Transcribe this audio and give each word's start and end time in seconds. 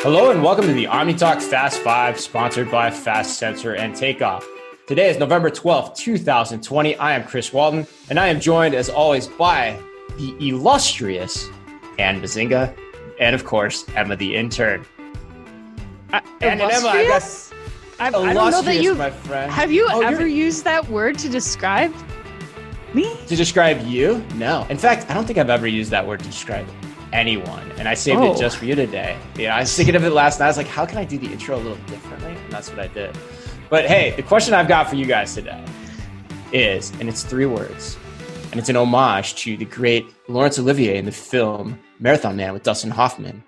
Hello 0.00 0.30
and 0.30 0.42
welcome 0.42 0.66
to 0.66 0.72
the 0.72 0.86
OmniTalk 0.86 1.40
Fast 1.40 1.78
5, 1.80 2.18
sponsored 2.18 2.70
by 2.70 2.90
Fast 2.90 3.38
Sensor 3.38 3.74
and 3.76 3.94
Takeoff. 3.94 4.46
Today 4.86 5.08
is 5.08 5.18
November 5.18 5.50
12th, 5.50 5.96
2020. 5.96 6.96
I 6.96 7.14
am 7.14 7.24
Chris 7.24 7.52
Walton, 7.52 7.86
and 8.10 8.18
I 8.18 8.28
am 8.28 8.40
joined 8.40 8.74
as 8.74 8.90
always 8.90 9.28
by 9.28 9.80
the 10.16 10.36
illustrious 10.48 11.48
Anne 11.98 12.20
Mezzenga, 12.20 12.76
and 13.20 13.34
of 13.34 13.44
course, 13.44 13.86
Emma 13.94 14.16
the 14.16 14.34
intern. 14.34 14.84
Uh, 16.12 16.20
and 16.40 16.60
Emma, 16.60 16.88
I 16.88 17.04
guess 17.04 17.52
I, 18.00 18.08
I 18.08 18.10
don't 18.10 18.34
know 18.34 18.62
that 18.62 18.82
you 18.82 18.94
my 18.94 19.10
friend. 19.10 19.50
Have 19.52 19.70
you 19.70 19.86
oh, 19.90 20.00
ever 20.00 20.26
used 20.26 20.64
that 20.64 20.88
word 20.88 21.18
to 21.18 21.28
describe 21.28 21.94
me? 22.92 23.16
To 23.28 23.36
describe 23.36 23.80
you? 23.86 24.24
No. 24.34 24.66
In 24.68 24.78
fact, 24.78 25.08
I 25.08 25.14
don't 25.14 25.24
think 25.24 25.38
I've 25.38 25.50
ever 25.50 25.66
used 25.66 25.90
that 25.92 26.06
word 26.06 26.20
to 26.20 26.26
describe 26.26 26.66
anyone. 27.14 27.70
And 27.78 27.88
I 27.88 27.94
saved 27.94 28.20
oh. 28.20 28.34
it 28.34 28.38
just 28.38 28.58
for 28.58 28.66
you 28.66 28.74
today. 28.74 29.16
Yeah, 29.36 29.56
I 29.56 29.60
was 29.60 29.74
thinking 29.74 29.94
of 29.94 30.04
it 30.04 30.10
last 30.10 30.40
night. 30.40 30.46
I 30.46 30.48
was 30.48 30.56
like, 30.56 30.66
how 30.66 30.84
can 30.84 30.98
I 30.98 31.04
do 31.04 31.16
the 31.16 31.28
intro 31.28 31.56
a 31.56 31.58
little 31.58 31.76
differently? 31.86 32.32
And 32.32 32.52
that's 32.52 32.68
what 32.68 32.80
I 32.80 32.88
did. 32.88 33.16
But 33.70 33.86
hey, 33.86 34.10
the 34.16 34.22
question 34.22 34.52
I've 34.52 34.68
got 34.68 34.90
for 34.90 34.96
you 34.96 35.06
guys 35.06 35.34
today 35.34 35.64
is, 36.52 36.90
and 37.00 37.08
it's 37.08 37.22
three 37.22 37.46
words, 37.46 37.96
and 38.50 38.60
it's 38.60 38.68
an 38.68 38.76
homage 38.76 39.34
to 39.36 39.56
the 39.56 39.64
great 39.64 40.06
Laurence 40.28 40.58
Olivier 40.58 40.98
in 40.98 41.06
the 41.06 41.12
film 41.12 41.78
Marathon 41.98 42.36
Man 42.36 42.52
with 42.52 42.62
Dustin 42.62 42.90
Hoffman. 42.90 43.42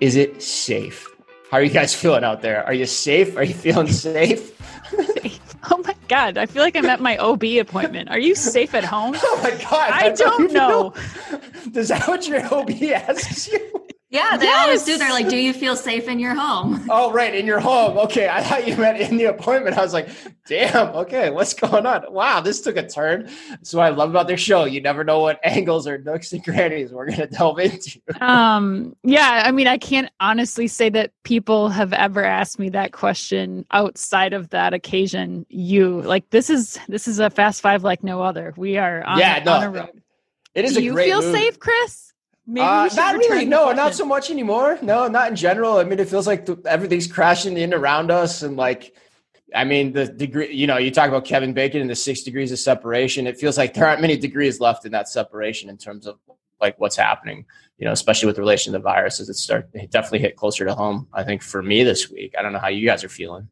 Is 0.00 0.16
it 0.16 0.42
safe? 0.42 1.06
How 1.50 1.58
are 1.58 1.62
you 1.62 1.70
guys 1.70 1.94
feeling 2.00 2.24
out 2.24 2.42
there? 2.42 2.64
Are 2.64 2.74
you 2.74 2.86
safe? 2.86 3.36
Are 3.36 3.44
you 3.44 3.54
feeling 3.54 3.88
safe? 3.88 4.58
god, 6.08 6.38
I 6.38 6.46
feel 6.46 6.62
like 6.62 6.76
I'm 6.76 6.86
at 6.86 7.00
my 7.00 7.16
OB 7.18 7.44
appointment. 7.60 8.10
Are 8.10 8.18
you 8.18 8.34
safe 8.34 8.74
at 8.74 8.84
home? 8.84 9.16
Oh 9.24 9.40
my 9.42 9.50
god, 9.50 9.90
I, 9.90 10.06
I 10.06 10.10
don't 10.10 10.52
know. 10.52 10.94
Is 11.74 11.88
that 11.88 12.06
what 12.06 12.26
your 12.28 12.42
OB 12.52 12.70
asks 12.82 13.48
you? 13.48 13.71
Yeah, 14.12 14.36
they 14.36 14.44
yes. 14.44 14.62
always 14.62 14.84
do. 14.84 14.98
They're 14.98 15.10
like, 15.10 15.30
"Do 15.30 15.38
you 15.38 15.54
feel 15.54 15.74
safe 15.74 16.06
in 16.06 16.18
your 16.18 16.34
home?" 16.34 16.86
Oh, 16.90 17.10
right, 17.10 17.34
in 17.34 17.46
your 17.46 17.60
home. 17.60 17.96
Okay, 17.96 18.28
I 18.28 18.42
thought 18.42 18.68
you 18.68 18.76
meant 18.76 19.00
in 19.00 19.16
the 19.16 19.24
appointment. 19.24 19.78
I 19.78 19.80
was 19.80 19.94
like, 19.94 20.10
"Damn, 20.46 20.88
okay, 20.88 21.30
what's 21.30 21.54
going 21.54 21.86
on?" 21.86 22.04
Wow, 22.12 22.40
this 22.40 22.60
took 22.60 22.76
a 22.76 22.86
turn. 22.86 23.30
So 23.62 23.80
I 23.80 23.88
love 23.88 24.10
about 24.10 24.26
their 24.26 24.36
show. 24.36 24.64
You 24.64 24.82
never 24.82 25.02
know 25.02 25.20
what 25.20 25.40
angles 25.44 25.86
or 25.86 25.96
nooks 25.96 26.30
and 26.34 26.44
crannies 26.44 26.92
we're 26.92 27.08
gonna 27.08 27.26
delve 27.26 27.58
into. 27.60 28.02
um, 28.20 28.94
yeah, 29.02 29.44
I 29.46 29.50
mean, 29.50 29.66
I 29.66 29.78
can't 29.78 30.10
honestly 30.20 30.68
say 30.68 30.90
that 30.90 31.12
people 31.22 31.70
have 31.70 31.94
ever 31.94 32.22
asked 32.22 32.58
me 32.58 32.68
that 32.68 32.92
question 32.92 33.64
outside 33.70 34.34
of 34.34 34.50
that 34.50 34.74
occasion. 34.74 35.46
You 35.48 36.02
like 36.02 36.28
this 36.28 36.50
is 36.50 36.78
this 36.86 37.08
is 37.08 37.18
a 37.18 37.30
fast 37.30 37.62
five 37.62 37.82
like 37.82 38.04
no 38.04 38.20
other. 38.20 38.52
We 38.58 38.76
are 38.76 39.02
on, 39.04 39.18
yeah, 39.18 39.42
no, 39.42 39.52
on 39.54 39.62
a 39.62 39.70
road. 39.70 40.02
It 40.54 40.66
is. 40.66 40.74
Do 40.74 40.82
you 40.82 40.94
feel 40.94 41.22
move. 41.22 41.34
safe, 41.34 41.58
Chris? 41.58 42.11
Maybe 42.46 42.66
uh, 42.66 42.88
not 42.94 43.16
really. 43.16 43.44
No, 43.44 43.72
not 43.72 43.94
so 43.94 44.04
much 44.04 44.30
anymore. 44.30 44.78
No, 44.82 45.06
not 45.06 45.30
in 45.30 45.36
general. 45.36 45.78
I 45.78 45.84
mean, 45.84 46.00
it 46.00 46.08
feels 46.08 46.26
like 46.26 46.44
the, 46.44 46.60
everything's 46.66 47.06
crashing 47.06 47.56
in 47.56 47.72
around 47.72 48.10
us, 48.10 48.42
and 48.42 48.56
like, 48.56 48.96
I 49.54 49.64
mean, 49.64 49.92
the 49.92 50.06
degree. 50.06 50.52
You 50.52 50.66
know, 50.66 50.76
you 50.76 50.90
talk 50.90 51.08
about 51.08 51.24
Kevin 51.24 51.52
Bacon 51.52 51.80
and 51.80 51.88
the 51.88 51.94
six 51.94 52.22
degrees 52.22 52.50
of 52.50 52.58
separation. 52.58 53.26
It 53.26 53.38
feels 53.38 53.56
like 53.56 53.74
there 53.74 53.86
aren't 53.86 54.00
many 54.00 54.16
degrees 54.16 54.58
left 54.58 54.84
in 54.84 54.92
that 54.92 55.08
separation 55.08 55.70
in 55.70 55.76
terms 55.76 56.06
of 56.06 56.18
like 56.60 56.78
what's 56.80 56.96
happening. 56.96 57.46
You 57.78 57.86
know, 57.86 57.92
especially 57.92 58.26
with 58.26 58.38
relation 58.38 58.72
to 58.72 58.78
the 58.78 58.82
virus, 58.82 59.20
as 59.20 59.28
it 59.28 59.34
start 59.34 59.68
it 59.72 59.90
definitely 59.90 60.20
hit 60.20 60.36
closer 60.36 60.64
to 60.64 60.74
home. 60.74 61.06
I 61.12 61.22
think 61.22 61.42
for 61.42 61.62
me 61.62 61.84
this 61.84 62.10
week. 62.10 62.34
I 62.36 62.42
don't 62.42 62.52
know 62.52 62.58
how 62.58 62.68
you 62.68 62.86
guys 62.86 63.04
are 63.04 63.08
feeling. 63.08 63.48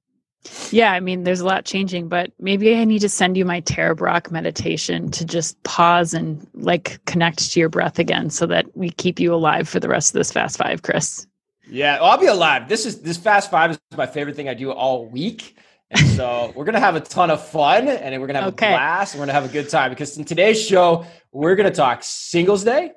Yeah, 0.70 0.92
I 0.92 1.00
mean, 1.00 1.24
there's 1.24 1.40
a 1.40 1.44
lot 1.44 1.64
changing, 1.64 2.08
but 2.08 2.32
maybe 2.38 2.74
I 2.74 2.84
need 2.84 3.00
to 3.00 3.08
send 3.08 3.36
you 3.36 3.44
my 3.44 3.60
Tara 3.60 3.94
Brach 3.94 4.30
meditation 4.30 5.10
to 5.10 5.24
just 5.24 5.62
pause 5.64 6.14
and 6.14 6.46
like 6.54 7.04
connect 7.04 7.52
to 7.52 7.60
your 7.60 7.68
breath 7.68 7.98
again 7.98 8.30
so 8.30 8.46
that 8.46 8.74
we 8.76 8.90
keep 8.90 9.20
you 9.20 9.34
alive 9.34 9.68
for 9.68 9.80
the 9.80 9.88
rest 9.88 10.10
of 10.10 10.14
this 10.14 10.32
Fast 10.32 10.56
Five, 10.56 10.82
Chris. 10.82 11.26
Yeah, 11.68 12.00
well, 12.00 12.10
I'll 12.10 12.18
be 12.18 12.26
alive. 12.26 12.68
This 12.68 12.86
is 12.86 13.02
this 13.02 13.18
Fast 13.18 13.50
Five 13.50 13.72
is 13.72 13.78
my 13.96 14.06
favorite 14.06 14.34
thing 14.34 14.48
I 14.48 14.54
do 14.54 14.72
all 14.72 15.06
week. 15.06 15.56
And 15.90 16.06
so 16.10 16.52
we're 16.56 16.64
gonna 16.64 16.80
have 16.80 16.96
a 16.96 17.00
ton 17.00 17.30
of 17.30 17.46
fun 17.46 17.88
and 17.88 18.20
we're 18.20 18.26
gonna 18.26 18.40
have 18.40 18.54
okay. 18.54 18.72
a 18.72 18.76
blast 18.76 19.14
and 19.14 19.20
we're 19.20 19.26
gonna 19.26 19.40
have 19.40 19.48
a 19.48 19.52
good 19.52 19.68
time 19.68 19.90
because 19.90 20.16
in 20.16 20.24
today's 20.24 20.64
show, 20.64 21.04
we're 21.32 21.54
gonna 21.54 21.70
talk 21.70 22.02
Singles 22.02 22.64
Day. 22.64 22.92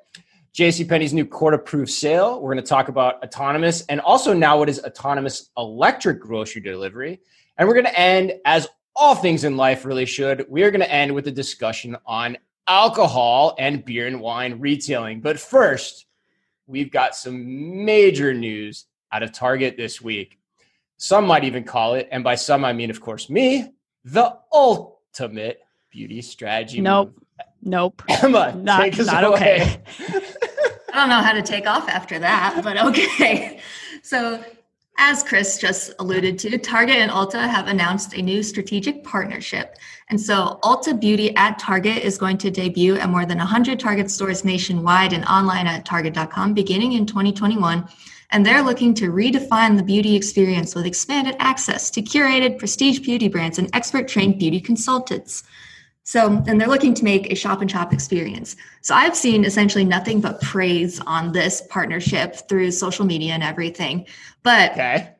JCPenney's 0.54 1.12
new 1.12 1.26
court 1.26 1.52
approved 1.52 1.90
sale. 1.90 2.40
We're 2.40 2.52
going 2.54 2.62
to 2.64 2.68
talk 2.68 2.88
about 2.88 3.22
autonomous 3.24 3.84
and 3.86 4.00
also 4.00 4.32
now 4.32 4.56
what 4.56 4.68
is 4.68 4.78
autonomous 4.84 5.50
electric 5.56 6.20
grocery 6.20 6.62
delivery. 6.62 7.20
And 7.58 7.66
we're 7.66 7.74
going 7.74 7.86
to 7.86 7.98
end, 7.98 8.34
as 8.44 8.68
all 8.94 9.16
things 9.16 9.42
in 9.42 9.56
life 9.56 9.84
really 9.84 10.06
should, 10.06 10.46
we 10.48 10.62
are 10.62 10.70
going 10.70 10.80
to 10.80 10.90
end 10.90 11.12
with 11.12 11.26
a 11.26 11.32
discussion 11.32 11.96
on 12.06 12.38
alcohol 12.68 13.56
and 13.58 13.84
beer 13.84 14.06
and 14.06 14.20
wine 14.20 14.60
retailing. 14.60 15.20
But 15.20 15.40
first, 15.40 16.06
we've 16.68 16.90
got 16.90 17.16
some 17.16 17.84
major 17.84 18.32
news 18.32 18.86
out 19.10 19.24
of 19.24 19.32
Target 19.32 19.76
this 19.76 20.00
week. 20.00 20.38
Some 20.98 21.26
might 21.26 21.42
even 21.42 21.64
call 21.64 21.94
it, 21.94 22.08
and 22.12 22.22
by 22.22 22.36
some 22.36 22.64
I 22.64 22.72
mean, 22.72 22.90
of 22.90 23.00
course, 23.00 23.28
me, 23.28 23.72
the 24.04 24.38
ultimate 24.52 25.60
beauty 25.90 26.22
strategy. 26.22 26.80
Nope. 26.80 27.08
Move. 27.08 27.20
Nope. 27.62 28.02
Emma, 28.08 28.54
not, 28.54 28.96
not 28.98 29.24
okay. 29.24 29.82
I 30.94 31.00
don't 31.00 31.08
know 31.08 31.22
how 31.22 31.32
to 31.32 31.42
take 31.42 31.66
off 31.66 31.88
after 31.88 32.20
that, 32.20 32.60
but 32.62 32.78
okay. 32.78 33.60
So 34.02 34.44
as 34.98 35.22
Chris 35.22 35.56
just 35.58 35.94
alluded 35.98 36.38
to, 36.40 36.58
Target 36.58 36.96
and 36.96 37.10
Ulta 37.10 37.48
have 37.48 37.68
announced 37.68 38.12
a 38.12 38.20
new 38.20 38.42
strategic 38.42 39.02
partnership. 39.02 39.76
And 40.10 40.20
so 40.20 40.60
Ulta 40.62 41.00
Beauty 41.00 41.34
at 41.36 41.58
Target 41.58 42.04
is 42.04 42.18
going 42.18 42.36
to 42.38 42.50
debut 42.50 42.96
at 42.96 43.08
more 43.08 43.24
than 43.24 43.38
100 43.38 43.80
Target 43.80 44.10
stores 44.10 44.44
nationwide 44.44 45.14
and 45.14 45.24
online 45.24 45.66
at 45.66 45.86
target.com 45.86 46.52
beginning 46.52 46.92
in 46.92 47.06
2021. 47.06 47.88
And 48.30 48.44
they're 48.44 48.62
looking 48.62 48.92
to 48.94 49.10
redefine 49.10 49.78
the 49.78 49.82
beauty 49.82 50.14
experience 50.14 50.74
with 50.74 50.84
expanded 50.84 51.34
access 51.38 51.90
to 51.92 52.02
curated 52.02 52.58
prestige 52.58 52.98
beauty 52.98 53.28
brands 53.28 53.58
and 53.58 53.70
expert 53.72 54.06
trained 54.06 54.38
beauty 54.38 54.60
consultants. 54.60 55.44
So, 56.04 56.42
and 56.46 56.60
they're 56.60 56.68
looking 56.68 56.94
to 56.94 57.04
make 57.04 57.32
a 57.32 57.34
shop 57.34 57.62
and 57.62 57.70
shop 57.70 57.92
experience. 57.92 58.56
So, 58.82 58.94
I've 58.94 59.16
seen 59.16 59.44
essentially 59.44 59.84
nothing 59.84 60.20
but 60.20 60.40
praise 60.40 61.00
on 61.06 61.32
this 61.32 61.62
partnership 61.70 62.46
through 62.48 62.70
social 62.70 63.04
media 63.06 63.32
and 63.32 63.42
everything. 63.42 64.06
But 64.42 64.72
okay. 64.72 65.10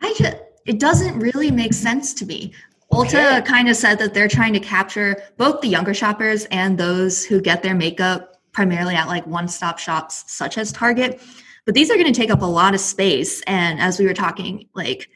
I 0.00 0.14
just, 0.18 0.36
it 0.64 0.80
doesn't 0.80 1.18
really 1.18 1.50
make 1.50 1.74
sense 1.74 2.14
to 2.14 2.26
me. 2.26 2.52
Ulta 2.92 3.38
okay. 3.38 3.42
kind 3.42 3.68
of 3.68 3.76
said 3.76 3.98
that 3.98 4.14
they're 4.14 4.28
trying 4.28 4.52
to 4.52 4.60
capture 4.60 5.22
both 5.36 5.60
the 5.60 5.68
younger 5.68 5.92
shoppers 5.92 6.46
and 6.46 6.78
those 6.78 7.24
who 7.24 7.40
get 7.40 7.62
their 7.62 7.74
makeup 7.74 8.36
primarily 8.52 8.94
at 8.94 9.06
like 9.06 9.26
one 9.26 9.48
stop 9.48 9.78
shops 9.78 10.24
such 10.28 10.56
as 10.56 10.72
Target. 10.72 11.20
But 11.66 11.74
these 11.74 11.90
are 11.90 11.94
going 11.94 12.12
to 12.12 12.18
take 12.18 12.30
up 12.30 12.42
a 12.42 12.46
lot 12.46 12.74
of 12.74 12.80
space. 12.80 13.42
And 13.42 13.80
as 13.80 13.98
we 13.98 14.06
were 14.06 14.14
talking, 14.14 14.68
like, 14.74 15.10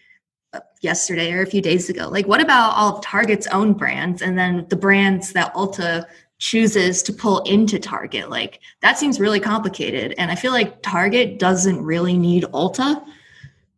yesterday 0.81 1.33
or 1.33 1.43
a 1.43 1.47
few 1.47 1.63
days 1.63 1.89
ago. 1.89 2.09
Like, 2.09 2.27
what 2.27 2.41
about 2.41 2.75
all 2.77 2.97
of 2.97 3.05
Target's 3.05 3.47
own 3.49 3.73
brands 3.73 4.23
and 4.23 4.39
then 4.39 4.67
the 4.69 4.77
brands 4.77 5.33
that 5.33 5.55
Ulta 5.55 6.07
chooses 6.39 7.03
to 7.05 7.13
pull 7.13 7.41
into 7.41 7.79
Target? 7.79 8.31
Like, 8.31 8.61
that 8.81 8.99
seems 8.99 9.21
really 9.21 9.41
complicated. 9.41 10.15
And 10.19 10.31
I 10.31 10.35
feel 10.35 10.53
like 10.53 10.83
Target 10.83 11.39
doesn't 11.39 11.83
really 11.83 12.17
need 12.17 12.45
Ulta. 12.45 13.05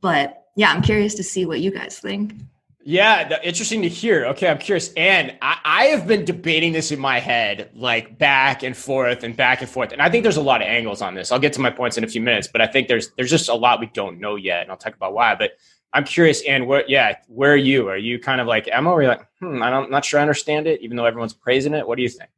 But 0.01 0.47
yeah, 0.57 0.71
I'm 0.73 0.83
curious 0.83 1.15
to 1.17 1.23
see 1.23 1.47
what 1.47 1.61
you 1.61 1.71
guys 1.71 1.99
think. 1.99 2.35
Yeah, 2.85 3.39
interesting 3.45 3.83
to 3.83 3.89
hear. 3.89 4.27
Okay, 4.27 4.49
I'm 4.49 4.59
curious. 4.59 4.93
And 4.95 5.37
I, 5.41 5.59
I, 5.65 5.85
have 5.87 6.09
been 6.09 6.25
debating 6.25 6.73
this 6.73 6.91
in 6.91 6.99
my 6.99 7.21
head, 7.21 7.71
like 7.77 8.19
back 8.19 8.65
and 8.65 8.77
forth 8.77 9.23
and 9.23 9.37
back 9.37 9.61
and 9.61 9.71
forth. 9.71 9.93
And 9.93 10.03
I 10.03 10.11
think 10.11 10.25
there's 10.25 10.37
a 10.37 10.43
lot 10.43 10.63
of 10.63 10.67
angles 10.67 11.01
on 11.01 11.15
this. 11.15 11.31
I'll 11.31 11.39
get 11.39 11.53
to 11.53 11.61
my 11.61 11.71
points 11.71 11.97
in 11.97 12.03
a 12.03 12.09
few 12.09 12.21
minutes, 12.21 12.49
but 12.49 12.61
I 12.61 12.67
think 12.67 12.89
there's 12.89 13.13
there's 13.13 13.31
just 13.31 13.49
a 13.49 13.55
lot 13.55 13.79
we 13.79 13.87
don't 13.87 14.19
know 14.19 14.35
yet, 14.35 14.63
and 14.63 14.71
I'll 14.73 14.77
talk 14.77 14.97
about 14.97 15.15
why. 15.15 15.37
But 15.37 15.53
I'm 15.93 16.05
curious, 16.05 16.43
and 16.43 16.67
what? 16.67 16.89
Yeah, 16.89 17.17
where 17.29 17.53
are 17.53 17.57
you? 17.57 17.89
Are 17.89 17.97
you 17.97 18.19
kind 18.19 18.41
of 18.41 18.47
like 18.47 18.69
Emma? 18.71 18.91
Or 18.91 18.99
are 18.99 19.03
you 19.03 19.09
like, 19.09 19.27
hmm, 19.41 19.63
I'm 19.63 19.91
not 19.91 20.05
sure 20.05 20.21
I 20.21 20.23
understand 20.23 20.67
it, 20.67 20.81
even 20.81 20.97
though 20.97 21.05
everyone's 21.05 21.35
praising 21.35 21.75
it. 21.75 21.87
What 21.87 21.97
do 21.97 22.03
you 22.03 22.09
think? 22.09 22.31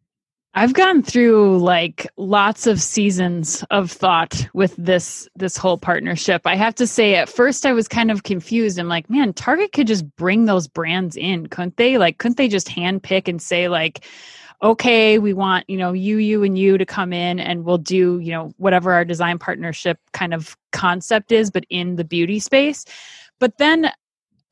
I've 0.57 0.73
gone 0.73 1.03
through 1.03 1.59
like 1.59 2.07
lots 2.17 2.69
of 2.69 2.81
seasons 2.81 3.65
of 3.71 3.91
thought 3.91 4.47
with 4.55 4.75
this 4.77 5.29
this 5.35 5.57
whole 5.57 5.79
partnership. 5.79 6.43
I 6.45 6.55
have 6.55 6.77
to 6.77 6.87
say 6.87 7.17
at 7.17 7.29
first 7.29 7.67
I 7.67 7.73
was 7.73 7.89
kind 7.89 8.11
of 8.11 8.23
confused. 8.23 8.79
I'm 8.79 8.89
like, 8.89 9.11
man, 9.11 9.33
Target 9.33 9.73
could 9.73 9.89
just 9.89 10.05
bring 10.15 10.45
those 10.45 10.69
brands 10.69 11.17
in, 11.17 11.49
couldn't 11.49 11.77
they? 11.77 11.99
Like 11.99 12.19
couldn't 12.19 12.37
they 12.37 12.47
just 12.47 12.69
handpick 12.69 13.27
and 13.27 13.43
say 13.43 13.69
like 13.69 14.05
okay, 14.63 15.19
we 15.19 15.35
want, 15.35 15.69
you 15.69 15.77
know, 15.77 15.93
you 15.93 16.17
you 16.19 16.43
and 16.43 16.57
you 16.57 16.79
to 16.79 16.87
come 16.87 17.13
in 17.13 17.39
and 17.39 17.65
we'll 17.65 17.77
do, 17.77 18.19
you 18.21 18.31
know, 18.31 18.53
whatever 18.57 18.93
our 18.93 19.05
design 19.05 19.39
partnership 19.39 19.99
kind 20.13 20.33
of 20.33 20.57
concept 20.73 21.33
is 21.33 21.51
but 21.51 21.67
in 21.69 21.97
the 21.97 22.05
beauty 22.05 22.39
space. 22.39 22.85
But 23.41 23.59
then 23.59 23.91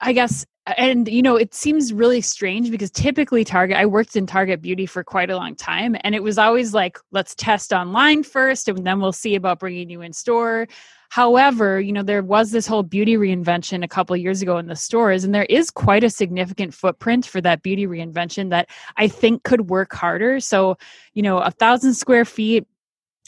I 0.01 0.13
guess 0.13 0.45
and 0.79 1.09
you 1.09 1.23
know 1.23 1.37
it 1.37 1.55
seems 1.55 1.93
really 1.93 2.21
strange 2.21 2.71
because 2.71 2.91
typically 2.91 3.45
target 3.45 3.77
i 3.77 3.85
worked 3.85 4.15
in 4.15 4.27
target 4.27 4.63
beauty 4.63 4.87
for 4.87 5.03
quite 5.03 5.29
a 5.29 5.37
long 5.37 5.57
time 5.57 5.97
and 6.03 6.15
it 6.15 6.23
was 6.23 6.39
always 6.39 6.73
like 6.73 6.99
let's 7.11 7.35
test 7.35 7.73
online 7.73 8.23
first 8.23 8.69
and 8.69 8.87
then 8.87 9.01
we'll 9.01 9.13
see 9.13 9.35
about 9.35 9.59
bringing 9.59 9.91
you 9.91 10.03
in 10.03 10.13
store. 10.13 10.69
However 11.11 11.81
you 11.81 11.93
know 11.93 12.05
there 12.05 12.23
was 12.23 12.53
this 12.53 12.67
whole 12.67 12.85
beauty 12.85 13.17
reinvention 13.17 13.83
a 13.83 13.89
couple 13.89 14.17
years 14.17 14.41
ago 14.41 14.57
in 14.59 14.67
the 14.67 14.77
stores 14.77 15.25
and 15.25 15.35
there 15.35 15.47
is 15.47 15.71
quite 15.71 16.05
a 16.05 16.11
significant 16.11 16.73
footprint 16.73 17.27
for 17.27 17.41
that 17.41 17.63
beauty 17.63 17.87
reinvention 17.87 18.51
that 18.51 18.71
i 18.97 19.09
think 19.09 19.43
could 19.43 19.69
work 19.69 19.93
harder. 19.93 20.39
So 20.39 20.79
you 21.13 21.23
know 21.23 21.39
a 21.39 21.51
thousand 21.51 21.95
square 21.95 22.25
feet 22.25 22.67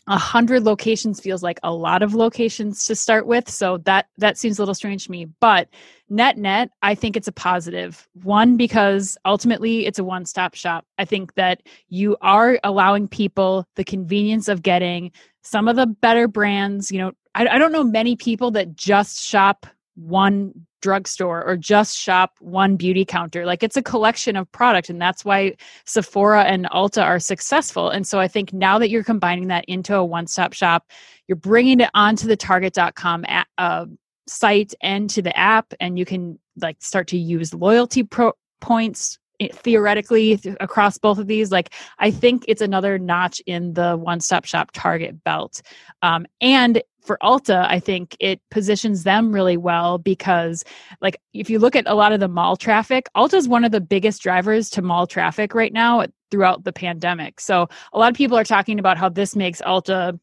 a 0.07 0.19
hundred 0.19 0.65
locations 0.65 1.21
feels 1.21 1.43
like 1.43 1.59
a 1.63 1.73
lot 1.73 2.03
of 2.03 2.15
locations 2.15 2.85
to 2.85 2.95
start 2.95 3.27
with 3.27 3.49
so 3.49 3.79
that 3.79 4.07
that 4.19 4.37
seems 4.37 4.59
a 4.59 4.63
little 4.63 4.75
strange 4.75 5.07
to 5.07 5.11
me 5.11 5.27
but 5.41 5.69
net 6.11 6.37
net 6.37 6.71
i 6.83 6.95
think 6.95 7.17
it's 7.17 7.29
a 7.29 7.33
positive. 7.33 8.07
One 8.23 8.57
because 8.57 9.17
ultimately 9.25 9.87
it's 9.87 9.99
a 9.99 10.05
one-stop 10.05 10.55
shop. 10.55 10.85
I 10.99 11.05
think 11.05 11.35
that 11.35 11.63
you 11.89 12.17
are 12.21 12.59
allowing 12.65 13.09
people 13.09 13.67
the 13.77 13.85
convenience 13.85 14.49
of 14.49 14.63
getting 14.63 15.13
some 15.43 15.69
of 15.69 15.77
the 15.77 15.87
better 15.87 16.29
brands 16.29 16.91
you 16.91 16.99
know 16.99 17.13
I, 17.35 17.47
I 17.49 17.59
don't 17.59 17.73
know 17.73 17.85
many 17.85 18.17
people 18.17 18.51
that 18.53 18.77
just 18.77 19.23
shop 19.23 19.67
one 19.95 20.67
drugstore 20.83 21.43
or 21.45 21.57
just 21.57 21.97
shop 21.97 22.33
one 22.41 22.77
beauty 22.77 23.05
counter. 23.05 23.47
Like 23.47 23.63
it's 23.63 23.77
a 23.77 23.83
collection 23.83 24.37
of 24.37 24.51
product, 24.53 24.91
and 24.91 25.01
that's 25.01 25.25
why 25.25 25.55
Sephora 25.87 26.45
and 26.45 26.67
Ulta 26.67 27.03
are 27.03 27.19
successful. 27.19 27.91
And 27.91 28.07
so 28.07 28.21
I 28.21 28.29
think 28.29 28.53
now 28.53 28.79
that 28.79 28.91
you're 28.91 29.05
combining 29.05 29.49
that 29.49 29.65
into 29.67 29.97
a 29.97 30.05
one 30.05 30.27
stop 30.27 30.53
shop, 30.53 30.91
you're 31.27 31.37
bringing 31.37 31.81
it 31.81 31.91
onto 31.95 32.27
the 32.27 32.37
Target.com 32.37 33.25
app, 33.29 33.49
uh, 33.59 33.87
site 34.27 34.75
and 34.81 35.09
to 35.11 35.23
the 35.23 35.37
app, 35.39 35.73
and 35.81 35.99
you 35.99 36.05
can 36.05 36.39
like 36.61 36.77
start 36.81 37.09
to 37.09 37.19
use 37.19 37.55
loyalty 37.55 38.03
pro- 38.03 38.33
points 38.61 39.19
eh, 39.41 39.49
theoretically 39.53 40.41
across 40.61 40.99
both 40.99 41.19
of 41.19 41.27
these 41.27 41.51
like 41.51 41.75
i 41.99 42.11
think 42.11 42.45
it's 42.49 42.63
another 42.63 42.99
notch 42.99 43.43
in 43.47 43.73
the 43.75 43.97
one-stop 43.97 44.45
shop 44.45 44.71
target 44.73 45.23
belt 45.25 45.61
um, 46.03 46.27
and 46.41 46.83
for 47.05 47.19
Ulta, 47.23 47.67
I 47.69 47.79
think 47.79 48.17
it 48.19 48.41
positions 48.51 49.05
them 49.05 49.33
really 49.33 49.57
well 49.57 49.99
because, 49.99 50.65
like, 51.01 51.21
if 51.33 51.51
you 51.51 51.59
look 51.59 51.77
at 51.77 51.87
a 51.87 51.95
lot 51.95 52.13
of 52.13 52.21
the 52.21 52.29
mall 52.29 52.57
traffic, 52.57 53.09
Ulta 53.17 53.35
is 53.35 53.49
one 53.49 53.65
of 53.65 53.73
the 53.73 53.81
biggest 53.81 54.23
drivers 54.23 54.71
to 54.71 54.83
mall 54.83 55.07
traffic 55.07 55.55
right 55.55 55.73
now 55.73 56.05
throughout 56.31 56.65
the 56.65 56.73
pandemic. 56.73 57.41
So, 57.41 57.69
a 57.93 57.99
lot 57.99 58.11
of 58.11 58.17
people 58.17 58.39
are 58.39 58.45
talking 58.45 58.79
about 58.79 58.97
how 58.97 59.09
this 59.09 59.37
makes 59.37 59.61
Ulta 59.63 60.19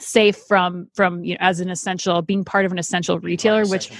safe 0.00 0.36
from 0.36 0.88
from 0.94 1.22
you 1.22 1.34
know 1.34 1.38
as 1.40 1.60
an 1.60 1.70
essential 1.70 2.20
being 2.20 2.44
part 2.44 2.64
of 2.64 2.72
an 2.72 2.78
essential 2.78 3.20
retailer 3.20 3.64
which 3.64 3.92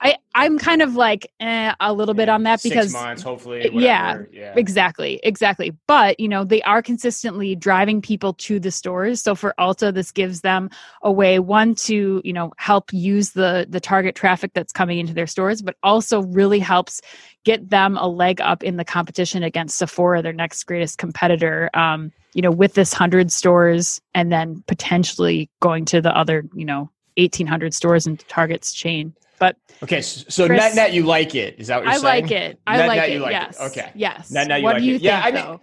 i 0.00 0.15
i'm 0.36 0.58
kind 0.58 0.82
of 0.82 0.94
like 0.94 1.30
eh, 1.40 1.72
a 1.80 1.92
little 1.92 2.14
yeah, 2.14 2.18
bit 2.18 2.28
on 2.28 2.44
that 2.44 2.62
because 2.62 2.92
months 2.92 3.22
hopefully 3.22 3.68
yeah, 3.72 4.22
yeah. 4.32 4.54
exactly 4.56 5.20
exactly. 5.22 5.72
But 5.86 6.18
you 6.20 6.28
know 6.28 6.44
they 6.44 6.62
are 6.62 6.82
consistently 6.82 7.54
driving 7.56 8.00
people 8.00 8.34
to 8.34 8.60
the 8.60 8.70
stores. 8.70 9.20
So 9.20 9.34
for 9.34 9.54
ulta 9.58 9.92
this 9.92 10.12
gives 10.12 10.42
them 10.42 10.70
a 11.02 11.10
way 11.10 11.38
one 11.38 11.74
to 11.76 12.20
you 12.24 12.32
know 12.32 12.52
help 12.58 12.92
use 12.92 13.30
the 13.30 13.66
the 13.68 13.80
target 13.80 14.14
traffic 14.14 14.52
that's 14.54 14.72
coming 14.72 14.98
into 14.98 15.14
their 15.14 15.26
stores 15.26 15.62
but 15.62 15.76
also 15.82 16.22
really 16.22 16.58
helps 16.58 17.00
get 17.44 17.70
them 17.70 17.96
a 17.96 18.08
leg 18.08 18.40
up 18.40 18.62
in 18.62 18.76
the 18.76 18.84
competition 18.84 19.42
against 19.42 19.78
sephora 19.78 20.22
their 20.22 20.32
next 20.32 20.64
greatest 20.64 20.98
competitor 20.98 21.70
um, 21.74 22.12
you 22.36 22.42
know, 22.42 22.50
with 22.50 22.74
this 22.74 22.92
100 22.92 23.32
stores 23.32 23.98
and 24.14 24.30
then 24.30 24.62
potentially 24.66 25.48
going 25.60 25.86
to 25.86 26.02
the 26.02 26.14
other, 26.14 26.44
you 26.54 26.66
know, 26.66 26.90
1800 27.16 27.72
stores 27.72 28.06
in 28.06 28.18
Target's 28.18 28.74
chain. 28.74 29.14
But 29.38 29.56
okay, 29.82 30.00
so 30.02 30.46
Chris, 30.46 30.58
net 30.58 30.74
net 30.74 30.92
you 30.92 31.04
like 31.04 31.34
it? 31.34 31.56
Is 31.58 31.68
that 31.68 31.78
what 31.78 31.84
you're 31.84 31.94
saying? 31.94 32.06
I 32.06 32.10
saying? 32.10 32.22
like 32.22 32.30
it. 32.30 32.60
I 32.66 32.76
net, 32.76 32.88
like 32.88 32.96
net 32.96 33.10
it. 33.10 33.20
Like 33.20 33.32
yes. 33.32 33.60
It. 33.60 33.62
Okay. 33.64 33.92
Yes. 33.94 34.30
Net 34.30 34.48
net 34.48 34.60
you 34.60 34.64
what 34.64 34.74
like 34.74 34.82
do 34.82 34.88
you 34.88 34.94
it. 34.94 34.98
think? 34.98 35.04
Yeah, 35.04 35.22
I 35.22 35.30
mean, 35.30 35.44
though? 35.44 35.60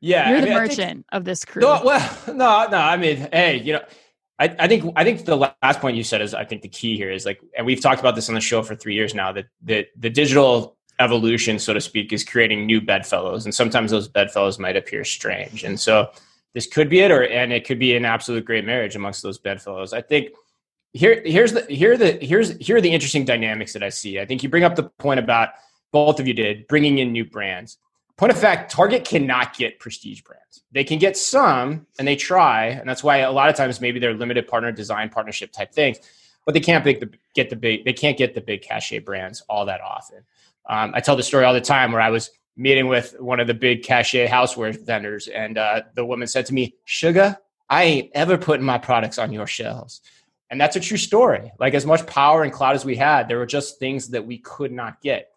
yeah, 0.00 0.28
you're 0.28 0.38
I 0.38 0.40
the 0.40 0.46
mean, 0.46 0.54
merchant 0.54 0.78
think, 0.78 1.06
of 1.12 1.24
this 1.24 1.44
crew. 1.44 1.62
No, 1.62 1.82
well, 1.84 2.18
no, 2.28 2.66
no. 2.70 2.76
I 2.76 2.96
mean, 2.96 3.28
hey, 3.32 3.60
you 3.60 3.74
know, 3.74 3.82
I, 4.38 4.56
I 4.58 4.68
think 4.68 4.92
I 4.96 5.04
think 5.04 5.24
the 5.24 5.36
last 5.36 5.80
point 5.80 5.96
you 5.96 6.04
said 6.04 6.20
is 6.20 6.34
I 6.34 6.44
think 6.44 6.62
the 6.62 6.68
key 6.68 6.96
here 6.96 7.10
is 7.10 7.26
like, 7.26 7.40
and 7.56 7.66
we've 7.66 7.80
talked 7.80 8.00
about 8.00 8.14
this 8.14 8.28
on 8.28 8.34
the 8.34 8.40
show 8.40 8.62
for 8.62 8.74
three 8.74 8.94
years 8.94 9.14
now 9.14 9.32
that 9.32 9.46
the 9.62 9.86
the 9.96 10.10
digital 10.10 10.76
evolution, 10.98 11.58
so 11.58 11.74
to 11.74 11.80
speak, 11.80 12.12
is 12.12 12.24
creating 12.24 12.66
new 12.66 12.80
bedfellows, 12.80 13.44
and 13.44 13.54
sometimes 13.54 13.90
those 13.90 14.08
bedfellows 14.08 14.58
might 14.58 14.76
appear 14.76 15.04
strange, 15.04 15.64
and 15.64 15.78
so 15.78 16.10
this 16.54 16.66
could 16.66 16.88
be 16.88 17.00
it, 17.00 17.10
or 17.10 17.22
and 17.22 17.52
it 17.52 17.66
could 17.66 17.78
be 17.78 17.94
an 17.94 18.04
absolute 18.04 18.44
great 18.44 18.64
marriage 18.64 18.96
amongst 18.96 19.22
those 19.22 19.38
bedfellows. 19.38 19.92
I 19.92 20.02
think 20.02 20.30
here 20.92 21.22
here's 21.24 21.52
the 21.52 21.62
here 21.62 21.96
the 21.96 22.18
here's 22.20 22.56
here 22.58 22.76
are 22.76 22.80
the 22.80 22.92
interesting 22.92 23.24
dynamics 23.24 23.72
that 23.72 23.82
I 23.82 23.88
see. 23.88 24.20
I 24.20 24.26
think 24.26 24.42
you 24.42 24.48
bring 24.48 24.64
up 24.64 24.76
the 24.76 24.84
point 24.84 25.20
about 25.20 25.50
both 25.90 26.20
of 26.20 26.26
you 26.26 26.34
did 26.34 26.66
bringing 26.68 26.98
in 26.98 27.12
new 27.12 27.24
brands. 27.24 27.78
Point 28.16 28.30
of 28.30 28.38
fact, 28.38 28.70
Target 28.70 29.04
cannot 29.04 29.56
get 29.56 29.78
prestige 29.78 30.20
brands. 30.20 30.62
They 30.70 30.84
can 30.84 30.98
get 30.98 31.16
some, 31.16 31.86
and 31.98 32.06
they 32.06 32.14
try, 32.14 32.66
and 32.66 32.88
that's 32.88 33.02
why 33.02 33.18
a 33.18 33.32
lot 33.32 33.48
of 33.48 33.56
times 33.56 33.80
maybe 33.80 33.98
they're 33.98 34.14
limited 34.14 34.46
partner 34.46 34.70
design 34.70 35.08
partnership 35.08 35.50
type 35.50 35.72
things, 35.72 35.98
but 36.44 36.52
they 36.52 36.60
can't 36.60 36.84
the, 36.84 37.10
get 37.34 37.50
the 37.50 37.56
big 37.56 37.84
they 37.84 37.92
can't 37.92 38.18
get 38.18 38.34
the 38.34 38.40
big 38.40 38.62
cachet 38.62 39.00
brands 39.00 39.42
all 39.48 39.66
that 39.66 39.80
often. 39.80 40.18
Um, 40.68 40.92
I 40.94 41.00
tell 41.00 41.16
the 41.16 41.22
story 41.22 41.44
all 41.44 41.54
the 41.54 41.60
time 41.60 41.90
where 41.90 42.02
I 42.02 42.10
was 42.10 42.30
meeting 42.54 42.86
with 42.86 43.18
one 43.18 43.40
of 43.40 43.46
the 43.46 43.54
big 43.54 43.82
cachet 43.82 44.28
houseware 44.28 44.78
vendors, 44.84 45.26
and 45.28 45.56
uh, 45.56 45.82
the 45.94 46.04
woman 46.04 46.28
said 46.28 46.44
to 46.46 46.54
me, 46.54 46.74
"Sugar, 46.84 47.38
I 47.70 47.84
ain't 47.84 48.10
ever 48.14 48.36
putting 48.36 48.66
my 48.66 48.76
products 48.76 49.18
on 49.18 49.32
your 49.32 49.46
shelves." 49.46 50.02
And 50.52 50.60
that's 50.60 50.76
a 50.76 50.80
true 50.80 50.98
story. 50.98 51.50
Like 51.58 51.72
as 51.72 51.86
much 51.86 52.06
power 52.06 52.42
and 52.42 52.52
cloud 52.52 52.74
as 52.74 52.84
we 52.84 52.94
had, 52.94 53.26
there 53.26 53.38
were 53.38 53.46
just 53.46 53.78
things 53.78 54.08
that 54.08 54.26
we 54.26 54.36
could 54.36 54.70
not 54.70 55.00
get. 55.00 55.30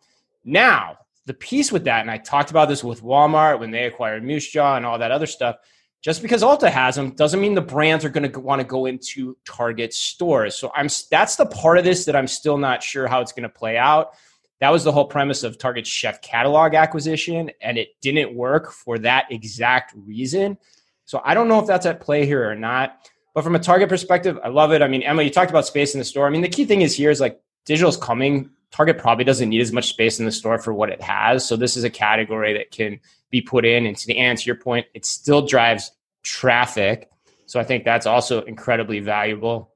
Now, 0.44 0.97
the 1.25 1.33
piece 1.33 1.71
with 1.71 1.85
that, 1.85 2.01
and 2.01 2.12
I 2.12 2.17
talked 2.17 2.51
about 2.51 2.67
this 2.67 2.83
with 2.83 3.01
Walmart 3.01 3.62
when 3.62 3.71
they 3.71 3.85
acquired 3.85 4.23
Moosejaw 4.23 4.75
and 4.75 4.85
all 4.85 5.00
that 5.00 5.12
other 5.12 5.25
stuff. 5.25 5.56
Just 6.01 6.21
because 6.21 6.44
Ulta 6.44 6.69
has 6.69 6.95
them 6.95 7.12
doesn't 7.12 7.39
mean 7.39 7.56
the 7.56 7.62
brands 7.62 8.03
are 8.03 8.09
going 8.09 8.29
to 8.29 8.39
want 8.41 8.59
to 8.59 8.67
go 8.67 8.88
into 8.88 9.38
Target 9.45 9.94
stores. 9.94 10.56
So 10.56 10.69
I'm 10.75 10.89
that's 11.09 11.38
the 11.38 11.45
part 11.45 11.77
of 11.77 11.85
this 11.85 12.03
that 12.06 12.15
I'm 12.15 12.27
still 12.27 12.57
not 12.57 12.83
sure 12.83 13.07
how 13.07 13.21
it's 13.21 13.31
going 13.31 13.44
to 13.44 13.50
play 13.50 13.77
out. 13.77 14.15
That 14.59 14.69
was 14.69 14.83
the 14.83 14.91
whole 14.91 15.07
premise 15.07 15.44
of 15.44 15.57
Target's 15.57 15.89
chef 15.89 16.21
catalog 16.21 16.75
acquisition, 16.75 17.51
and 17.61 17.77
it 17.77 17.89
didn't 18.01 18.35
work 18.35 18.71
for 18.71 19.00
that 19.00 19.31
exact 19.31 19.94
reason. 19.95 20.57
So 21.06 21.21
I 21.23 21.33
don't 21.33 21.47
know 21.47 21.59
if 21.59 21.68
that's 21.68 21.85
at 21.85 22.01
play 22.01 22.25
here 22.25 22.50
or 22.50 22.56
not. 22.56 23.09
But 23.35 23.43
from 23.43 23.53
a 23.53 23.59
Target 23.59 23.89
perspective, 23.89 24.39
I 24.43 24.47
love 24.47 24.71
it. 24.71 24.81
I 24.81 24.87
mean, 24.87 25.03
Emma, 25.03 25.21
you 25.21 25.29
talked 25.29 25.51
about 25.51 25.67
space 25.67 25.93
in 25.93 25.99
the 25.99 26.05
store. 26.05 26.25
I 26.25 26.29
mean, 26.29 26.41
the 26.41 26.49
key 26.49 26.65
thing 26.65 26.81
is 26.81 26.95
here 26.95 27.11
is 27.11 27.19
like 27.19 27.39
digital's 27.65 27.97
coming. 27.97 28.49
Target 28.71 28.97
probably 28.97 29.25
doesn't 29.25 29.49
need 29.49 29.59
as 29.59 29.73
much 29.73 29.89
space 29.89 30.19
in 30.19 30.25
the 30.25 30.31
store 30.31 30.57
for 30.57 30.73
what 30.73 30.89
it 30.89 31.01
has. 31.01 31.45
So 31.45 31.57
this 31.57 31.75
is 31.75 31.83
a 31.83 31.89
category 31.89 32.53
that 32.53 32.71
can 32.71 32.99
be 33.29 33.41
put 33.41 33.65
in. 33.65 33.85
And 33.85 33.95
to 33.97 34.07
the 34.07 34.17
answer 34.17 34.47
your 34.47 34.55
point, 34.55 34.87
it 34.93 35.05
still 35.05 35.45
drives 35.45 35.91
traffic. 36.23 37.09
So 37.45 37.59
I 37.59 37.65
think 37.65 37.83
that's 37.83 38.05
also 38.05 38.41
incredibly 38.43 39.01
valuable. 39.01 39.73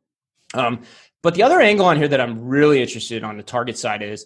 Um, 0.53 0.83
but 1.21 1.35
the 1.35 1.43
other 1.43 1.59
angle 1.59 1.85
on 1.85 1.97
here 1.97 2.07
that 2.07 2.21
I'm 2.21 2.47
really 2.47 2.81
interested 2.81 3.25
on 3.25 3.35
the 3.35 3.43
Target 3.43 3.77
side 3.77 4.01
is 4.01 4.25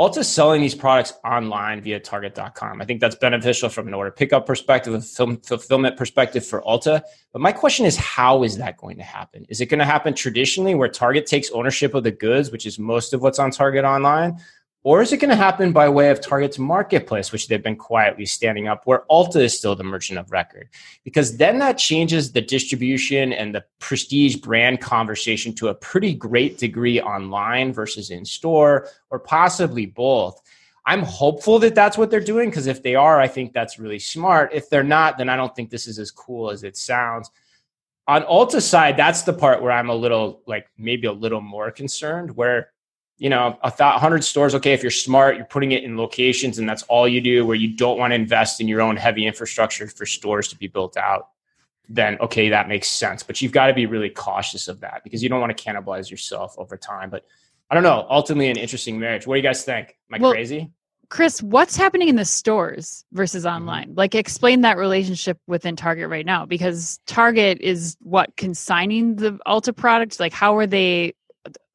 Ulta 0.00 0.24
selling 0.24 0.62
these 0.62 0.74
products 0.74 1.12
online 1.22 1.82
via 1.82 2.00
Target.com. 2.00 2.80
I 2.80 2.84
think 2.84 3.00
that's 3.00 3.14
beneficial 3.14 3.68
from 3.68 3.88
an 3.88 3.94
order 3.94 4.10
pickup 4.10 4.46
perspective, 4.46 4.94
a 4.94 5.00
fulfillment 5.02 5.96
perspective 5.98 6.46
for 6.46 6.62
Ulta. 6.62 7.02
But 7.32 7.42
my 7.42 7.52
question 7.52 7.84
is, 7.84 7.96
how 7.96 8.42
is 8.42 8.56
that 8.56 8.78
going 8.78 8.96
to 8.96 9.02
happen? 9.02 9.44
Is 9.50 9.60
it 9.60 9.66
going 9.66 9.80
to 9.80 9.84
happen 9.84 10.14
traditionally 10.14 10.74
where 10.74 10.88
Target 10.88 11.26
takes 11.26 11.50
ownership 11.50 11.94
of 11.94 12.04
the 12.04 12.10
goods, 12.10 12.50
which 12.50 12.64
is 12.64 12.78
most 12.78 13.12
of 13.12 13.20
what's 13.20 13.38
on 13.38 13.50
Target 13.50 13.84
online? 13.84 14.38
Or 14.84 15.00
is 15.00 15.12
it 15.12 15.18
going 15.18 15.30
to 15.30 15.36
happen 15.36 15.72
by 15.72 15.88
way 15.88 16.10
of 16.10 16.20
Target's 16.20 16.58
marketplace, 16.58 17.30
which 17.30 17.46
they've 17.46 17.62
been 17.62 17.76
quietly 17.76 18.26
standing 18.26 18.66
up, 18.66 18.84
where 18.84 19.04
Ulta 19.08 19.36
is 19.36 19.56
still 19.56 19.76
the 19.76 19.84
merchant 19.84 20.18
of 20.18 20.32
record? 20.32 20.68
Because 21.04 21.36
then 21.36 21.60
that 21.60 21.78
changes 21.78 22.32
the 22.32 22.40
distribution 22.40 23.32
and 23.32 23.54
the 23.54 23.64
prestige 23.78 24.36
brand 24.36 24.80
conversation 24.80 25.54
to 25.54 25.68
a 25.68 25.74
pretty 25.74 26.14
great 26.14 26.58
degree 26.58 27.00
online 27.00 27.72
versus 27.72 28.10
in 28.10 28.24
store, 28.24 28.88
or 29.10 29.20
possibly 29.20 29.86
both. 29.86 30.42
I'm 30.84 31.02
hopeful 31.02 31.60
that 31.60 31.76
that's 31.76 31.96
what 31.96 32.10
they're 32.10 32.18
doing 32.18 32.50
because 32.50 32.66
if 32.66 32.82
they 32.82 32.96
are, 32.96 33.20
I 33.20 33.28
think 33.28 33.52
that's 33.52 33.78
really 33.78 34.00
smart. 34.00 34.50
If 34.52 34.68
they're 34.68 34.82
not, 34.82 35.16
then 35.16 35.28
I 35.28 35.36
don't 35.36 35.54
think 35.54 35.70
this 35.70 35.86
is 35.86 36.00
as 36.00 36.10
cool 36.10 36.50
as 36.50 36.64
it 36.64 36.76
sounds. 36.76 37.30
On 38.08 38.22
Ulta 38.24 38.60
side, 38.60 38.96
that's 38.96 39.22
the 39.22 39.32
part 39.32 39.62
where 39.62 39.70
I'm 39.70 39.90
a 39.90 39.94
little 39.94 40.42
like 40.48 40.66
maybe 40.76 41.06
a 41.06 41.12
little 41.12 41.40
more 41.40 41.70
concerned, 41.70 42.34
where 42.36 42.72
you 43.18 43.30
know, 43.30 43.58
a 43.62 43.70
th- 43.70 43.94
hundred 43.94 44.24
stores. 44.24 44.54
Okay, 44.54 44.72
if 44.72 44.82
you're 44.82 44.90
smart, 44.90 45.36
you're 45.36 45.44
putting 45.44 45.72
it 45.72 45.84
in 45.84 45.96
locations, 45.96 46.58
and 46.58 46.68
that's 46.68 46.82
all 46.84 47.06
you 47.06 47.20
do, 47.20 47.46
where 47.46 47.56
you 47.56 47.76
don't 47.76 47.98
want 47.98 48.10
to 48.10 48.14
invest 48.16 48.60
in 48.60 48.68
your 48.68 48.80
own 48.80 48.96
heavy 48.96 49.26
infrastructure 49.26 49.86
for 49.86 50.06
stores 50.06 50.48
to 50.48 50.56
be 50.56 50.66
built 50.66 50.96
out. 50.96 51.28
Then 51.88 52.16
okay, 52.20 52.48
that 52.48 52.68
makes 52.68 52.88
sense. 52.88 53.22
But 53.22 53.40
you've 53.40 53.52
got 53.52 53.66
to 53.66 53.74
be 53.74 53.86
really 53.86 54.10
cautious 54.10 54.68
of 54.68 54.80
that 54.80 55.02
because 55.04 55.22
you 55.22 55.28
don't 55.28 55.40
want 55.40 55.56
to 55.56 55.64
cannibalize 55.64 56.10
yourself 56.10 56.54
over 56.58 56.76
time. 56.76 57.10
But 57.10 57.24
I 57.70 57.74
don't 57.74 57.84
know. 57.84 58.06
Ultimately, 58.10 58.50
an 58.50 58.56
interesting 58.56 58.98
marriage. 58.98 59.26
What 59.26 59.34
do 59.34 59.38
you 59.38 59.44
guys 59.44 59.64
think? 59.64 59.96
Am 60.10 60.16
I 60.16 60.22
well, 60.22 60.32
crazy? 60.32 60.70
Chris, 61.12 61.42
what's 61.42 61.76
happening 61.76 62.08
in 62.08 62.16
the 62.16 62.24
stores 62.24 63.04
versus 63.12 63.44
mm-hmm. 63.44 63.56
online? 63.56 63.88
Mm-hmm. 63.88 63.98
Like, 63.98 64.14
explain 64.14 64.62
that 64.62 64.78
relationship 64.78 65.38
within 65.46 65.76
Target 65.76 66.08
right 66.08 66.24
now 66.24 66.46
because 66.46 66.98
Target 67.06 67.60
is 67.60 67.98
what 68.00 68.34
consigning 68.36 69.16
the 69.16 69.38
Ulta 69.46 69.76
products. 69.76 70.18
Like, 70.18 70.32
how 70.32 70.56
are 70.56 70.66
they 70.66 71.12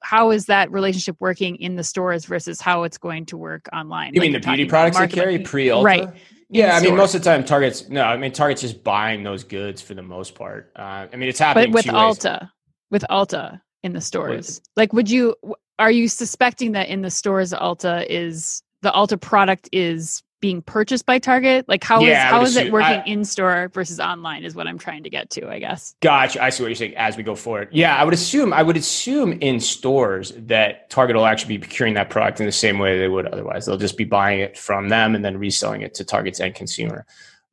how 0.02 0.32
is 0.32 0.46
that 0.46 0.72
relationship 0.72 1.18
working 1.20 1.56
in 1.58 1.76
the 1.76 1.84
stores 1.84 2.26
versus 2.26 2.62
how 2.62 2.84
it's 2.84 2.98
going 2.98 3.26
to 3.28 3.38
work 3.38 3.68
online? 3.74 4.14
You 4.14 4.22
like 4.22 4.32
mean 4.32 4.42
the 4.42 4.48
beauty 4.48 4.66
products 4.66 4.98
they 4.98 5.08
carry 5.08 5.40
pre 5.40 5.68
Ulta? 5.68 5.84
Right. 5.84 6.10
Yeah, 6.50 6.78
I 6.78 6.82
mean, 6.82 6.96
most 6.96 7.14
of 7.14 7.22
the 7.22 7.30
time, 7.30 7.44
Target's 7.44 7.90
no. 7.90 8.04
I 8.04 8.16
mean, 8.16 8.32
Target's 8.32 8.62
just 8.62 8.82
buying 8.84 9.22
those 9.24 9.44
goods 9.44 9.82
for 9.82 9.96
the 9.96 10.02
most 10.02 10.34
part. 10.34 10.72
Uh, 10.78 11.08
I 11.12 11.16
mean, 11.18 11.28
it's 11.28 11.40
happening. 11.40 11.72
But 11.72 11.86
with 11.86 11.94
Ulta, 11.94 12.42
ways. 12.42 12.50
with 12.90 13.06
Ulta 13.10 13.60
in 13.84 13.92
the 13.92 14.00
stores, 14.00 14.62
like, 14.78 14.94
would 14.94 15.10
you? 15.10 15.36
Are 15.78 15.92
you 15.92 16.08
suspecting 16.08 16.72
that 16.72 16.88
in 16.88 17.02
the 17.02 17.12
stores, 17.12 17.52
Ulta 17.52 18.06
is 18.10 18.64
the 18.82 18.92
Ulta 18.92 19.20
product 19.20 19.68
is 19.74 20.24
being 20.40 20.62
purchased 20.62 21.06
by 21.06 21.20
Target? 21.20 21.68
Like 21.68 21.84
how 21.84 22.02
yeah, 22.02 22.28
is, 22.28 22.32
how 22.32 22.42
is 22.42 22.50
assume, 22.56 22.68
it 22.68 22.74
working 22.74 23.02
I, 23.02 23.04
in 23.06 23.26
store 23.26 23.70
versus 23.74 24.00
online 24.00 24.44
is 24.44 24.56
what 24.56 24.68
I'm 24.68 24.78
trying 24.78 25.04
to 25.04 25.10
get 25.10 25.30
to, 25.32 25.50
I 25.50 25.60
guess. 25.60 25.96
Gotcha. 26.02 26.44
I 26.44 26.50
see 26.50 26.64
what 26.64 26.70
you're 26.70 26.76
saying 26.76 26.96
as 26.96 27.18
we 27.18 27.24
go 27.24 27.36
forward. 27.36 27.70
Yeah, 27.72 27.96
I 27.96 28.04
would 28.04 28.14
assume 28.14 28.54
I 28.54 28.64
would 28.64 28.78
assume 28.78 29.34
in 29.34 29.60
stores 29.60 30.34
that 30.38 30.90
Target 30.90 31.16
will 31.16 31.26
actually 31.26 31.58
be 31.58 31.66
procuring 31.66 31.94
that 31.96 32.10
product 32.10 32.40
in 32.40 32.46
the 32.46 32.52
same 32.52 32.80
way 32.80 32.98
they 32.98 33.08
would 33.08 33.28
otherwise. 33.28 33.66
They'll 33.66 33.78
just 33.78 33.98
be 33.98 34.06
buying 34.06 34.40
it 34.40 34.58
from 34.58 34.90
them 34.90 35.16
and 35.16 35.24
then 35.24 35.38
reselling 35.38 35.82
it 35.82 35.94
to 35.96 36.04
Target's 36.04 36.40
end 36.40 36.56
consumer. 36.56 37.06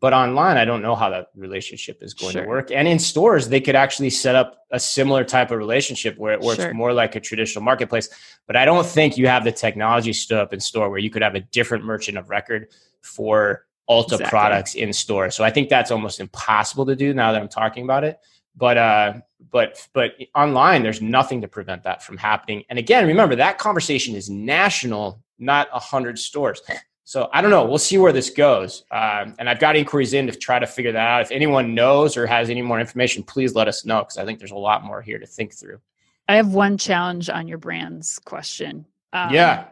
But 0.05 0.13
online, 0.13 0.59
I 0.59 0.67
don't 0.67 0.83
know 0.83 0.95
how 0.95 1.09
that 1.09 1.29
relationship 1.35 2.03
is 2.03 2.13
going 2.13 2.33
sure. 2.33 2.43
to 2.43 2.47
work. 2.47 2.71
And 2.71 2.87
in 2.87 2.99
stores, 2.99 3.49
they 3.49 3.59
could 3.59 3.75
actually 3.75 4.11
set 4.11 4.35
up 4.35 4.59
a 4.71 4.79
similar 4.79 5.25
type 5.25 5.51
of 5.51 5.57
relationship 5.57 6.19
where 6.19 6.35
it 6.35 6.43
works 6.43 6.61
sure. 6.61 6.75
more 6.75 6.93
like 6.93 7.17
a 7.17 7.21
traditional 7.21 7.65
marketplace. 7.65 8.11
But 8.47 8.55
I 8.55 8.67
don't 8.67 8.85
think 8.85 9.17
you 9.17 9.29
have 9.29 9.45
the 9.45 9.51
technology 9.51 10.13
stood 10.13 10.37
up 10.37 10.53
in 10.53 10.61
store 10.61 10.91
where 10.91 10.99
you 10.99 11.09
could 11.09 11.23
have 11.23 11.37
a 11.37 11.41
different 11.41 11.87
merchant 11.87 12.19
of 12.19 12.29
record 12.29 12.69
for 13.01 13.65
Ulta 13.89 14.05
exactly. 14.13 14.27
products 14.27 14.75
in 14.75 14.93
store. 14.93 15.31
So 15.31 15.43
I 15.43 15.49
think 15.49 15.71
that's 15.71 15.91
almost 15.91 16.21
impossible 16.21 16.85
to 16.85 16.97
do 16.97 17.15
now 17.15 17.33
that 17.33 17.41
I'm 17.41 17.49
talking 17.49 17.85
about 17.85 18.05
it. 18.05 18.19
But 18.55 18.77
uh, 18.77 19.15
but 19.51 19.89
but 19.95 20.17
online, 20.35 20.83
there's 20.83 21.01
nothing 21.01 21.41
to 21.41 21.49
prevent 21.49 21.83
that 21.85 22.03
from 22.03 22.19
happening. 22.19 22.65
And 22.69 22.79
again, 22.79 23.07
remember 23.07 23.37
that 23.37 23.57
conversation 23.57 24.15
is 24.17 24.29
national, 24.29 25.25
not 25.39 25.69
a 25.73 25.79
hundred 25.79 26.19
stores. 26.19 26.61
So 27.05 27.29
I 27.33 27.43
don't 27.43 27.51
know. 27.51 27.65
We'll 27.65 27.79
see 27.79 27.99
where 27.99 28.13
this 28.13 28.31
goes. 28.31 28.85
Um, 28.91 29.35
and 29.39 29.49
I've 29.49 29.61
got 29.61 29.77
inquiries 29.77 30.15
in 30.15 30.27
to 30.27 30.33
try 30.35 30.59
to 30.59 30.67
figure 30.67 30.93
that 30.93 31.07
out. 31.07 31.23
If 31.23 31.31
anyone 31.31 31.75
knows 31.75 32.17
or 32.17 32.27
has 32.27 32.49
any 32.49 32.63
more 32.63 32.81
information, 32.81 33.23
please 33.23 33.55
let 33.55 33.69
us 33.69 33.85
know 33.85 34.01
because 34.01 34.17
I 34.17 34.25
think 34.25 34.39
there's 34.39 34.53
a 34.53 34.57
lot 34.57 34.85
more 34.85 35.03
here 35.03 35.19
to 35.19 35.27
think 35.27 35.53
through. 35.53 35.81
I 36.29 36.37
have 36.37 36.55
one 36.55 36.79
challenge 36.79 37.29
on 37.29 37.47
your 37.47 37.59
brands 37.59 38.19
question. 38.19 38.87
Um, 39.13 39.35
yeah. 39.35 39.67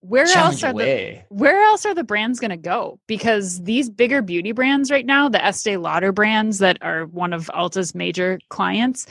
Where 0.00 0.24
challenge 0.24 0.54
else 0.54 0.64
are 0.64 0.70
away. 0.70 1.26
the 1.28 1.34
Where 1.34 1.62
else 1.62 1.84
are 1.84 1.94
the 1.94 2.04
brands 2.04 2.40
going 2.40 2.52
to 2.52 2.56
go? 2.56 2.98
Because 3.06 3.62
these 3.62 3.90
bigger 3.90 4.22
beauty 4.22 4.52
brands 4.52 4.90
right 4.90 5.04
now, 5.04 5.28
the 5.28 5.44
Estee 5.44 5.76
Lauder 5.76 6.10
brands 6.10 6.58
that 6.60 6.78
are 6.80 7.04
one 7.04 7.34
of 7.34 7.50
Ulta's 7.52 7.94
major 7.94 8.40
clients, 8.48 9.06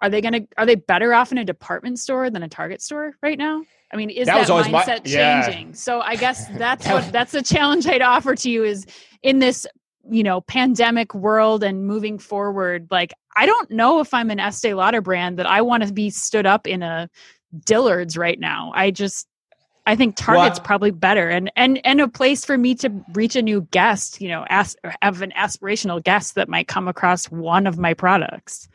are 0.00 0.08
they 0.08 0.20
to 0.20 0.46
are 0.56 0.66
they 0.66 0.76
better 0.76 1.12
off 1.12 1.32
in 1.32 1.38
a 1.38 1.44
department 1.44 1.98
store 1.98 2.30
than 2.30 2.42
a 2.42 2.48
Target 2.48 2.82
store 2.82 3.14
right 3.22 3.38
now? 3.38 3.62
I 3.92 3.96
mean, 3.96 4.10
is 4.10 4.26
that, 4.26 4.46
that 4.46 4.66
mindset 4.66 5.04
my, 5.04 5.42
changing? 5.44 5.74
So 5.74 6.00
I 6.00 6.16
guess 6.16 6.46
that's 6.58 6.86
what 6.86 7.10
that's 7.12 7.32
the 7.32 7.42
challenge 7.42 7.86
I'd 7.86 8.02
offer 8.02 8.34
to 8.34 8.50
you 8.50 8.64
is 8.64 8.86
in 9.22 9.38
this, 9.38 9.66
you 10.08 10.22
know, 10.22 10.40
pandemic 10.42 11.14
world 11.14 11.64
and 11.64 11.86
moving 11.86 12.18
forward, 12.18 12.88
like 12.90 13.12
I 13.34 13.46
don't 13.46 13.70
know 13.70 14.00
if 14.00 14.12
I'm 14.14 14.30
an 14.30 14.40
Estee 14.40 14.74
Lauder 14.74 15.00
brand 15.00 15.38
that 15.38 15.46
I 15.46 15.62
want 15.62 15.84
to 15.84 15.92
be 15.92 16.10
stood 16.10 16.46
up 16.46 16.66
in 16.66 16.82
a 16.82 17.08
Dillard's 17.64 18.16
right 18.16 18.38
now. 18.38 18.72
I 18.74 18.90
just 18.90 19.26
I 19.86 19.96
think 19.96 20.16
Target's 20.16 20.58
well, 20.58 20.66
probably 20.66 20.90
better 20.90 21.30
and 21.30 21.50
and 21.56 21.80
and 21.84 22.00
a 22.00 22.08
place 22.08 22.44
for 22.44 22.58
me 22.58 22.74
to 22.76 22.92
reach 23.14 23.36
a 23.36 23.42
new 23.42 23.62
guest, 23.70 24.20
you 24.20 24.28
know, 24.28 24.44
ask 24.50 24.76
have 25.00 25.22
an 25.22 25.32
aspirational 25.36 26.04
guest 26.04 26.34
that 26.34 26.48
might 26.48 26.68
come 26.68 26.88
across 26.88 27.30
one 27.30 27.66
of 27.66 27.78
my 27.78 27.94
products. 27.94 28.68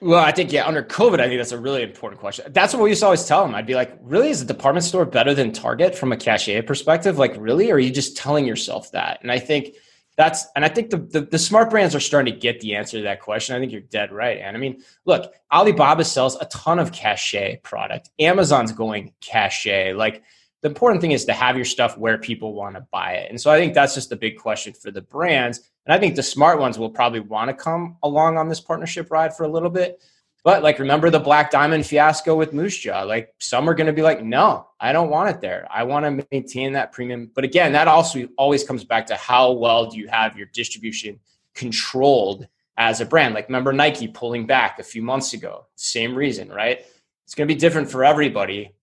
Well, 0.00 0.22
I 0.22 0.30
think 0.30 0.52
yeah, 0.52 0.66
under 0.66 0.82
COVID, 0.82 1.18
I 1.18 1.26
think 1.26 1.40
that's 1.40 1.52
a 1.52 1.58
really 1.58 1.82
important 1.82 2.20
question. 2.20 2.52
That's 2.52 2.72
what 2.72 2.82
we 2.82 2.90
used 2.90 3.00
to 3.00 3.06
always 3.06 3.24
tell 3.24 3.44
them. 3.44 3.54
I'd 3.54 3.66
be 3.66 3.74
like, 3.74 3.98
really, 4.02 4.30
is 4.30 4.40
a 4.40 4.44
department 4.44 4.84
store 4.84 5.04
better 5.04 5.34
than 5.34 5.52
Target 5.52 5.94
from 5.96 6.12
a 6.12 6.16
cachet 6.16 6.62
perspective? 6.62 7.18
Like, 7.18 7.34
really? 7.36 7.72
Are 7.72 7.78
you 7.80 7.90
just 7.90 8.16
telling 8.16 8.46
yourself 8.46 8.92
that? 8.92 9.18
And 9.22 9.32
I 9.32 9.40
think 9.40 9.74
that's 10.16 10.46
and 10.54 10.64
I 10.64 10.68
think 10.68 10.90
the, 10.90 10.98
the, 10.98 11.20
the 11.22 11.38
smart 11.38 11.70
brands 11.70 11.94
are 11.94 12.00
starting 12.00 12.32
to 12.32 12.38
get 12.38 12.60
the 12.60 12.74
answer 12.74 12.98
to 12.98 13.04
that 13.04 13.20
question. 13.20 13.56
I 13.56 13.60
think 13.60 13.72
you're 13.72 13.80
dead 13.80 14.12
right. 14.12 14.38
And 14.38 14.56
I 14.56 14.60
mean, 14.60 14.82
look, 15.04 15.32
Alibaba 15.52 16.04
sells 16.04 16.36
a 16.36 16.44
ton 16.46 16.78
of 16.78 16.92
cachet 16.92 17.60
product. 17.62 18.10
Amazon's 18.18 18.72
going 18.72 19.14
cachet. 19.20 19.94
Like 19.94 20.22
the 20.60 20.68
important 20.68 21.00
thing 21.00 21.12
is 21.12 21.24
to 21.26 21.32
have 21.32 21.54
your 21.54 21.64
stuff 21.64 21.96
where 21.96 22.18
people 22.18 22.52
want 22.52 22.74
to 22.74 22.86
buy 22.90 23.12
it. 23.12 23.30
And 23.30 23.40
so 23.40 23.50
I 23.50 23.58
think 23.58 23.74
that's 23.74 23.94
just 23.94 24.10
the 24.10 24.16
big 24.16 24.38
question 24.38 24.72
for 24.72 24.90
the 24.90 25.02
brands. 25.02 25.60
And 25.88 25.94
I 25.94 25.98
think 25.98 26.16
the 26.16 26.22
smart 26.22 26.60
ones 26.60 26.78
will 26.78 26.90
probably 26.90 27.20
want 27.20 27.48
to 27.48 27.54
come 27.54 27.96
along 28.02 28.36
on 28.36 28.46
this 28.46 28.60
partnership 28.60 29.10
ride 29.10 29.34
for 29.34 29.44
a 29.44 29.48
little 29.48 29.70
bit. 29.70 30.02
But 30.44 30.62
like, 30.62 30.78
remember 30.78 31.08
the 31.08 31.18
Black 31.18 31.50
Diamond 31.50 31.86
fiasco 31.86 32.36
with 32.36 32.52
Moose 32.52 32.76
Jaw? 32.76 33.02
Like, 33.04 33.34
some 33.38 33.68
are 33.68 33.74
going 33.74 33.86
to 33.86 33.92
be 33.94 34.02
like, 34.02 34.22
no, 34.22 34.68
I 34.78 34.92
don't 34.92 35.08
want 35.08 35.30
it 35.30 35.40
there. 35.40 35.66
I 35.70 35.84
want 35.84 36.04
to 36.04 36.26
maintain 36.30 36.74
that 36.74 36.92
premium. 36.92 37.30
But 37.34 37.44
again, 37.44 37.72
that 37.72 37.88
also 37.88 38.28
always 38.36 38.64
comes 38.64 38.84
back 38.84 39.06
to 39.06 39.16
how 39.16 39.52
well 39.52 39.90
do 39.90 39.96
you 39.96 40.08
have 40.08 40.36
your 40.36 40.48
distribution 40.52 41.18
controlled 41.54 42.46
as 42.76 43.00
a 43.00 43.06
brand? 43.06 43.34
Like, 43.34 43.48
remember 43.48 43.72
Nike 43.72 44.08
pulling 44.08 44.46
back 44.46 44.78
a 44.78 44.84
few 44.84 45.00
months 45.00 45.32
ago? 45.32 45.64
Same 45.74 46.14
reason, 46.14 46.50
right? 46.50 46.84
It's 47.24 47.34
going 47.34 47.48
to 47.48 47.54
be 47.54 47.58
different 47.58 47.90
for 47.90 48.04
everybody. 48.04 48.74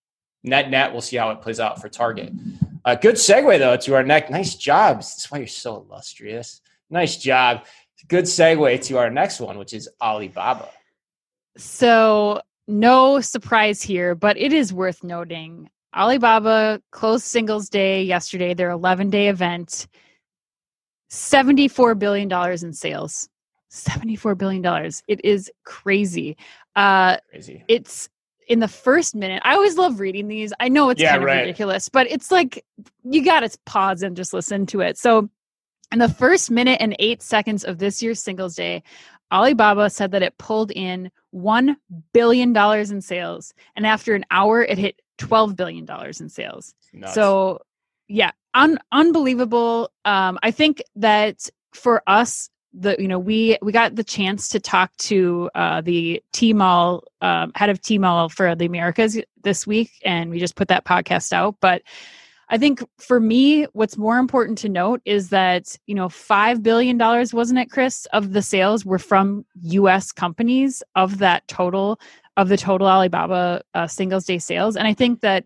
Net 0.43 0.71
net, 0.71 0.91
we'll 0.91 1.01
see 1.01 1.17
how 1.17 1.29
it 1.29 1.41
plays 1.41 1.59
out 1.59 1.79
for 1.79 1.87
Target. 1.87 2.33
Uh, 2.83 2.95
good 2.95 3.15
segue 3.15 3.59
though 3.59 3.77
to 3.77 3.95
our 3.95 4.03
next. 4.03 4.31
Nice 4.31 4.55
job. 4.55 4.97
That's 4.97 5.29
why 5.31 5.37
you're 5.37 5.47
so 5.47 5.77
illustrious. 5.77 6.61
Nice 6.89 7.17
job. 7.17 7.65
Good 8.07 8.25
segue 8.25 8.83
to 8.83 8.97
our 8.97 9.09
next 9.09 9.39
one, 9.39 9.57
which 9.57 9.73
is 9.73 9.89
Alibaba. 10.01 10.69
So, 11.57 12.41
no 12.67 13.21
surprise 13.21 13.81
here, 13.81 14.15
but 14.15 14.37
it 14.37 14.53
is 14.53 14.73
worth 14.73 15.03
noting. 15.03 15.69
Alibaba 15.95 16.81
closed 16.91 17.23
Singles 17.23 17.69
Day 17.69 18.03
yesterday, 18.03 18.53
their 18.53 18.69
11 18.69 19.09
day 19.09 19.29
event. 19.29 19.87
$74 21.09 21.97
billion 21.97 22.31
in 22.31 22.73
sales. 22.73 23.29
$74 23.71 24.37
billion. 24.37 24.91
It 25.07 25.23
is 25.23 25.51
crazy. 25.63 26.37
Uh, 26.75 27.17
crazy. 27.31 27.63
It's 27.67 28.09
in 28.47 28.59
the 28.59 28.67
first 28.67 29.15
minute. 29.15 29.41
I 29.45 29.55
always 29.55 29.77
love 29.77 29.99
reading 29.99 30.27
these. 30.27 30.53
I 30.59 30.69
know 30.69 30.89
it's 30.89 31.01
yeah, 31.01 31.11
kind 31.11 31.23
of 31.23 31.27
right. 31.27 31.39
ridiculous, 31.41 31.89
but 31.89 32.09
it's 32.11 32.31
like 32.31 32.63
you 33.03 33.23
got 33.23 33.41
to 33.41 33.57
pause 33.65 34.03
and 34.03 34.15
just 34.15 34.33
listen 34.33 34.65
to 34.67 34.81
it. 34.81 34.97
So, 34.97 35.29
in 35.91 35.99
the 35.99 36.09
first 36.09 36.51
minute 36.51 36.77
and 36.81 36.95
eight 36.99 37.21
seconds 37.21 37.63
of 37.63 37.77
this 37.77 38.01
year's 38.01 38.21
Singles 38.21 38.55
Day, 38.55 38.83
Alibaba 39.31 39.89
said 39.89 40.11
that 40.11 40.23
it 40.23 40.37
pulled 40.37 40.71
in 40.71 41.11
$1 41.33 41.75
billion 42.13 42.55
in 42.55 43.01
sales. 43.01 43.53
And 43.75 43.85
after 43.85 44.15
an 44.15 44.25
hour, 44.31 44.63
it 44.63 44.77
hit 44.77 45.01
$12 45.19 45.55
billion 45.55 45.87
in 46.19 46.29
sales. 46.29 46.73
Nuts. 46.93 47.13
So, 47.13 47.61
yeah, 48.07 48.31
un- 48.53 48.79
unbelievable. 48.91 49.91
Um, 50.05 50.39
I 50.43 50.51
think 50.51 50.81
that 50.95 51.49
for 51.73 52.01
us, 52.07 52.49
the 52.77 52.95
you 52.99 53.07
know 53.07 53.19
we 53.19 53.57
we 53.61 53.71
got 53.71 53.95
the 53.95 54.03
chance 54.03 54.49
to 54.49 54.59
talk 54.59 54.95
to 54.97 55.49
uh, 55.55 55.81
the 55.81 56.21
Tmall 56.33 57.03
um, 57.21 57.53
head 57.55 57.69
of 57.69 57.81
Tmall 57.81 58.29
for 58.29 58.53
the 58.53 58.65
Americas 58.65 59.17
this 59.43 59.65
week, 59.65 59.91
and 60.03 60.29
we 60.29 60.39
just 60.39 60.55
put 60.55 60.67
that 60.67 60.83
podcast 60.83 61.31
out. 61.31 61.55
But 61.61 61.83
I 62.49 62.57
think 62.57 62.83
for 62.97 63.19
me, 63.19 63.63
what's 63.73 63.97
more 63.97 64.17
important 64.17 64.57
to 64.59 64.69
note 64.69 65.01
is 65.05 65.29
that 65.29 65.77
you 65.87 65.95
know 65.95 66.09
five 66.09 66.61
billion 66.61 66.97
dollars 66.97 67.33
wasn't 67.33 67.59
it, 67.59 67.71
Chris, 67.71 68.05
of 68.13 68.33
the 68.33 68.41
sales 68.41 68.85
were 68.85 68.99
from 68.99 69.45
U.S. 69.63 70.11
companies 70.11 70.83
of 70.95 71.17
that 71.19 71.47
total 71.47 71.99
of 72.37 72.49
the 72.49 72.57
total 72.57 72.87
Alibaba 72.87 73.61
uh, 73.73 73.87
Singles 73.87 74.25
Day 74.25 74.39
sales, 74.39 74.75
and 74.75 74.87
I 74.87 74.93
think 74.93 75.21
that 75.21 75.45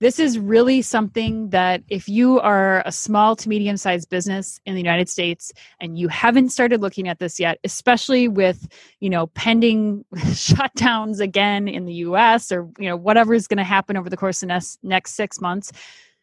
this 0.00 0.18
is 0.18 0.38
really 0.38 0.80
something 0.80 1.50
that 1.50 1.82
if 1.88 2.08
you 2.08 2.40
are 2.40 2.82
a 2.86 2.92
small 2.92 3.36
to 3.36 3.48
medium 3.48 3.76
sized 3.76 4.08
business 4.08 4.58
in 4.64 4.74
the 4.74 4.80
United 4.80 5.10
States 5.10 5.52
and 5.78 5.98
you 5.98 6.08
haven't 6.08 6.48
started 6.48 6.80
looking 6.80 7.06
at 7.06 7.18
this 7.18 7.38
yet, 7.38 7.58
especially 7.64 8.26
with, 8.26 8.66
you 9.00 9.10
know, 9.10 9.26
pending 9.28 10.04
shutdowns 10.16 11.20
again 11.20 11.68
in 11.68 11.84
the 11.84 11.92
US 11.94 12.50
or, 12.50 12.70
you 12.78 12.88
know, 12.88 12.96
whatever 12.96 13.34
is 13.34 13.46
going 13.46 13.58
to 13.58 13.64
happen 13.64 13.94
over 13.94 14.08
the 14.08 14.16
course 14.16 14.42
of 14.42 14.48
next, 14.48 14.78
next 14.82 15.12
six 15.12 15.38
months, 15.38 15.70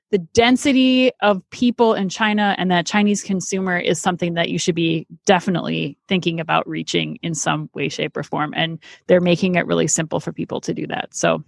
the 0.10 0.20
density 0.20 1.12
of 1.22 1.48
people 1.50 1.94
in 1.94 2.10
China 2.10 2.56
and 2.58 2.72
that 2.72 2.86
Chinese 2.86 3.24
consumer 3.24 3.78
is 3.78 4.00
something 4.00 4.36
that 4.36 4.50
you 4.50 4.58
should 4.58 4.76
be 4.76 5.06
definitely 5.26 5.98
thinking 6.08 6.40
about 6.40 6.68
reaching 6.68 7.18
in 7.22 7.36
some 7.36 7.70
way, 7.74 7.90
shape, 7.90 8.16
or 8.16 8.24
form. 8.24 8.54
And 8.56 8.80
they're 9.08 9.22
making 9.22 9.56
it 9.56 9.66
really 9.66 9.88
simple 9.88 10.20
for 10.20 10.32
people 10.32 10.62
to 10.62 10.74
do 10.74 10.88
that. 10.88 11.14
So 11.14 11.44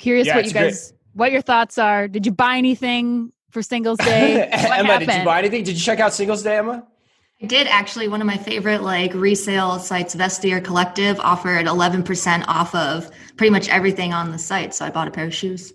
curious 0.00 0.26
yeah, 0.26 0.36
what 0.36 0.46
you 0.46 0.52
guys 0.52 0.90
great 0.90 1.00
what 1.14 1.32
your 1.32 1.40
thoughts 1.40 1.78
are. 1.78 2.06
Did 2.08 2.26
you 2.26 2.32
buy 2.32 2.56
anything 2.58 3.32
for 3.50 3.62
Singles 3.62 3.98
Day? 3.98 4.42
Emma, 4.52 4.92
happened? 4.92 5.06
did 5.06 5.18
you 5.18 5.24
buy 5.24 5.38
anything? 5.38 5.64
Did 5.64 5.76
you 5.76 5.80
check 5.80 6.00
out 6.00 6.12
Singles 6.12 6.42
Day, 6.42 6.58
Emma? 6.58 6.86
I 7.42 7.46
did 7.46 7.66
actually. 7.68 8.08
One 8.08 8.20
of 8.20 8.26
my 8.26 8.36
favorite 8.36 8.82
like 8.82 9.14
resale 9.14 9.78
sites, 9.78 10.14
Vestiaire 10.14 10.62
Collective, 10.62 11.18
offered 11.20 11.66
11% 11.66 12.44
off 12.46 12.74
of 12.74 13.10
pretty 13.36 13.50
much 13.50 13.68
everything 13.68 14.12
on 14.12 14.30
the 14.30 14.38
site. 14.38 14.74
So 14.74 14.84
I 14.84 14.90
bought 14.90 15.08
a 15.08 15.10
pair 15.10 15.26
of 15.26 15.34
shoes. 15.34 15.72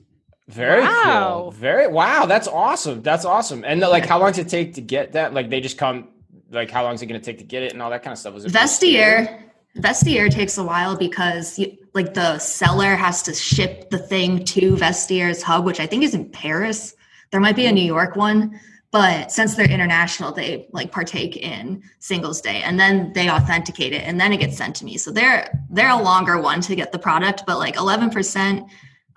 Very 0.49 0.81
wow. 0.81 1.41
cool. 1.43 1.51
Very 1.51 1.87
wow. 1.87 2.25
That's 2.25 2.47
awesome. 2.47 3.01
That's 3.03 3.23
awesome. 3.23 3.63
And 3.63 3.81
like, 3.81 4.05
how 4.05 4.19
long 4.19 4.31
does 4.31 4.39
it 4.39 4.49
take 4.49 4.73
to 4.75 4.81
get 4.81 5.13
that? 5.13 5.33
Like, 5.33 5.49
they 5.49 5.61
just 5.61 5.77
come. 5.77 6.09
Like, 6.51 6.71
how 6.71 6.83
long 6.83 6.95
is 6.95 7.01
it 7.03 7.05
going 7.05 7.21
to 7.21 7.25
take 7.25 7.37
to 7.37 7.43
get 7.43 7.61
it 7.61 7.73
and 7.73 7.81
all 7.81 7.91
that 7.91 8.01
kind 8.01 8.11
of 8.11 8.17
stuff? 8.17 8.33
Was 8.33 8.45
it 8.45 8.51
Vestiaire? 8.51 9.43
Vestiaire 9.77 10.31
takes 10.31 10.57
a 10.57 10.63
while 10.63 10.97
because 10.97 11.59
you, 11.59 11.77
like 11.93 12.15
the 12.15 12.39
seller 12.39 12.95
has 12.95 13.21
to 13.23 13.33
ship 13.33 13.91
the 13.91 13.99
thing 13.99 14.43
to 14.45 14.75
Vestiaire's 14.75 15.43
hub, 15.43 15.65
which 15.65 15.79
I 15.79 15.85
think 15.85 16.03
is 16.03 16.15
in 16.15 16.29
Paris. 16.29 16.95
There 17.31 17.39
might 17.39 17.55
be 17.55 17.67
a 17.67 17.71
New 17.71 17.83
York 17.83 18.15
one, 18.15 18.59
but 18.91 19.31
since 19.31 19.53
they're 19.53 19.69
international, 19.69 20.31
they 20.31 20.67
like 20.71 20.91
partake 20.91 21.37
in 21.37 21.83
Singles 21.99 22.41
Day, 22.41 22.63
and 22.63 22.79
then 22.79 23.13
they 23.13 23.29
authenticate 23.29 23.93
it, 23.93 24.01
and 24.03 24.19
then 24.19 24.33
it 24.33 24.37
gets 24.37 24.57
sent 24.57 24.75
to 24.77 24.85
me. 24.85 24.97
So 24.97 25.11
they're 25.11 25.51
they're 25.69 25.91
a 25.91 26.01
longer 26.01 26.41
one 26.41 26.61
to 26.61 26.75
get 26.75 26.91
the 26.91 26.99
product, 26.99 27.43
but 27.45 27.59
like 27.59 27.77
eleven 27.77 28.09
percent, 28.09 28.67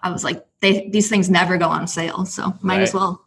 I 0.03 0.11
was 0.11 0.25
like, 0.25 0.45
they 0.61 0.89
these 0.89 1.09
things 1.09 1.31
never 1.31 1.57
go 1.57 1.69
on 1.69 1.87
sale, 1.87 2.25
so 2.25 2.55
might 2.63 2.77
right. 2.77 2.83
as 2.83 2.95
well. 2.95 3.25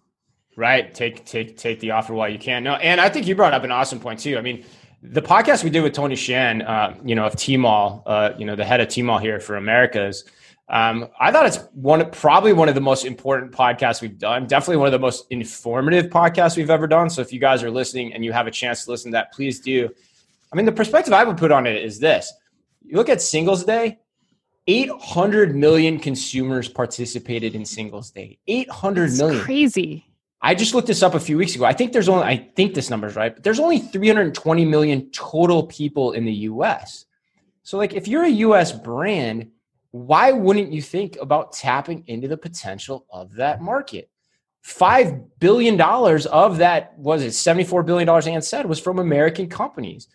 Right. 0.58 0.94
Take 0.94 1.26
take 1.26 1.58
take 1.58 1.80
the 1.80 1.92
offer 1.92 2.14
while 2.14 2.30
you 2.30 2.40
can. 2.40 2.64
No, 2.64 2.76
and 2.76 3.02
I 3.02 3.10
think 3.10 3.28
you 3.28 3.36
brought 3.36 3.54
up 3.54 3.64
an 3.64 3.72
awesome 3.72 4.00
point 4.00 4.20
too. 4.20 4.38
I 4.38 4.42
mean, 4.42 4.66
the 5.02 5.22
podcast 5.22 5.64
we 5.64 5.70
did 5.70 5.82
with 5.82 5.94
Tony 5.94 6.16
Shan, 6.16 6.62
uh, 6.62 6.96
you 7.04 7.16
know, 7.16 7.26
of 7.26 7.34
Tmall, 7.34 8.04
uh, 8.06 8.32
you 8.38 8.46
know, 8.46 8.56
the 8.56 8.66
head 8.66 8.82
of 8.82 8.88
Tmall 8.88 9.22
here 9.22 9.40
for 9.40 9.56
Americas. 9.58 10.24
Um, 10.68 11.10
I 11.20 11.32
thought 11.32 11.46
it's 11.46 11.60
one, 11.74 12.10
probably 12.10 12.52
one 12.52 12.70
of 12.70 12.76
the 12.76 12.82
most 12.82 13.06
important 13.06 13.52
podcasts 13.52 14.02
we've 14.02 14.18
done. 14.18 14.48
Definitely 14.48 14.78
one 14.78 14.88
of 14.88 14.94
the 14.94 15.00
most 15.00 15.28
informative 15.30 16.08
podcasts 16.08 16.58
we've 16.58 16.72
ever 16.72 16.88
done. 16.88 17.10
So 17.10 17.22
if 17.22 17.32
you 17.32 17.40
guys 17.40 17.62
are 17.62 17.70
listening 17.70 18.14
and 18.14 18.26
you 18.26 18.34
have 18.34 18.48
a 18.48 18.52
chance 18.52 18.84
to 18.86 18.92
listen 18.92 19.12
to 19.12 19.16
that, 19.16 19.32
please 19.32 19.60
do. 19.60 19.90
I 20.52 20.56
mean, 20.56 20.66
the 20.66 20.72
perspective 20.72 21.14
I 21.14 21.24
would 21.24 21.38
put 21.38 21.52
on 21.52 21.68
it 21.68 21.84
is 21.84 22.00
this: 22.00 22.34
you 22.84 22.96
look 22.96 23.10
at 23.10 23.22
Singles 23.22 23.64
Day. 23.64 24.00
800 24.68 25.56
million 25.56 26.00
consumers 26.00 26.68
participated 26.68 27.56
in 27.56 27.66
Singles 27.66 28.12
Day. 28.12 28.40
Eight 28.48 28.70
hundred 28.70 29.14
million. 29.14 29.42
Crazy. 29.44 30.06
I 30.42 30.54
just 30.54 30.74
looked 30.74 30.88
this 30.88 31.02
up 31.02 31.16
a 31.16 31.20
few 31.20 31.38
weeks 31.38 31.56
ago. 31.56 31.66
I 31.66 31.74
think 31.74 31.92
there's 31.92 32.10
only, 32.10 32.24
I 32.24 32.38
think 32.56 32.76
this 32.76 32.90
number 32.90 33.08
is 33.08 33.16
right, 33.16 33.34
but 33.34 33.44
there's 33.44 33.60
only 33.60 33.80
320 33.80 34.66
million 34.66 35.10
total 35.10 35.64
people 35.66 36.12
in 36.12 36.24
the 36.26 36.34
US. 36.34 37.06
So, 37.64 37.78
like, 37.78 37.94
if 37.94 38.08
you're 38.08 38.26
a 38.26 38.30
US 38.30 38.72
brand, 38.72 39.50
why 39.90 40.32
wouldn't 40.32 40.72
you 40.72 40.82
think 40.82 41.18
about 41.20 41.54
tapping 41.54 42.04
into 42.08 42.28
the 42.28 42.38
potential 42.38 43.06
of 43.10 43.34
that 43.36 43.62
market? 43.62 44.10
$5 44.64 45.30
billion 45.40 45.80
of 45.80 46.58
that, 46.58 46.98
was 46.98 47.24
it 47.24 47.30
$74 47.30 47.86
billion, 47.86 48.10
Ann 48.10 48.42
said, 48.42 48.66
was 48.66 48.80
from 48.80 49.00
American 49.00 49.48
companies. 49.48 50.08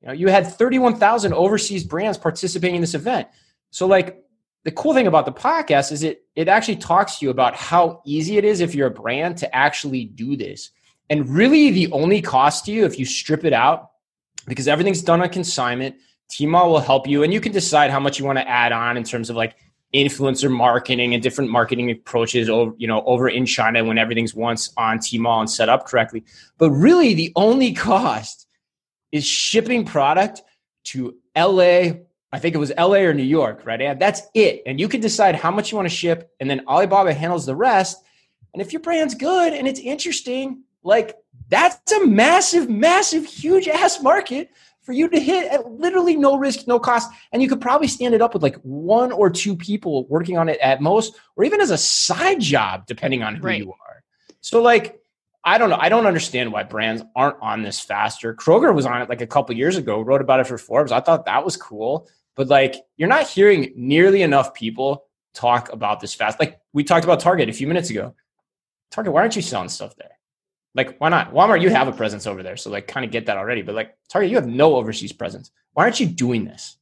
You 0.00 0.08
know, 0.08 0.14
you 0.14 0.28
had 0.28 0.46
31,000 0.46 1.32
overseas 1.32 1.84
brands 1.84 2.16
participating 2.16 2.76
in 2.76 2.80
this 2.80 2.94
event. 2.94 3.28
So, 3.76 3.86
like, 3.86 4.24
the 4.64 4.70
cool 4.70 4.94
thing 4.94 5.06
about 5.06 5.26
the 5.26 5.32
podcast 5.32 5.92
is 5.92 6.02
it 6.02 6.24
it 6.34 6.48
actually 6.48 6.76
talks 6.76 7.18
to 7.18 7.26
you 7.26 7.30
about 7.30 7.54
how 7.54 8.00
easy 8.06 8.38
it 8.38 8.44
is 8.46 8.60
if 8.60 8.74
you're 8.74 8.86
a 8.86 8.90
brand 8.90 9.36
to 9.36 9.54
actually 9.54 10.06
do 10.06 10.34
this. 10.34 10.70
And 11.10 11.28
really 11.28 11.70
the 11.70 11.92
only 11.92 12.22
cost 12.22 12.64
to 12.64 12.72
you 12.72 12.86
if 12.86 12.98
you 12.98 13.04
strip 13.04 13.44
it 13.44 13.52
out 13.52 13.90
because 14.46 14.66
everything's 14.66 15.02
done 15.02 15.20
on 15.20 15.28
consignment, 15.28 15.96
Tmall 16.32 16.70
will 16.70 16.80
help 16.80 17.06
you 17.06 17.22
and 17.22 17.34
you 17.34 17.40
can 17.42 17.52
decide 17.52 17.90
how 17.90 18.00
much 18.00 18.18
you 18.18 18.24
want 18.24 18.38
to 18.38 18.48
add 18.48 18.72
on 18.72 18.96
in 18.96 19.04
terms 19.04 19.28
of 19.28 19.36
like 19.36 19.56
influencer 19.92 20.50
marketing 20.50 21.12
and 21.12 21.22
different 21.22 21.50
marketing 21.50 21.90
approaches 21.90 22.48
over 22.48 22.72
you 22.78 22.88
know 22.88 23.02
over 23.04 23.28
in 23.28 23.44
China 23.44 23.84
when 23.84 23.98
everything's 23.98 24.34
once 24.34 24.72
on 24.78 25.00
Tmall 25.00 25.40
and 25.40 25.50
set 25.50 25.68
up 25.68 25.84
correctly. 25.84 26.24
But 26.56 26.70
really 26.70 27.12
the 27.12 27.30
only 27.36 27.74
cost 27.74 28.46
is 29.12 29.26
shipping 29.26 29.84
product 29.84 30.40
to 30.84 31.14
LA 31.36 32.05
I 32.32 32.38
think 32.38 32.54
it 32.54 32.58
was 32.58 32.72
LA 32.76 32.98
or 32.98 33.14
New 33.14 33.22
York, 33.22 33.62
right? 33.64 33.80
And 33.80 34.00
that's 34.00 34.22
it. 34.34 34.62
And 34.66 34.80
you 34.80 34.88
can 34.88 35.00
decide 35.00 35.36
how 35.36 35.50
much 35.50 35.70
you 35.70 35.76
want 35.76 35.88
to 35.88 35.94
ship, 35.94 36.30
and 36.40 36.50
then 36.50 36.62
Alibaba 36.66 37.14
handles 37.14 37.46
the 37.46 37.56
rest. 37.56 38.02
And 38.52 38.60
if 38.60 38.72
your 38.72 38.80
brand's 38.80 39.14
good 39.14 39.52
and 39.52 39.68
it's 39.68 39.80
interesting, 39.80 40.62
like 40.82 41.16
that's 41.48 41.92
a 41.92 42.06
massive, 42.06 42.68
massive, 42.68 43.24
huge 43.24 43.68
ass 43.68 44.02
market 44.02 44.50
for 44.82 44.92
you 44.92 45.08
to 45.08 45.20
hit 45.20 45.52
at 45.52 45.70
literally 45.70 46.16
no 46.16 46.36
risk, 46.38 46.66
no 46.66 46.78
cost. 46.78 47.10
And 47.32 47.42
you 47.42 47.48
could 47.48 47.60
probably 47.60 47.88
stand 47.88 48.14
it 48.14 48.22
up 48.22 48.34
with 48.34 48.42
like 48.42 48.56
one 48.62 49.12
or 49.12 49.30
two 49.30 49.56
people 49.56 50.06
working 50.06 50.38
on 50.38 50.48
it 50.48 50.58
at 50.60 50.80
most, 50.80 51.16
or 51.36 51.44
even 51.44 51.60
as 51.60 51.70
a 51.70 51.78
side 51.78 52.40
job, 52.40 52.86
depending 52.86 53.22
on 53.22 53.34
who 53.34 53.46
right. 53.46 53.58
you 53.58 53.72
are. 53.72 54.04
So, 54.40 54.62
like, 54.62 55.00
I 55.46 55.58
don't 55.58 55.70
know. 55.70 55.78
I 55.78 55.88
don't 55.88 56.06
understand 56.06 56.52
why 56.52 56.64
brands 56.64 57.04
aren't 57.14 57.40
on 57.40 57.62
this 57.62 57.78
faster. 57.78 58.34
Kroger 58.34 58.74
was 58.74 58.84
on 58.84 59.00
it 59.00 59.08
like 59.08 59.20
a 59.20 59.28
couple 59.28 59.54
years 59.54 59.76
ago, 59.76 60.00
wrote 60.00 60.20
about 60.20 60.40
it 60.40 60.48
for 60.48 60.58
Forbes. 60.58 60.90
I 60.90 61.00
thought 61.00 61.26
that 61.26 61.44
was 61.44 61.56
cool. 61.56 62.08
But 62.34 62.48
like, 62.48 62.74
you're 62.96 63.08
not 63.08 63.28
hearing 63.28 63.72
nearly 63.76 64.22
enough 64.22 64.54
people 64.54 65.04
talk 65.34 65.72
about 65.72 66.00
this 66.00 66.14
fast. 66.14 66.40
Like 66.40 66.60
we 66.72 66.82
talked 66.82 67.04
about 67.04 67.20
Target 67.20 67.48
a 67.48 67.52
few 67.52 67.68
minutes 67.68 67.90
ago. 67.90 68.16
Target, 68.90 69.12
why 69.12 69.20
aren't 69.20 69.36
you 69.36 69.42
selling 69.42 69.68
stuff 69.68 69.94
there? 69.96 70.18
Like, 70.74 70.98
why 70.98 71.10
not? 71.10 71.32
Walmart, 71.32 71.62
you 71.62 71.70
have 71.70 71.86
a 71.86 71.92
presence 71.92 72.26
over 72.26 72.42
there. 72.42 72.56
So 72.56 72.68
like 72.70 72.88
kind 72.88 73.06
of 73.06 73.12
get 73.12 73.26
that 73.26 73.36
already. 73.36 73.62
But 73.62 73.76
like 73.76 73.96
Target, 74.08 74.30
you 74.30 74.36
have 74.36 74.48
no 74.48 74.74
overseas 74.74 75.12
presence. 75.12 75.52
Why 75.74 75.84
aren't 75.84 76.00
you 76.00 76.06
doing 76.06 76.44
this? 76.44 76.76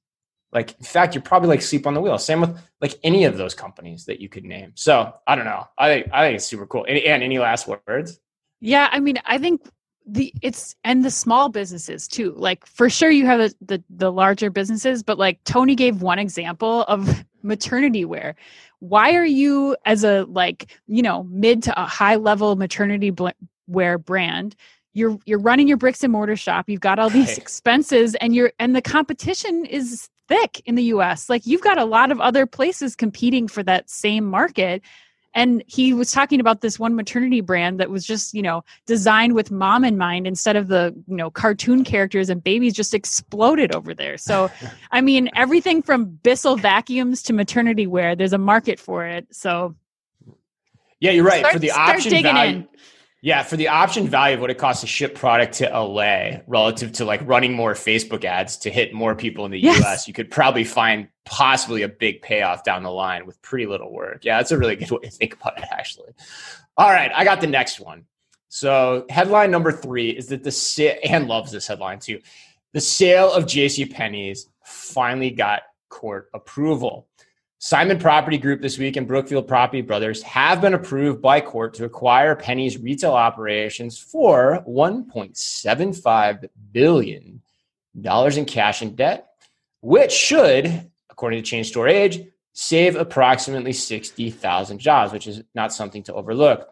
Like, 0.53 0.71
in 0.79 0.85
fact, 0.85 1.15
you're 1.15 1.23
probably 1.23 1.51
like 1.51 1.63
sleep 1.63 1.87
on 1.87 1.93
the 1.93 2.01
wheel. 2.01 2.17
Same 2.17 2.41
with 2.41 2.59
like 2.81 2.99
any 3.03 3.25
of 3.25 3.37
those 3.37 3.55
companies 3.55 4.07
that 4.07 4.21
you 4.21 4.31
could 4.31 4.45
name. 4.45 4.73
So 4.75 5.13
I 5.27 5.35
don't 5.35 5.45
know. 5.45 5.67
I 5.77 5.89
think 5.89 6.09
I 6.13 6.25
think 6.25 6.37
it's 6.37 6.47
super 6.47 6.67
cool. 6.67 6.87
And, 6.89 6.97
and 6.97 7.23
any 7.23 7.39
last 7.39 7.69
words? 7.69 8.21
Yeah, 8.65 8.89
I 8.91 9.01
mean, 9.01 9.19
I 9.27 9.37
think 9.37 9.61
the 10.07 10.33
it's 10.41 10.75
and 10.85 11.05
the 11.05 11.11
small 11.11 11.51
businesses 11.51 12.09
too. 12.09 12.33
Like 12.37 12.65
for 12.65 12.89
sure 12.89 13.11
you 13.11 13.27
have 13.27 13.39
the, 13.39 13.55
the 13.61 13.85
the 13.91 14.11
larger 14.11 14.49
businesses, 14.51 15.03
but 15.03 15.19
like 15.19 15.43
Tony 15.45 15.75
gave 15.75 16.01
one 16.01 16.19
example 16.19 16.83
of 16.85 17.25
maternity 17.43 18.07
wear. 18.07 18.37
Why 18.81 19.15
are 19.15 19.25
you 19.25 19.77
as 19.85 20.03
a 20.03 20.25
like, 20.31 20.79
you 20.87 21.03
know, 21.03 21.25
mid 21.25 21.63
to 21.65 21.79
a 21.81 21.85
high 21.85 22.17
level 22.17 22.57
maternity 22.57 23.11
bl- 23.11 23.29
wear 23.67 23.99
brand 23.99 24.57
you're 24.95 25.19
you're 25.27 25.41
running 25.41 25.69
your 25.69 25.77
bricks 25.77 26.03
and 26.03 26.13
mortar 26.13 26.37
shop 26.37 26.69
you've 26.69 26.81
got 26.81 26.99
all 26.99 27.11
these 27.11 27.29
right. 27.29 27.39
expenses 27.39 28.15
and 28.17 28.35
you're 28.35 28.53
and 28.59 28.75
the 28.75 28.83
competition 28.83 29.65
is 29.67 30.09
thick 30.29 30.63
in 30.65 30.77
the 30.77 30.85
US 30.85 31.29
like 31.29 31.47
you've 31.47 31.63
got 31.63 31.79
a 31.79 31.85
lot 31.85 32.11
of 32.11 32.21
other 32.21 32.47
places 32.47 32.97
competing 32.97 33.49
for 33.49 33.63
that 33.63 33.91
same 33.91 34.25
market 34.25 34.83
and 35.35 35.63
he 35.67 35.93
was 35.93 36.11
talking 36.11 36.41
about 36.41 36.61
this 36.61 36.79
one 36.79 36.95
maternity 36.95 37.41
brand 37.41 37.81
that 37.81 37.91
was 37.91 38.07
just 38.07 38.35
you 38.35 38.43
know 38.43 38.65
designed 38.87 39.35
with 39.35 39.51
mom 39.51 39.85
in 39.85 39.99
mind 39.99 40.27
instead 40.27 40.57
of 40.57 40.69
the 40.69 40.95
you 41.07 41.17
know 41.17 41.31
cartoon 41.31 41.85
characters 41.85 42.31
and 42.31 42.43
babies 42.43 42.75
just 42.75 42.95
exploded 42.95 43.75
over 43.75 43.95
there. 43.95 44.17
So 44.17 44.51
i 44.93 45.01
mean 45.01 45.31
everything 45.35 45.83
from 45.83 46.05
bissell 46.07 46.57
vacuums 46.57 47.23
to 47.25 47.33
maternity 47.33 47.87
wear 47.87 48.15
there's 48.15 48.33
a 48.33 48.39
market 48.39 48.79
for 48.79 49.07
it. 49.07 49.27
So 49.31 49.75
yeah 51.01 51.11
you're 51.11 51.25
right. 51.25 51.41
Start, 51.41 51.53
for 51.55 51.59
the 51.59 51.73
option 51.73 52.23
value 52.23 52.57
in. 52.59 52.69
Yeah, 53.25 53.43
for 53.43 53.57
the 53.57 53.69
option 53.69 54.07
value 54.07 54.35
of 54.35 54.43
what 54.43 54.51
it 54.51 54.59
costs 54.59 54.83
to 54.83 54.87
ship 54.87 55.15
product 55.15 55.55
to 55.55 55.65
LA 55.65 56.41
relative 56.47 56.93
to 56.93 57.07
like 57.07 57.23
running 57.25 57.55
more 57.55 57.73
Facebook 57.73 58.23
ads 58.23 58.59
to 58.59 58.71
hit 58.71 58.93
more 58.93 59.15
people 59.15 59.47
in 59.47 59.51
the 59.51 59.59
yes. 59.59 59.83
US, 59.83 60.07
you 60.07 60.13
could 60.13 60.31
probably 60.31 60.63
find 60.63 61.09
possibly 61.25 61.81
a 61.81 61.89
big 61.89 62.21
payoff 62.21 62.65
down 62.65 62.83
the 62.83 62.91
line 62.91 63.25
with 63.25 63.41
pretty 63.41 63.65
little 63.65 63.91
work. 63.91 64.27
Yeah, 64.27 64.37
that's 64.37 64.51
a 64.51 64.59
really 64.59 64.77
good 64.77 64.91
way 64.91 64.99
to 64.99 65.11
think 65.11 65.33
about 65.41 65.57
it, 65.57 65.65
actually. 65.71 66.13
All 66.77 66.91
right, 66.91 67.11
I 67.15 67.25
got 67.25 67.41
the 67.41 67.47
next 67.47 67.81
one. 67.81 68.05
So, 68.51 69.07
headline 69.09 69.51
number 69.51 69.73
three 69.73 70.11
is 70.11 70.27
that 70.27 70.45
the 70.45 70.53
sale, 70.53 70.99
and 71.03 71.27
loves 71.27 71.51
this 71.51 71.67
headline 71.67 72.01
too. 72.01 72.21
The 72.75 72.83
sale 72.83 73.33
of 73.33 73.45
JC 73.45 73.91
Penney's 73.91 74.51
finally 74.67 75.31
got 75.31 75.63
court 75.89 76.29
approval. 76.35 77.09
Simon 77.59 77.99
Property 77.99 78.37
Group 78.37 78.61
this 78.61 78.79
week 78.79 78.97
and 78.97 79.09
Brookfield 79.09 79.49
Property 79.49 79.81
Brothers 79.81 80.23
have 80.23 80.61
been 80.61 80.75
approved 80.75 81.23
by 81.23 81.41
court 81.41 81.73
to 81.75 81.85
acquire 81.85 82.37
Penney's 82.37 82.77
retail 82.77 83.13
operations 83.13 83.99
for 83.99 84.63
$1.75 84.69 86.49
billion 86.73 87.41
in 87.95 88.45
cash 88.45 88.83
and 88.83 88.97
debt, 88.97 89.29
which 89.81 90.13
should, 90.13 90.91
according 91.09 91.43
to 91.43 91.49
Chain 91.49 91.65
Store 91.65 91.89
Age, 91.89 92.27
save 92.53 92.97
approximately 92.97 93.73
60,000 93.73 94.79
jobs, 94.79 95.13
which 95.13 95.27
is 95.27 95.43
not 95.55 95.73
something 95.73 96.03
to 96.03 96.15
overlook. 96.15 96.69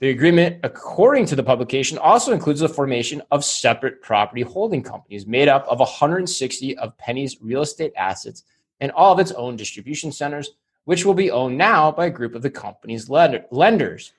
The 0.00 0.08
agreement, 0.08 0.60
according 0.62 1.26
to 1.26 1.36
the 1.36 1.42
publication, 1.42 1.98
also 1.98 2.32
includes 2.32 2.60
the 2.60 2.68
formation 2.70 3.20
of 3.30 3.44
separate 3.44 4.00
property 4.00 4.40
holding 4.40 4.82
companies 4.82 5.26
made 5.26 5.48
up 5.48 5.66
of 5.68 5.78
160 5.80 6.78
of 6.78 6.96
Penney's 6.96 7.36
real 7.42 7.60
estate 7.60 7.92
assets 7.96 8.44
and 8.80 8.90
all 8.92 9.12
of 9.12 9.18
its 9.18 9.32
own 9.32 9.56
distribution 9.56 10.10
centers, 10.12 10.50
which 10.84 11.04
will 11.04 11.14
be 11.14 11.30
owned 11.30 11.56
now 11.58 11.92
by 11.92 12.06
a 12.06 12.10
group 12.10 12.34
of 12.34 12.42
the 12.42 12.50
company's 12.50 13.08
lenders. 13.08 14.12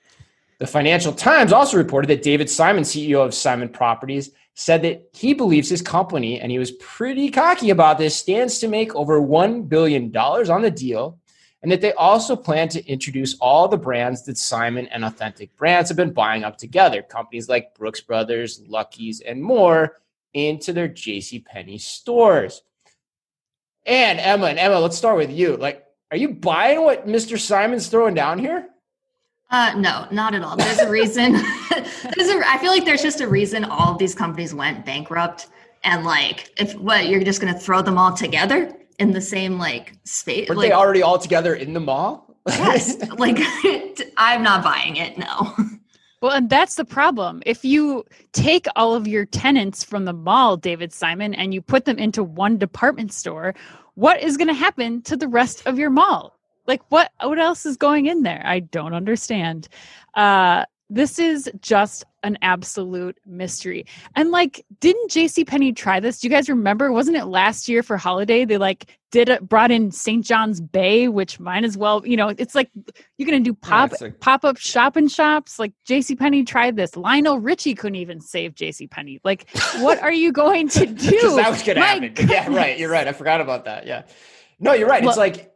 The 0.58 0.66
Financial 0.66 1.12
Times 1.12 1.52
also 1.52 1.76
reported 1.76 2.08
that 2.08 2.22
David 2.22 2.48
Simon, 2.48 2.84
CEO 2.84 3.24
of 3.24 3.34
Simon 3.34 3.68
Properties, 3.68 4.30
said 4.54 4.82
that 4.82 5.08
he 5.12 5.34
believes 5.34 5.68
his 5.68 5.82
company, 5.82 6.40
and 6.40 6.52
he 6.52 6.58
was 6.58 6.72
pretty 6.72 7.30
cocky 7.30 7.70
about 7.70 7.98
this, 7.98 8.14
stands 8.14 8.58
to 8.58 8.68
make 8.68 8.94
over 8.94 9.20
$1 9.20 9.68
billion 9.68 10.16
on 10.16 10.62
the 10.62 10.70
deal, 10.70 11.18
and 11.62 11.72
that 11.72 11.80
they 11.80 11.92
also 11.94 12.36
plan 12.36 12.68
to 12.68 12.84
introduce 12.86 13.36
all 13.38 13.66
the 13.66 13.76
brands 13.76 14.24
that 14.24 14.36
Simon 14.36 14.86
and 14.88 15.04
Authentic 15.04 15.56
Brands 15.56 15.88
have 15.88 15.96
been 15.96 16.12
buying 16.12 16.44
up 16.44 16.58
together, 16.58 17.02
companies 17.02 17.48
like 17.48 17.74
Brooks 17.74 18.00
Brothers, 18.00 18.60
Lucky's, 18.68 19.20
and 19.20 19.42
more, 19.42 20.00
into 20.34 20.72
their 20.72 20.88
JCPenney 20.88 21.80
stores. 21.80 22.62
And 23.84 24.20
Emma 24.20 24.46
and 24.46 24.58
Emma, 24.58 24.78
let's 24.78 24.96
start 24.96 25.16
with 25.16 25.30
you. 25.30 25.56
Like, 25.56 25.84
are 26.10 26.16
you 26.16 26.28
buying 26.28 26.82
what 26.82 27.06
Mr. 27.06 27.38
Simon's 27.38 27.88
throwing 27.88 28.14
down 28.14 28.38
here? 28.38 28.68
Uh, 29.50 29.74
no, 29.76 30.06
not 30.10 30.34
at 30.34 30.42
all. 30.42 30.56
There's 30.56 30.78
a 30.78 30.88
reason. 30.88 31.32
there's 31.70 32.28
a, 32.28 32.42
I 32.46 32.58
feel 32.58 32.70
like 32.70 32.84
there's 32.84 33.02
just 33.02 33.20
a 33.20 33.28
reason 33.28 33.64
all 33.64 33.92
of 33.92 33.98
these 33.98 34.14
companies 34.14 34.54
went 34.54 34.86
bankrupt. 34.86 35.48
And 35.84 36.04
like, 36.04 36.50
if 36.58 36.74
what 36.74 37.08
you're 37.08 37.22
just 37.22 37.40
going 37.40 37.52
to 37.52 37.58
throw 37.58 37.82
them 37.82 37.98
all 37.98 38.14
together 38.14 38.74
in 38.98 39.12
the 39.12 39.20
same 39.20 39.58
like 39.58 39.94
space? 40.04 40.48
Were 40.48 40.54
like, 40.54 40.70
they 40.70 40.72
already 40.72 41.02
all 41.02 41.18
together 41.18 41.54
in 41.54 41.74
the 41.74 41.80
mall? 41.80 42.34
yes. 42.46 42.96
Like, 43.18 43.38
I'm 44.16 44.42
not 44.42 44.64
buying 44.64 44.96
it. 44.96 45.18
No. 45.18 45.54
Well, 46.22 46.32
and 46.32 46.48
that's 46.48 46.76
the 46.76 46.84
problem. 46.86 47.42
If 47.46 47.64
you 47.64 48.04
take 48.32 48.68
all 48.76 48.94
of 48.94 49.08
your 49.08 49.26
tenants 49.26 49.84
from 49.84 50.06
the 50.06 50.14
mall, 50.14 50.56
David 50.56 50.92
Simon, 50.92 51.34
and 51.34 51.52
you 51.52 51.60
put 51.60 51.84
them 51.84 51.98
into 51.98 52.24
one 52.24 52.58
department 52.58 53.12
store, 53.12 53.56
what 53.96 54.22
is 54.22 54.36
going 54.38 54.48
to 54.48 54.54
happen 54.54 55.02
to 55.02 55.16
the 55.16 55.28
rest 55.28 55.66
of 55.66 55.78
your 55.78 55.90
mall? 55.90 56.38
Like 56.66 56.82
what 56.90 57.10
what 57.22 57.40
else 57.40 57.66
is 57.66 57.76
going 57.76 58.06
in 58.06 58.22
there? 58.22 58.42
I 58.46 58.60
don't 58.60 58.94
understand. 58.94 59.68
Uh 60.14 60.64
this 60.90 61.18
is 61.18 61.50
just 61.60 62.04
an 62.22 62.38
absolute 62.42 63.18
mystery. 63.26 63.86
And 64.16 64.30
like, 64.30 64.64
didn't 64.80 65.10
J.C. 65.10 65.44
Penney 65.44 65.72
try 65.72 66.00
this? 66.00 66.20
Do 66.20 66.26
you 66.26 66.30
guys 66.30 66.48
remember? 66.48 66.92
Wasn't 66.92 67.16
it 67.16 67.26
last 67.26 67.68
year 67.68 67.82
for 67.82 67.96
holiday? 67.96 68.44
They 68.44 68.58
like 68.58 68.96
did 69.10 69.28
it, 69.28 69.48
brought 69.48 69.70
in 69.70 69.90
St. 69.90 70.24
John's 70.24 70.60
Bay, 70.60 71.08
which 71.08 71.38
might 71.38 71.64
as 71.64 71.76
well, 71.76 72.02
you 72.06 72.16
know, 72.16 72.28
it's 72.28 72.54
like 72.54 72.70
you're 73.18 73.26
gonna 73.26 73.40
do 73.40 73.54
pop 73.54 73.92
yeah, 73.92 74.06
like, 74.06 74.20
pop 74.20 74.44
up 74.44 74.56
shop 74.56 74.96
and 74.96 75.10
shops. 75.10 75.58
Like 75.58 75.72
J.C. 75.84 76.16
Penney 76.16 76.44
tried 76.44 76.76
this. 76.76 76.96
Lionel 76.96 77.38
Richie 77.38 77.74
couldn't 77.74 77.96
even 77.96 78.20
save 78.20 78.54
J.C. 78.54 78.86
Penney. 78.86 79.20
Like, 79.24 79.48
what 79.78 80.00
are 80.00 80.12
you 80.12 80.32
going 80.32 80.68
to 80.70 80.86
do? 80.86 81.36
that 81.36 81.50
was 81.50 81.62
gonna 81.62 81.80
My 81.80 81.86
happen. 81.86 82.08
Goodness. 82.14 82.30
Yeah, 82.30 82.54
right. 82.54 82.78
You're 82.78 82.90
right. 82.90 83.06
I 83.06 83.12
forgot 83.12 83.40
about 83.40 83.66
that. 83.66 83.86
Yeah. 83.86 84.02
No, 84.58 84.72
you're 84.72 84.88
right. 84.88 85.02
Well, 85.02 85.10
it's 85.10 85.18
like. 85.18 85.50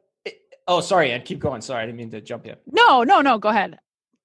Oh, 0.68 0.80
sorry, 0.80 1.12
and 1.12 1.24
keep 1.24 1.38
going. 1.38 1.60
Sorry, 1.60 1.80
I 1.80 1.86
didn't 1.86 1.96
mean 1.96 2.10
to 2.10 2.20
jump 2.20 2.44
in. 2.44 2.56
No, 2.66 3.04
no, 3.04 3.20
no. 3.20 3.38
Go 3.38 3.50
ahead. 3.50 3.78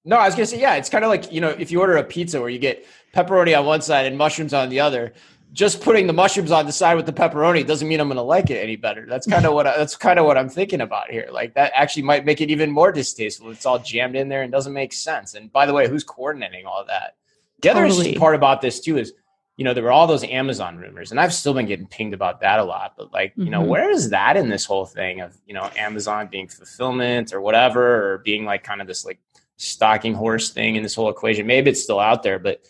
No, 0.04 0.16
I 0.16 0.26
was 0.26 0.34
gonna 0.34 0.46
say, 0.46 0.60
yeah, 0.60 0.74
it's 0.74 0.88
kind 0.88 1.04
of 1.04 1.10
like 1.10 1.32
you 1.32 1.40
know, 1.40 1.50
if 1.50 1.70
you 1.70 1.80
order 1.80 1.96
a 1.96 2.04
pizza 2.04 2.40
where 2.40 2.50
you 2.50 2.58
get 2.58 2.86
pepperoni 3.14 3.58
on 3.58 3.66
one 3.66 3.82
side 3.82 4.06
and 4.06 4.18
mushrooms 4.18 4.52
on 4.52 4.68
the 4.68 4.80
other, 4.80 5.12
just 5.52 5.82
putting 5.82 6.06
the 6.06 6.12
mushrooms 6.12 6.50
on 6.50 6.66
the 6.66 6.72
side 6.72 6.96
with 6.96 7.06
the 7.06 7.12
pepperoni 7.12 7.66
doesn't 7.66 7.86
mean 7.86 8.00
I'm 8.00 8.08
gonna 8.08 8.22
like 8.22 8.50
it 8.50 8.56
any 8.56 8.76
better. 8.76 9.06
That's 9.06 9.26
kind 9.26 9.44
of 9.44 9.52
what 9.52 9.66
I, 9.66 9.76
that's 9.76 9.96
kind 9.96 10.18
of 10.18 10.24
what 10.24 10.38
I'm 10.38 10.48
thinking 10.48 10.80
about 10.80 11.10
here. 11.10 11.28
Like 11.30 11.54
that 11.54 11.72
actually 11.74 12.04
might 12.04 12.24
make 12.24 12.40
it 12.40 12.50
even 12.50 12.70
more 12.70 12.90
distasteful. 12.90 13.50
It's 13.50 13.66
all 13.66 13.78
jammed 13.78 14.16
in 14.16 14.28
there 14.28 14.42
and 14.42 14.50
doesn't 14.50 14.72
make 14.72 14.92
sense. 14.92 15.34
And 15.34 15.52
by 15.52 15.66
the 15.66 15.74
way, 15.74 15.88
who's 15.88 16.04
coordinating 16.04 16.66
all 16.66 16.84
that? 16.86 17.16
The 17.60 17.70
other 17.70 17.84
interesting 17.84 18.18
part 18.18 18.34
about 18.34 18.60
this 18.60 18.80
too 18.80 18.96
is, 18.98 19.12
you 19.56 19.64
know, 19.64 19.74
there 19.74 19.84
were 19.84 19.92
all 19.92 20.06
those 20.06 20.24
Amazon 20.24 20.78
rumors, 20.78 21.10
and 21.10 21.20
I've 21.20 21.34
still 21.34 21.54
been 21.54 21.66
getting 21.66 21.86
pinged 21.86 22.14
about 22.14 22.40
that 22.40 22.58
a 22.58 22.64
lot. 22.64 22.94
But 22.96 23.12
like, 23.12 23.34
you 23.36 23.50
know, 23.50 23.60
mm-hmm. 23.60 23.68
where 23.68 23.90
is 23.90 24.10
that 24.10 24.36
in 24.36 24.48
this 24.48 24.64
whole 24.64 24.86
thing 24.86 25.20
of 25.20 25.38
you 25.46 25.52
know 25.54 25.70
Amazon 25.76 26.28
being 26.28 26.48
fulfillment 26.48 27.34
or 27.34 27.42
whatever, 27.42 28.14
or 28.14 28.18
being 28.18 28.46
like 28.46 28.64
kind 28.64 28.80
of 28.80 28.86
this 28.86 29.04
like 29.04 29.20
stalking 29.62 30.14
horse 30.14 30.50
thing 30.50 30.76
in 30.76 30.82
this 30.82 30.94
whole 30.94 31.08
equation. 31.08 31.46
Maybe 31.46 31.70
it's 31.70 31.82
still 31.82 32.00
out 32.00 32.22
there, 32.22 32.38
but 32.38 32.60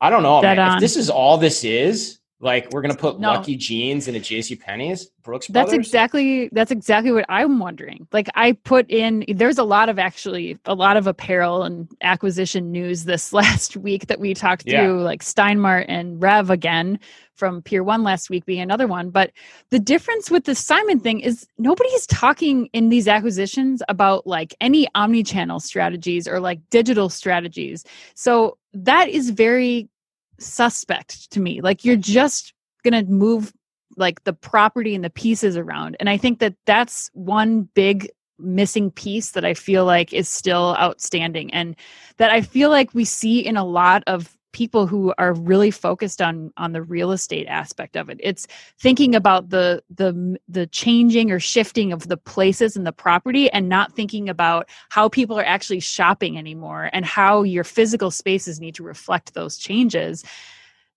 I 0.00 0.10
don't 0.10 0.22
know. 0.22 0.42
Man. 0.42 0.74
If 0.74 0.80
this 0.80 0.96
is 0.96 1.10
all 1.10 1.38
this 1.38 1.64
is, 1.64 2.18
like 2.42 2.68
we're 2.72 2.82
gonna 2.82 2.96
put 2.96 3.20
no. 3.20 3.30
Lucky 3.30 3.56
Jeans 3.56 4.08
into 4.08 4.18
J.C. 4.18 4.56
Penney's, 4.56 5.06
Brooks 5.22 5.46
Brothers. 5.46 5.70
That's 5.70 5.86
exactly 5.86 6.48
that's 6.50 6.72
exactly 6.72 7.12
what 7.12 7.24
I'm 7.28 7.60
wondering. 7.60 8.08
Like 8.10 8.28
I 8.34 8.52
put 8.52 8.90
in, 8.90 9.24
there's 9.28 9.58
a 9.58 9.64
lot 9.64 9.88
of 9.88 10.00
actually 10.00 10.58
a 10.64 10.74
lot 10.74 10.96
of 10.96 11.06
apparel 11.06 11.62
and 11.62 11.88
acquisition 12.02 12.72
news 12.72 13.04
this 13.04 13.32
last 13.32 13.76
week 13.76 14.08
that 14.08 14.18
we 14.18 14.34
talked 14.34 14.64
yeah. 14.66 14.82
through, 14.82 15.02
like 15.02 15.22
Steinmart 15.22 15.84
and 15.86 16.20
Rev 16.20 16.50
again 16.50 16.98
from 17.36 17.62
Pier 17.62 17.84
One 17.84 18.02
last 18.02 18.28
week 18.28 18.44
being 18.44 18.60
another 18.60 18.88
one. 18.88 19.10
But 19.10 19.30
the 19.70 19.78
difference 19.78 20.28
with 20.28 20.44
the 20.44 20.56
Simon 20.56 20.98
thing 20.98 21.20
is 21.20 21.46
nobody's 21.58 22.08
talking 22.08 22.66
in 22.72 22.88
these 22.88 23.06
acquisitions 23.06 23.84
about 23.88 24.26
like 24.26 24.52
any 24.60 24.88
omni-channel 24.96 25.60
strategies 25.60 26.26
or 26.26 26.40
like 26.40 26.58
digital 26.70 27.08
strategies. 27.08 27.84
So 28.16 28.58
that 28.74 29.08
is 29.08 29.30
very 29.30 29.88
suspect 30.38 31.30
to 31.32 31.40
me. 31.40 31.60
Like 31.60 31.84
you're 31.84 31.96
just 31.96 32.52
going 32.84 33.04
to 33.04 33.10
move 33.10 33.52
like 33.96 34.24
the 34.24 34.32
property 34.32 34.94
and 34.94 35.04
the 35.04 35.10
pieces 35.10 35.56
around. 35.56 35.96
And 36.00 36.08
I 36.08 36.16
think 36.16 36.38
that 36.38 36.54
that's 36.66 37.10
one 37.12 37.68
big 37.74 38.10
missing 38.38 38.90
piece 38.90 39.32
that 39.32 39.44
I 39.44 39.54
feel 39.54 39.84
like 39.84 40.12
is 40.12 40.28
still 40.28 40.76
outstanding 40.78 41.52
and 41.52 41.76
that 42.16 42.30
I 42.30 42.40
feel 42.40 42.70
like 42.70 42.94
we 42.94 43.04
see 43.04 43.40
in 43.44 43.56
a 43.56 43.64
lot 43.64 44.02
of 44.06 44.36
people 44.52 44.86
who 44.86 45.12
are 45.18 45.32
really 45.32 45.70
focused 45.70 46.22
on 46.22 46.52
on 46.56 46.72
the 46.72 46.82
real 46.82 47.12
estate 47.12 47.46
aspect 47.46 47.96
of 47.96 48.08
it. 48.08 48.18
It's 48.22 48.46
thinking 48.78 49.14
about 49.14 49.50
the 49.50 49.82
the 49.94 50.38
the 50.48 50.66
changing 50.68 51.30
or 51.30 51.40
shifting 51.40 51.92
of 51.92 52.08
the 52.08 52.16
places 52.16 52.76
and 52.76 52.86
the 52.86 52.92
property 52.92 53.50
and 53.50 53.68
not 53.68 53.94
thinking 53.94 54.28
about 54.28 54.68
how 54.90 55.08
people 55.08 55.38
are 55.38 55.44
actually 55.44 55.80
shopping 55.80 56.38
anymore 56.38 56.90
and 56.92 57.04
how 57.04 57.42
your 57.42 57.64
physical 57.64 58.10
spaces 58.10 58.60
need 58.60 58.74
to 58.76 58.82
reflect 58.82 59.34
those 59.34 59.58
changes. 59.58 60.24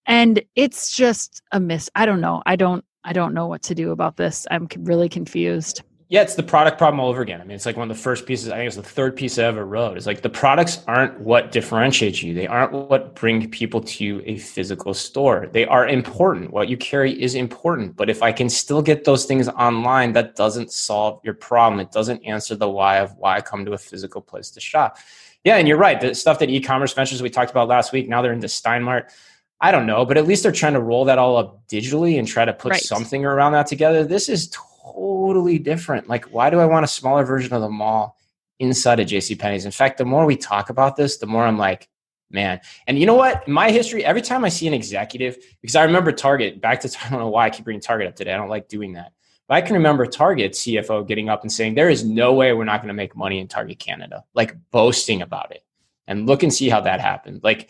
And 0.05 0.43
it's 0.55 0.95
just 0.95 1.41
a 1.51 1.59
miss 1.59 1.89
i 1.95 2.05
don't 2.05 2.21
know. 2.21 2.43
I 2.45 2.55
don't 2.55 2.85
i 3.03 3.13
don't 3.13 3.33
know 3.33 3.47
what 3.47 3.63
to 3.63 3.75
do 3.75 3.91
about 3.91 4.17
this. 4.17 4.45
I'm 4.51 4.67
really 4.79 5.09
confused 5.09 5.81
yeah, 6.15 6.21
it's 6.21 6.35
the 6.35 6.43
product 6.43 6.77
problem 6.77 7.01
all 7.01 7.09
over 7.09 7.21
again. 7.21 7.41
I 7.41 7.43
mean, 7.43 7.55
it's 7.55 7.65
like 7.65 7.75
one 7.75 7.91
of 7.91 7.97
the 7.97 8.01
first 8.01 8.25
pieces. 8.25 8.47
I 8.47 8.55
think 8.55 8.67
it's 8.67 8.77
the 8.77 8.83
third 8.83 9.17
piece 9.17 9.37
I 9.37 9.43
ever 9.43 9.65
wrote. 9.65 9.97
It's 9.97 10.05
like 10.05 10.21
the 10.21 10.29
products 10.29 10.81
aren't 10.87 11.19
what 11.19 11.51
differentiates 11.51 12.23
you. 12.23 12.33
They 12.33 12.47
aren't 12.47 12.71
what 12.71 13.15
bring 13.15 13.49
people 13.49 13.81
to 13.81 14.23
a 14.25 14.37
physical 14.37 14.93
store. 14.93 15.49
They 15.51 15.65
are 15.65 15.85
important. 15.85 16.51
What 16.51 16.69
you 16.69 16.77
carry 16.77 17.21
is 17.21 17.35
important. 17.35 17.97
But 17.97 18.09
if 18.09 18.23
I 18.23 18.31
can 18.31 18.47
still 18.47 18.81
get 18.81 19.03
those 19.03 19.25
things 19.25 19.49
online, 19.49 20.13
that 20.13 20.37
doesn't 20.37 20.71
solve 20.71 21.19
your 21.25 21.33
problem. 21.33 21.81
It 21.81 21.91
doesn't 21.91 22.23
answer 22.23 22.55
the 22.55 22.69
why 22.69 22.99
of 22.99 23.13
why 23.17 23.35
I 23.35 23.41
come 23.41 23.65
to 23.65 23.73
a 23.73 23.77
physical 23.77 24.21
place 24.21 24.49
to 24.51 24.61
shop. 24.61 24.97
Yeah, 25.43 25.57
and 25.57 25.67
you're 25.67 25.77
right. 25.77 25.99
The 25.99 26.15
stuff 26.15 26.39
that 26.39 26.49
e-commerce 26.49 26.93
ventures 26.93 27.21
we 27.21 27.29
talked 27.29 27.51
about 27.51 27.67
last 27.67 27.91
week. 27.91 28.07
Now 28.07 28.21
they're 28.21 28.31
into 28.31 28.47
Steinmart. 28.47 29.11
I 29.59 29.71
don't 29.71 29.85
know, 29.85 30.05
but 30.05 30.17
at 30.17 30.25
least 30.25 30.43
they're 30.43 30.53
trying 30.53 30.75
to 30.75 30.81
roll 30.81 31.03
that 31.05 31.17
all 31.17 31.35
up 31.35 31.67
digitally 31.67 32.17
and 32.19 32.25
try 32.25 32.45
to 32.45 32.53
put 32.53 32.71
right. 32.71 32.81
something 32.81 33.25
around 33.25 33.51
that 33.51 33.67
together. 33.67 34.05
This 34.05 34.29
is 34.29 34.47
totally 34.93 35.59
different. 35.59 36.07
Like, 36.07 36.25
why 36.25 36.49
do 36.49 36.59
I 36.59 36.65
want 36.65 36.83
a 36.83 36.87
smaller 36.87 37.23
version 37.23 37.53
of 37.53 37.61
the 37.61 37.69
mall 37.69 38.17
inside 38.59 38.99
of 38.99 39.07
JC 39.07 39.37
Penney's? 39.37 39.65
In 39.65 39.71
fact, 39.71 39.97
the 39.97 40.05
more 40.05 40.25
we 40.25 40.35
talk 40.35 40.69
about 40.69 40.95
this, 40.95 41.17
the 41.17 41.25
more 41.25 41.43
I'm 41.43 41.57
like, 41.57 41.89
man. 42.29 42.59
And 42.87 42.99
you 42.99 43.05
know 43.05 43.15
what? 43.15 43.47
my 43.47 43.71
history, 43.71 44.03
every 44.03 44.21
time 44.21 44.45
I 44.45 44.49
see 44.49 44.67
an 44.67 44.73
executive, 44.73 45.37
because 45.61 45.75
I 45.75 45.83
remember 45.83 46.11
Target, 46.11 46.61
back 46.61 46.81
to 46.81 46.97
I 47.05 47.09
don't 47.09 47.19
know 47.19 47.29
why 47.29 47.45
I 47.45 47.49
keep 47.49 47.65
bringing 47.65 47.81
Target 47.81 48.07
up 48.07 48.15
today. 48.15 48.33
I 48.33 48.37
don't 48.37 48.49
like 48.49 48.67
doing 48.67 48.93
that. 48.93 49.11
But 49.47 49.55
I 49.55 49.61
can 49.61 49.75
remember 49.75 50.05
Target 50.07 50.53
CFO 50.53 51.07
getting 51.07 51.29
up 51.29 51.43
and 51.43 51.51
saying, 51.51 51.75
There 51.75 51.89
is 51.89 52.03
no 52.03 52.33
way 52.33 52.51
we're 52.53 52.63
not 52.63 52.81
going 52.81 52.87
to 52.87 52.95
make 52.95 53.15
money 53.15 53.39
in 53.39 53.47
Target 53.47 53.79
Canada, 53.79 54.23
like 54.33 54.55
boasting 54.71 55.21
about 55.21 55.51
it. 55.51 55.63
And 56.07 56.27
look 56.27 56.43
and 56.43 56.53
see 56.53 56.69
how 56.69 56.81
that 56.81 56.99
happened. 56.99 57.41
Like, 57.43 57.69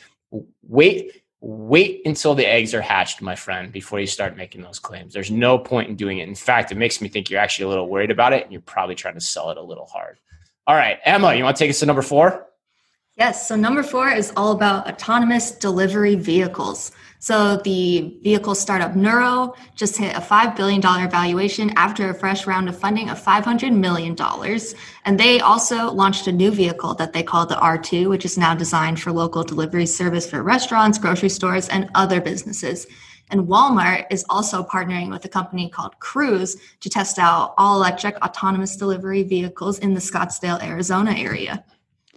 wait, 0.62 1.24
wait 1.48 2.02
until 2.06 2.34
the 2.34 2.46
eggs 2.46 2.74
are 2.74 2.82
hatched, 2.82 3.22
my 3.22 3.36
friend, 3.36 3.72
before 3.72 4.00
you 4.00 4.08
start 4.08 4.36
making 4.36 4.64
those 4.64 4.80
claims. 4.80 5.14
There's 5.14 5.30
no 5.30 5.60
point 5.60 5.90
in 5.90 5.96
doing 5.96 6.18
it. 6.18 6.28
In 6.28 6.34
fact, 6.34 6.72
it 6.72 6.76
makes 6.76 7.02
me 7.02 7.08
think 7.08 7.30
you're 7.30 7.40
actually 7.40 7.66
a 7.66 7.70
little 7.70 7.88
worried 7.88 8.10
about 8.10 8.34
it 8.34 8.42
and 8.42 8.52
you're 8.52 8.62
probably 8.62 8.96
trying 8.96 9.14
to 9.14 9.22
sell 9.22 9.52
it 9.52 9.58
a 9.58 9.62
little 9.62 9.86
hard. 9.86 10.20
All 10.66 10.76
right, 10.76 10.98
Emma, 11.06 11.36
you 11.36 11.44
want 11.44 11.56
to 11.56 11.64
take 11.64 11.70
us 11.70 11.80
to 11.82 11.86
number 11.86 12.02
four? 12.02 12.48
Yes. 13.16 13.48
So, 13.48 13.56
number 13.56 13.84
four 13.84 14.10
is 14.10 14.34
all 14.36 14.54
about 14.54 14.90
autonomous 14.90 15.52
delivery 15.52 16.16
vehicles. 16.16 16.92
So 17.26 17.58
the 17.58 18.20
vehicle 18.22 18.54
startup 18.54 18.96
Nuro 18.96 19.56
just 19.74 19.98
hit 19.98 20.16
a 20.16 20.20
$5 20.20 20.56
billion 20.56 20.80
valuation 20.80 21.72
after 21.76 22.08
a 22.08 22.14
fresh 22.14 22.46
round 22.46 22.70
of 22.70 22.78
funding 22.78 23.10
of 23.10 23.20
$500 23.20 23.76
million. 23.76 24.16
And 25.06 25.20
they 25.20 25.40
also 25.40 25.92
launched 25.92 26.28
a 26.28 26.32
new 26.32 26.52
vehicle 26.52 26.94
that 26.94 27.14
they 27.14 27.24
call 27.24 27.48
the 27.48 27.56
R2, 27.56 28.10
which 28.10 28.26
is 28.26 28.38
now 28.38 28.54
designed 28.54 29.00
for 29.00 29.12
local 29.12 29.44
delivery 29.44 29.88
service 29.88 30.30
for 30.30 30.44
restaurants, 30.44 31.00
grocery 31.00 31.30
stores, 31.30 31.68
and 31.70 31.90
other 31.96 32.22
businesses. 32.22 32.86
And 33.32 33.48
Walmart 33.48 34.06
is 34.12 34.24
also 34.30 34.62
partnering 34.64 35.10
with 35.10 35.26
a 35.26 35.30
company 35.30 35.68
called 35.68 35.98
Cruise 35.98 36.58
to 36.82 36.92
test 36.92 37.18
out 37.18 37.56
all 37.58 37.78
electric 37.78 38.24
autonomous 38.24 38.76
delivery 38.76 39.24
vehicles 39.24 39.80
in 39.80 39.96
the 39.96 40.00
Scottsdale, 40.00 40.62
Arizona 40.62 41.16
area. 41.18 41.66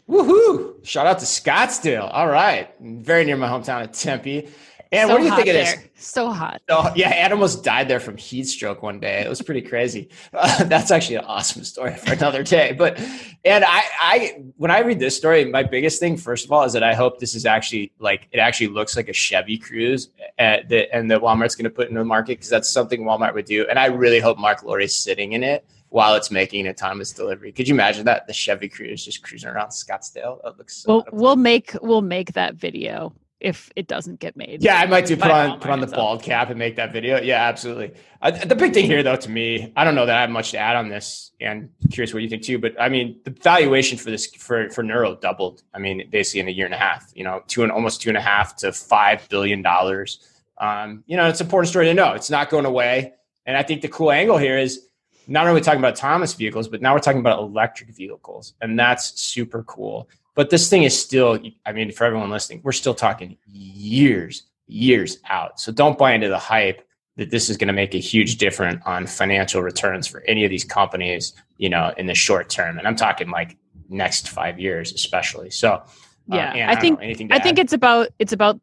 Woohoo! 0.07 0.85
Shout 0.85 1.07
out 1.07 1.18
to 1.18 1.25
Scottsdale. 1.25 2.09
All 2.12 2.29
right. 2.29 2.75
Very 2.81 3.25
near 3.25 3.37
my 3.37 3.49
hometown 3.49 3.85
of 3.85 3.92
Tempe. 3.92 4.49
And 4.92 5.09
so 5.09 5.14
what 5.14 5.20
do 5.20 5.27
you 5.27 5.35
think 5.35 5.48
of 5.48 5.55
this? 5.55 5.77
So 5.94 6.31
hot. 6.31 6.62
Oh, 6.68 6.92
yeah, 6.94 7.11
Ed 7.11 7.33
almost 7.33 7.64
died 7.64 7.88
there 7.88 8.01
from 8.01 8.16
heat 8.16 8.44
stroke 8.44 8.83
one 8.83 9.01
day. 9.01 9.20
It 9.20 9.29
was 9.29 9.42
pretty 9.42 9.62
crazy. 9.62 10.09
Uh, 10.40 10.62
that's 10.64 10.90
actually 10.92 11.16
an 11.16 11.24
awesome 11.24 11.64
story 11.64 11.96
for 11.96 12.12
another 12.12 12.44
day. 12.44 12.72
But 12.72 13.01
and 13.44 13.64
I, 13.64 13.83
I 14.01 14.42
when 14.57 14.70
I 14.70 14.81
read 14.81 15.01
this 15.01 15.16
story, 15.16 15.44
my 15.44 15.64
biggest 15.64 15.98
thing, 15.98 16.16
first 16.16 16.44
of 16.44 16.53
all, 16.53 16.62
is 16.62 16.74
that 16.74 16.85
I 16.85 16.94
hope 16.94 17.18
this 17.18 17.35
is 17.35 17.44
actually 17.44 17.92
like 17.98 18.29
it 18.31 18.38
actually 18.38 18.68
looks 18.68 18.94
like 18.96 19.09
a 19.09 19.12
Chevy 19.12 19.59
Cruze 19.59 20.09
at 20.38 20.68
the, 20.68 20.94
and 20.94 21.11
that 21.11 21.22
Walmart's 21.22 21.57
going 21.57 21.64
to 21.64 21.70
put 21.70 21.88
into 21.88 21.98
the 21.98 22.05
market 22.05 22.38
because 22.38 22.51
that's 22.51 22.68
something 22.68 23.03
Walmart 23.03 23.35
would 23.35 23.46
do. 23.46 23.66
And 23.68 23.79
I 23.79 23.87
really 23.87 24.20
hope 24.20 24.38
Mark 24.38 24.61
is 24.81 24.94
sitting 24.94 25.33
in 25.33 25.42
it 25.42 25.64
while 25.88 26.14
it's 26.14 26.31
making 26.31 26.66
an 26.66 26.70
autonomous 26.70 27.12
delivery. 27.12 27.51
Could 27.51 27.66
you 27.66 27.74
imagine 27.74 28.05
that 28.05 28.27
the 28.27 28.33
Chevy 28.33 28.68
Cruze 28.68 29.05
just 29.05 29.22
cruising 29.22 29.51
around 29.51 29.70
Scottsdale? 29.70 30.38
It 30.46 30.59
looks 30.59 30.77
so. 30.77 30.88
Well, 30.88 31.07
we'll 31.11 31.37
make 31.37 31.74
we'll 31.83 32.03
make 32.03 32.35
that 32.35 32.55
video 32.55 33.12
if 33.40 33.70
it 33.77 33.87
doesn't 33.87 34.18
get 34.18 34.37
made. 34.37 34.62
Yeah, 34.62 34.79
I 34.79 34.87
might 34.87 35.07
do 35.07 35.16
put 35.16 35.31
on 35.31 35.61
put 35.61 35.70
on 35.70 35.81
the 35.81 35.87
bald 35.87 36.22
cap 36.22 36.51
and 36.51 36.59
make 36.59 36.77
that 36.77 36.92
video. 36.92 37.20
Yeah, 37.20 37.42
absolutely. 37.48 37.92
Uh, 38.20 38.33
the 38.33 38.57
big 38.57 38.74
thing 38.74 38.87
here, 38.87 39.03
though, 39.03 39.16
to 39.16 39.31
me, 39.31 39.72
I 39.77 39.85
don't 39.85 39.94
know 39.94 40.07
that 40.07 40.16
I 40.16 40.20
have 40.22 40.31
much 40.31 40.51
to 40.53 40.59
add 40.59 40.77
on 40.77 40.88
this, 40.88 41.33
and 41.40 41.70
curious 41.90 42.12
what 42.12 42.22
you 42.22 42.29
think 42.29 42.42
too. 42.42 42.59
But 42.59 42.81
I 42.81 42.88
mean, 42.88 43.20
the 43.24 43.31
valuation 43.31 43.96
for 43.96 44.11
this 44.11 44.27
for 44.35 44.70
for 44.70 44.83
Nuro 44.83 45.16
doubled. 45.16 45.62
I 45.72 45.79
mean, 45.79 46.09
basically 46.11 46.40
in 46.40 46.48
a 46.48 46.53
year 46.53 46.66
and 46.66 46.74
a 46.74 46.79
half. 46.79 47.12
You 47.14 47.24
know, 47.24 47.42
two 47.46 47.62
and 47.62 47.70
almost 47.70 48.03
two 48.03 48.11
and 48.11 48.16
a 48.16 48.22
half 48.22 48.57
to 48.57 48.72
five 48.72 49.29
billion 49.29 49.62
dollars. 49.62 50.27
Um, 50.59 51.05
you 51.07 51.16
know, 51.16 51.29
it's 51.29 51.40
an 51.40 51.46
important 51.46 51.68
story 51.68 51.87
to 51.87 51.94
know. 51.94 52.14
It's 52.14 52.31
not 52.31 52.51
going 52.51 52.66
away, 52.66 53.12
and 53.46 53.57
I 53.57 53.62
think 53.62 53.83
the 53.83 53.88
cool 53.88 54.11
angle 54.11 54.38
here 54.38 54.59
is 54.59 54.88
not 55.29 55.46
only 55.46 55.61
talking 55.61 55.79
about 55.79 55.92
autonomous 55.92 56.33
vehicles, 56.33 56.66
but 56.66 56.81
now 56.81 56.94
we're 56.94 57.01
talking 57.01 57.20
about 57.20 57.38
electric 57.38 57.94
vehicles, 57.94 58.55
and 58.61 58.77
that's 58.77 59.20
super 59.20 59.62
cool. 59.62 60.09
But 60.38 60.51
this 60.51 60.70
thing 60.70 60.85
is 60.85 60.96
still, 60.96 61.37
I 61.66 61.72
mean, 61.72 61.90
for 61.90 62.05
everyone 62.05 62.31
listening, 62.31 62.61
we're 62.62 62.70
still 62.70 62.94
talking 62.94 63.37
years, 63.44 64.44
years 64.68 65.18
out. 65.29 65.59
So 65.59 65.72
don't 65.72 65.98
buy 65.98 66.12
into 66.12 66.29
the 66.29 66.38
hype 66.38 66.87
that 67.16 67.33
this 67.33 67.51
is 67.51 67.57
going 67.57 67.66
to 67.66 67.74
make 67.74 67.92
a 67.92 67.98
huge 67.98 68.37
difference 68.37 68.81
on 68.87 69.09
financial 69.09 69.62
returns 69.62 70.07
for 70.07 70.20
any 70.29 70.44
of 70.44 70.51
these 70.51 70.62
companies, 70.62 71.33
you 71.57 71.68
know, 71.68 71.92
in 71.96 72.07
the 72.07 72.14
short 72.14 72.48
term. 72.51 72.79
And 72.79 72.87
I'm 72.87 72.94
talking 72.94 73.31
like 73.31 73.57
next 73.88 74.29
five 74.29 74.61
years, 74.61 74.92
especially. 74.92 75.51
So 75.51 75.83
Yeah, 76.29 76.68
uh, 76.68 76.70
I, 76.70 76.72
I 76.74 76.77
think 76.77 77.01
I 77.03 77.37
add? 77.38 77.42
think 77.42 77.59
it's 77.59 77.72
about 77.72 78.07
it's 78.20 78.33
about 78.33 78.61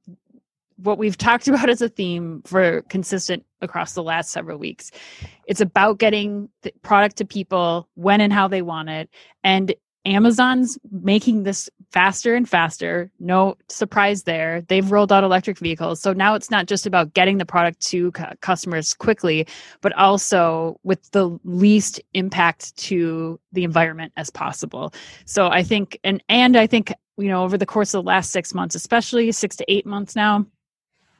what 0.77 0.97
we've 0.97 1.17
talked 1.27 1.49
about 1.49 1.69
as 1.69 1.81
a 1.81 1.89
theme 1.89 2.41
for 2.45 2.83
consistent 2.83 3.45
across 3.59 3.95
the 3.95 4.03
last 4.03 4.31
several 4.31 4.57
weeks. 4.57 4.91
It's 5.45 5.59
about 5.59 5.99
getting 5.99 6.47
the 6.61 6.71
product 6.83 7.17
to 7.17 7.25
people 7.25 7.89
when 7.95 8.21
and 8.21 8.31
how 8.31 8.47
they 8.47 8.61
want 8.61 8.87
it. 8.87 9.09
And 9.43 9.75
Amazon's 10.05 10.77
making 10.91 11.43
this 11.43 11.69
faster 11.91 12.35
and 12.35 12.47
faster. 12.47 13.11
No 13.19 13.55
surprise 13.69 14.23
there. 14.23 14.61
They've 14.61 14.89
rolled 14.91 15.11
out 15.11 15.23
electric 15.23 15.57
vehicles. 15.59 16.01
So 16.01 16.13
now 16.13 16.35
it's 16.35 16.51
not 16.51 16.67
just 16.67 16.85
about 16.85 17.13
getting 17.13 17.37
the 17.37 17.45
product 17.45 17.81
to 17.87 18.11
customers 18.41 18.93
quickly, 18.93 19.47
but 19.81 19.93
also 19.93 20.79
with 20.83 21.09
the 21.11 21.39
least 21.43 22.01
impact 22.13 22.75
to 22.77 23.39
the 23.53 23.63
environment 23.63 24.13
as 24.17 24.29
possible. 24.29 24.93
So 25.25 25.47
I 25.47 25.63
think 25.63 25.97
and 26.03 26.21
and 26.29 26.57
I 26.57 26.67
think 26.67 26.93
you 27.17 27.27
know 27.27 27.43
over 27.43 27.57
the 27.57 27.65
course 27.65 27.93
of 27.93 28.03
the 28.03 28.07
last 28.07 28.31
6 28.31 28.53
months, 28.53 28.75
especially 28.75 29.31
6 29.31 29.55
to 29.55 29.65
8 29.71 29.85
months 29.85 30.15
now, 30.15 30.45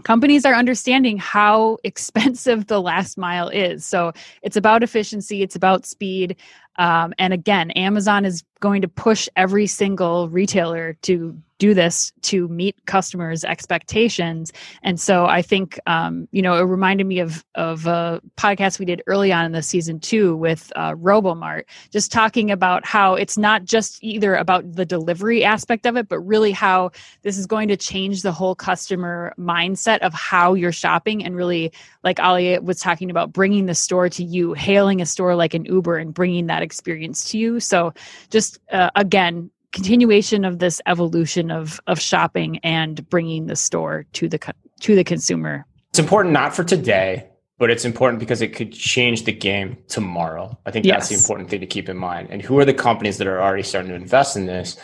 companies 0.03 0.45
are 0.45 0.53
understanding 0.53 1.17
how 1.17 1.77
expensive 1.83 2.67
the 2.67 2.81
last 2.81 3.17
mile 3.17 3.49
is. 3.49 3.85
So 3.85 4.13
it's 4.41 4.57
about 4.57 4.83
efficiency, 4.83 5.41
it's 5.41 5.55
about 5.55 5.85
speed. 5.85 6.35
Um, 6.77 7.13
and 7.17 7.33
again, 7.33 7.71
Amazon 7.71 8.25
is 8.25 8.43
going 8.59 8.81
to 8.81 8.87
push 8.87 9.29
every 9.35 9.67
single 9.67 10.29
retailer 10.29 10.93
to 11.03 11.39
do 11.57 11.73
this 11.73 12.11
to 12.21 12.49
meet 12.49 12.75
customers' 12.85 13.45
expectations. 13.45 14.51
And 14.83 14.99
so 14.99 15.25
I 15.25 15.41
think, 15.41 15.79
um, 15.87 16.27
you 16.31 16.41
know, 16.41 16.55
it 16.55 16.63
reminded 16.63 17.07
me 17.07 17.19
of 17.19 17.45
of 17.55 17.85
a 17.85 18.21
podcast 18.35 18.77
we 18.77 18.85
did 18.85 19.01
early 19.07 19.31
on 19.31 19.45
in 19.45 19.53
the 19.53 19.61
season 19.61 19.99
two 19.99 20.35
with 20.35 20.71
uh, 20.75 20.93
Robomart, 20.95 21.63
just 21.91 22.11
talking 22.11 22.51
about 22.51 22.85
how 22.85 23.15
it's 23.15 23.37
not 23.37 23.63
just 23.63 24.03
either 24.03 24.35
about 24.35 24.69
the 24.73 24.85
delivery 24.85 25.45
aspect 25.45 25.85
of 25.85 25.95
it, 25.95 26.09
but 26.09 26.19
really 26.19 26.51
how 26.51 26.91
this 27.21 27.37
is 27.37 27.45
going 27.45 27.69
to 27.69 27.77
change 27.77 28.21
the 28.21 28.33
whole 28.33 28.55
customer 28.55 29.33
mindset 29.39 29.99
of 29.99 30.13
how 30.13 30.55
you're 30.55 30.73
shopping 30.73 31.23
and 31.23 31.37
really, 31.37 31.71
like 32.03 32.19
Ali 32.19 32.59
was 32.59 32.79
talking 32.79 33.09
about, 33.09 33.31
bringing 33.31 33.65
the 33.65 33.75
store 33.75 34.09
to 34.09 34.23
you, 34.25 34.53
hailing 34.53 35.01
a 35.01 35.05
store 35.05 35.35
like 35.35 35.53
an 35.53 35.63
Uber 35.63 35.95
and 35.97 36.13
bringing 36.13 36.47
that 36.47 36.61
experience 36.65 37.29
to 37.31 37.37
you. 37.37 37.59
So 37.59 37.93
just 38.29 38.59
uh, 38.71 38.89
again, 38.95 39.49
continuation 39.71 40.45
of 40.45 40.59
this 40.59 40.81
evolution 40.85 41.51
of 41.51 41.79
of 41.87 41.99
shopping 41.99 42.59
and 42.63 43.07
bringing 43.09 43.47
the 43.47 43.55
store 43.55 44.05
to 44.13 44.27
the 44.27 44.39
to 44.79 44.95
the 44.95 45.03
consumer. 45.03 45.65
It's 45.89 45.99
important 45.99 46.33
not 46.33 46.55
for 46.55 46.63
today, 46.63 47.27
but 47.57 47.69
it's 47.69 47.85
important 47.85 48.19
because 48.19 48.41
it 48.41 48.55
could 48.55 48.73
change 48.73 49.23
the 49.23 49.31
game 49.31 49.77
tomorrow. 49.87 50.57
I 50.65 50.71
think 50.71 50.85
yes. 50.85 50.95
that's 50.95 51.09
the 51.09 51.15
important 51.15 51.49
thing 51.49 51.61
to 51.61 51.65
keep 51.65 51.87
in 51.87 51.97
mind. 51.97 52.29
And 52.31 52.41
who 52.41 52.59
are 52.59 52.65
the 52.65 52.73
companies 52.73 53.17
that 53.17 53.27
are 53.27 53.41
already 53.41 53.63
starting 53.63 53.89
to 53.89 53.95
invest 53.95 54.35
in 54.35 54.45
this? 54.45 54.77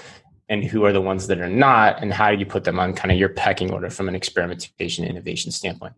And 0.48 0.64
who 0.64 0.84
are 0.84 0.92
the 0.92 1.02
ones 1.02 1.28
that 1.28 1.40
are 1.40 1.50
not? 1.50 2.02
And 2.02 2.14
how 2.14 2.30
do 2.32 2.38
you 2.38 2.46
put 2.46 2.66
them 2.66 2.78
on 2.78 2.94
kind 2.94 3.12
of 3.12 3.18
your 3.18 3.30
pecking 3.30 3.72
order 3.72 3.90
from 3.90 4.10
an 4.10 4.16
experimentation 4.16 5.06
innovation 5.06 5.52
standpoint? 5.52 5.94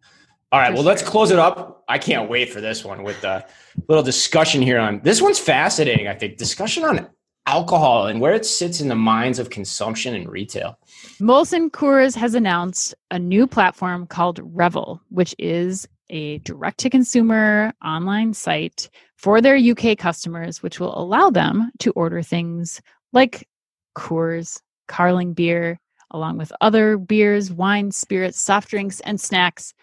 All 0.54 0.60
right, 0.60 0.72
well, 0.72 0.84
let's 0.84 1.02
close 1.02 1.32
it 1.32 1.39
up. 1.39 1.84
I 1.88 1.98
can't 1.98 2.30
wait 2.30 2.54
for 2.54 2.62
this 2.62 2.86
one 2.86 3.02
with 3.02 3.24
a 3.24 3.44
little 3.88 4.04
discussion 4.04 4.62
here 4.62 4.78
on 4.78 5.02
this 5.02 5.20
one's 5.20 5.39
fascinating. 5.39 6.08
I 6.08 6.13
think 6.13 6.38
discussion 6.38 6.86
on 6.86 7.10
alcohol 7.48 8.06
and 8.06 8.22
where 8.22 8.36
it 8.36 8.46
sits 8.46 8.80
in 8.80 8.88
the 8.88 8.94
minds 8.94 9.39
of 9.39 9.50
consumption 9.50 10.13
and 10.13 10.30
retail. 10.30 10.78
Molson 11.20 11.72
Coors 11.72 12.16
has 12.16 12.36
announced 12.36 12.94
a 13.10 13.18
new 13.18 13.48
platform 13.48 14.06
called 14.06 14.42
Revl, 14.56 15.00
which 15.10 15.34
is 15.39 15.88
a 16.12 16.38
direct 16.39 16.78
to 16.82 16.89
consumer 16.92 17.74
online 17.84 18.32
site 18.36 18.92
for 19.18 19.42
their 19.42 19.58
UK 19.58 19.98
customers, 19.98 20.62
which 20.62 20.80
will 20.80 20.96
allow 20.96 21.32
them 21.32 21.72
to 21.80 21.92
order 21.94 22.22
things 22.22 22.80
like 23.12 23.50
Coors, 23.98 24.62
Carling 24.88 25.34
beer, 25.34 25.80
along 26.12 26.38
with 26.38 26.54
other 26.62 27.00
beers, 27.00 27.52
wines, 27.52 27.98
spirits, 27.98 28.39
soft 28.39 28.70
drinks, 28.70 29.00
and 29.00 29.20
snacks 29.20 29.74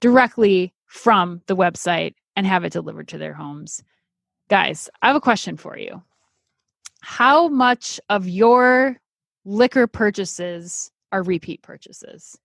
directly 0.00 0.74
from 0.86 1.42
the 1.46 1.56
website 1.56 2.14
and 2.36 2.46
have 2.46 2.64
it 2.64 2.72
delivered 2.72 3.08
to 3.08 3.18
their 3.18 3.32
homes. 3.34 3.82
Guys, 4.48 4.88
I 5.02 5.08
have 5.08 5.16
a 5.16 5.20
question 5.20 5.56
for 5.56 5.76
you. 5.78 6.02
How 7.00 7.48
much 7.48 8.00
of 8.08 8.28
your 8.28 8.96
liquor 9.44 9.86
purchases 9.86 10.90
are 11.12 11.22
repeat 11.22 11.62
purchases? 11.62 12.38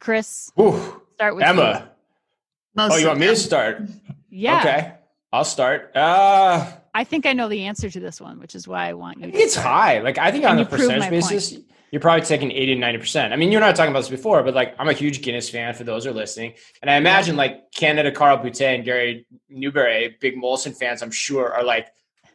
Chris, 0.00 0.50
Ooh, 0.58 1.02
start 1.14 1.36
with 1.36 1.44
Emma. 1.44 1.90
You. 2.76 2.82
oh, 2.82 2.96
you 2.96 3.06
want 3.08 3.20
me 3.20 3.26
to 3.26 3.36
start? 3.36 3.82
Yeah. 4.30 4.60
Okay. 4.60 4.92
I'll 5.32 5.44
start. 5.44 5.92
Uh 5.94 6.72
I 6.92 7.04
think 7.04 7.26
I 7.26 7.32
know 7.32 7.48
the 7.48 7.66
answer 7.66 7.88
to 7.88 8.00
this 8.00 8.20
one, 8.20 8.40
which 8.40 8.54
is 8.54 8.66
why 8.66 8.88
I 8.88 8.94
want 8.94 9.20
you. 9.20 9.30
it's 9.32 9.54
high. 9.54 10.00
Like 10.00 10.18
I 10.18 10.32
think 10.32 10.44
on 10.44 10.58
a 10.58 10.64
percentage 10.64 11.08
basis, 11.10 11.52
point 11.52 11.64
you're 11.90 12.00
probably 12.00 12.24
taking 12.24 12.52
80 12.52 12.76
to 12.76 12.80
90%. 12.80 13.32
I 13.32 13.36
mean, 13.36 13.50
you're 13.50 13.60
not 13.60 13.74
talking 13.74 13.90
about 13.90 14.00
this 14.00 14.08
before, 14.08 14.42
but 14.42 14.54
like 14.54 14.74
I'm 14.78 14.88
a 14.88 14.92
huge 14.92 15.22
Guinness 15.22 15.50
fan 15.50 15.74
for 15.74 15.84
those 15.84 16.04
who 16.04 16.10
are 16.10 16.14
listening. 16.14 16.54
And 16.82 16.90
I 16.90 16.96
imagine 16.96 17.36
like 17.36 17.72
Canada 17.72 18.12
Carl 18.12 18.38
Boutet 18.38 18.76
and 18.76 18.84
Gary 18.84 19.26
Newberry, 19.48 20.16
big 20.20 20.36
Molson 20.36 20.76
fans, 20.76 21.02
I'm 21.02 21.10
sure 21.10 21.52
are 21.52 21.64
like 21.64 21.88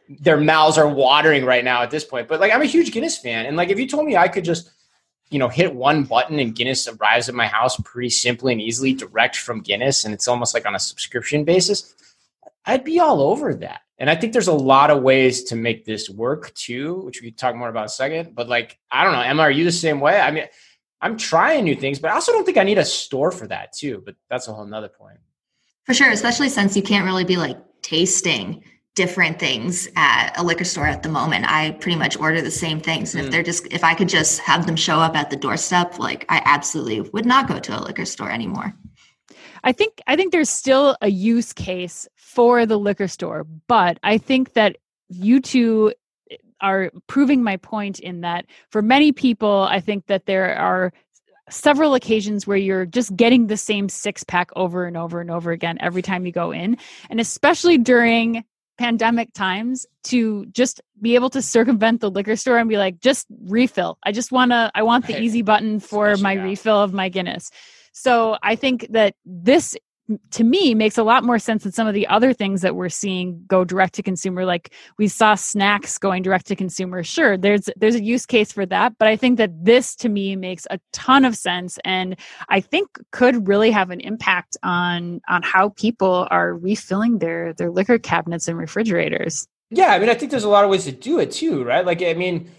their 0.08 0.36
mouths 0.36 0.78
are 0.78 0.88
watering 0.88 1.44
right 1.44 1.64
now 1.64 1.82
at 1.82 1.90
this 1.90 2.04
point. 2.04 2.28
But 2.28 2.40
like 2.40 2.52
I'm 2.52 2.62
a 2.62 2.66
huge 2.66 2.92
Guinness 2.92 3.18
fan. 3.18 3.46
And 3.46 3.56
like 3.56 3.70
if 3.70 3.78
you 3.78 3.88
told 3.88 4.06
me 4.06 4.16
I 4.16 4.28
could 4.28 4.44
just, 4.44 4.70
you 5.30 5.38
know, 5.38 5.48
hit 5.48 5.74
one 5.74 6.04
button 6.04 6.38
and 6.38 6.54
Guinness 6.54 6.86
arrives 6.86 7.28
at 7.28 7.34
my 7.34 7.46
house 7.46 7.80
pretty 7.80 8.10
simply 8.10 8.52
and 8.52 8.60
easily 8.60 8.92
direct 8.92 9.36
from 9.36 9.60
Guinness 9.60 10.04
and 10.04 10.12
it's 10.12 10.28
almost 10.28 10.54
like 10.54 10.66
on 10.66 10.74
a 10.74 10.78
subscription 10.78 11.44
basis, 11.44 11.94
I'd 12.66 12.84
be 12.84 13.00
all 13.00 13.20
over 13.20 13.54
that. 13.54 13.80
And 13.98 14.10
I 14.10 14.14
think 14.14 14.32
there's 14.32 14.48
a 14.48 14.52
lot 14.52 14.90
of 14.90 15.02
ways 15.02 15.44
to 15.44 15.56
make 15.56 15.84
this 15.84 16.10
work 16.10 16.52
too, 16.54 16.96
which 17.02 17.22
we 17.22 17.30
can 17.30 17.36
talk 17.36 17.56
more 17.56 17.68
about 17.68 17.82
in 17.82 17.86
a 17.86 17.90
second. 17.90 18.34
But 18.34 18.48
like, 18.48 18.78
I 18.90 19.04
don't 19.04 19.14
know, 19.14 19.22
Emma, 19.22 19.42
are 19.42 19.50
you 19.50 19.64
the 19.64 19.72
same 19.72 20.00
way? 20.00 20.20
I 20.20 20.30
mean, 20.30 20.44
I'm 21.00 21.16
trying 21.16 21.64
new 21.64 21.76
things, 21.76 21.98
but 21.98 22.10
I 22.10 22.14
also 22.14 22.32
don't 22.32 22.44
think 22.44 22.58
I 22.58 22.64
need 22.64 22.78
a 22.78 22.84
store 22.84 23.30
for 23.30 23.46
that 23.46 23.72
too. 23.72 24.02
But 24.04 24.16
that's 24.28 24.48
a 24.48 24.52
whole 24.52 24.66
nother 24.66 24.88
point. 24.88 25.18
For 25.84 25.94
sure, 25.94 26.10
especially 26.10 26.48
since 26.48 26.76
you 26.76 26.82
can't 26.82 27.04
really 27.04 27.24
be 27.24 27.36
like 27.36 27.58
tasting 27.82 28.62
different 28.96 29.38
things 29.38 29.88
at 29.94 30.32
a 30.36 30.42
liquor 30.42 30.64
store 30.64 30.86
at 30.86 31.02
the 31.02 31.08
moment. 31.08 31.44
I 31.46 31.72
pretty 31.72 31.98
much 31.98 32.18
order 32.18 32.40
the 32.40 32.50
same 32.50 32.80
things. 32.80 33.14
And 33.14 33.22
mm. 33.22 33.26
if 33.26 33.30
they're 33.30 33.42
just 33.42 33.66
if 33.72 33.84
I 33.84 33.94
could 33.94 34.08
just 34.08 34.40
have 34.40 34.66
them 34.66 34.74
show 34.74 34.98
up 34.98 35.14
at 35.14 35.30
the 35.30 35.36
doorstep, 35.36 35.98
like 35.98 36.24
I 36.28 36.42
absolutely 36.44 37.02
would 37.12 37.26
not 37.26 37.46
go 37.46 37.60
to 37.60 37.78
a 37.78 37.80
liquor 37.80 38.06
store 38.06 38.30
anymore. 38.30 38.74
I 39.66 39.72
think 39.72 40.00
I 40.06 40.14
think 40.14 40.30
there's 40.30 40.48
still 40.48 40.96
a 41.02 41.10
use 41.10 41.52
case 41.52 42.06
for 42.14 42.66
the 42.66 42.78
liquor 42.78 43.08
store, 43.08 43.44
but 43.66 43.98
I 44.04 44.16
think 44.16 44.52
that 44.52 44.76
you 45.08 45.40
two 45.40 45.92
eh, 46.30 46.36
are 46.60 46.92
proving 47.08 47.42
my 47.42 47.56
point 47.56 47.98
in 47.98 48.20
that 48.20 48.46
for 48.70 48.80
many 48.80 49.10
people, 49.10 49.66
I 49.68 49.80
think 49.80 50.06
that 50.06 50.26
there 50.26 50.56
are 50.56 50.92
several 51.50 51.94
occasions 51.94 52.46
where 52.46 52.56
you're 52.56 52.86
just 52.86 53.16
getting 53.16 53.48
the 53.48 53.56
same 53.56 53.88
six 53.88 54.22
pack 54.22 54.50
over 54.54 54.84
and 54.84 54.96
over 54.96 55.20
and 55.20 55.32
over 55.32 55.50
again 55.50 55.78
every 55.80 56.02
time 56.02 56.24
you 56.26 56.30
go 56.30 56.52
in. 56.52 56.78
And 57.10 57.18
especially 57.18 57.76
during 57.76 58.44
pandemic 58.78 59.32
times 59.32 59.84
to 60.04 60.46
just 60.46 60.80
be 61.02 61.16
able 61.16 61.30
to 61.30 61.42
circumvent 61.42 62.00
the 62.00 62.10
liquor 62.10 62.36
store 62.36 62.58
and 62.58 62.68
be 62.68 62.76
like 62.76 63.00
just 63.00 63.26
refill 63.44 63.96
i 64.02 64.12
just 64.12 64.30
want 64.30 64.50
to 64.50 64.70
i 64.74 64.82
want 64.82 65.06
the 65.06 65.18
easy 65.18 65.40
button 65.40 65.80
for 65.80 66.08
Especially 66.08 66.22
my 66.22 66.34
now. 66.34 66.44
refill 66.44 66.82
of 66.82 66.92
my 66.92 67.08
guinness 67.08 67.50
so 67.96 68.36
I 68.42 68.56
think 68.56 68.88
that 68.90 69.14
this 69.24 69.74
to 70.30 70.44
me 70.44 70.74
makes 70.74 70.98
a 70.98 71.02
lot 71.02 71.24
more 71.24 71.38
sense 71.38 71.62
than 71.62 71.72
some 71.72 71.88
of 71.88 71.94
the 71.94 72.06
other 72.06 72.34
things 72.34 72.60
that 72.60 72.76
we're 72.76 72.90
seeing 72.90 73.42
go 73.48 73.64
direct 73.64 73.94
to 73.94 74.02
consumer 74.02 74.44
like 74.44 74.72
we 74.98 75.08
saw 75.08 75.34
snacks 75.34 75.96
going 75.98 76.22
direct 76.22 76.46
to 76.46 76.54
consumer. 76.54 77.02
Sure 77.02 77.38
there's 77.38 77.70
there's 77.74 77.94
a 77.94 78.02
use 78.04 78.26
case 78.26 78.52
for 78.52 78.66
that 78.66 78.92
but 78.98 79.08
i 79.08 79.16
think 79.16 79.38
that 79.38 79.50
this 79.64 79.96
to 79.96 80.10
me 80.10 80.36
makes 80.36 80.66
a 80.70 80.78
ton 80.92 81.24
of 81.24 81.34
sense 81.34 81.78
and 81.84 82.16
i 82.50 82.60
think 82.60 82.86
could 83.12 83.48
really 83.48 83.70
have 83.70 83.90
an 83.90 84.00
impact 84.00 84.58
on 84.62 85.20
on 85.28 85.42
how 85.42 85.70
people 85.70 86.28
are 86.30 86.54
refilling 86.54 87.18
their 87.18 87.54
their 87.54 87.70
liquor 87.70 87.98
cabinets 87.98 88.46
and 88.46 88.58
refrigerators. 88.58 89.48
Yeah 89.70 89.92
i 89.94 89.98
mean 89.98 90.10
i 90.10 90.14
think 90.14 90.30
there's 90.30 90.44
a 90.44 90.50
lot 90.50 90.64
of 90.64 90.70
ways 90.70 90.84
to 90.84 90.92
do 90.92 91.18
it 91.18 91.32
too 91.32 91.64
right? 91.64 91.84
Like 91.84 92.02
i 92.02 92.12
mean 92.12 92.50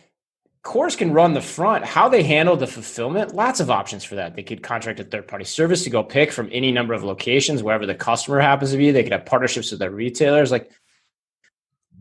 Coors 0.67 0.97
can 0.97 1.13
run 1.13 1.33
the 1.33 1.39
front. 1.39 1.85
How 1.85 2.09
they 2.09 2.23
handle 2.23 2.57
the 2.57 2.67
fulfillment, 2.67 3.33
lots 3.33 3.61
of 3.61 3.71
options 3.71 4.03
for 4.03 4.15
that. 4.15 4.35
They 4.35 4.43
could 4.43 4.61
contract 4.61 4.99
a 4.99 5.05
third 5.05 5.25
party 5.25 5.45
service 5.45 5.85
to 5.85 5.89
go 5.89 6.03
pick 6.03 6.29
from 6.29 6.49
any 6.51 6.73
number 6.73 6.93
of 6.93 7.05
locations, 7.05 7.63
wherever 7.63 7.85
the 7.85 7.95
customer 7.95 8.41
happens 8.41 8.71
to 8.71 8.77
be. 8.77 8.91
They 8.91 9.03
could 9.03 9.13
have 9.13 9.25
partnerships 9.25 9.71
with 9.71 9.79
their 9.79 9.91
retailers. 9.91 10.51
Like 10.51 10.69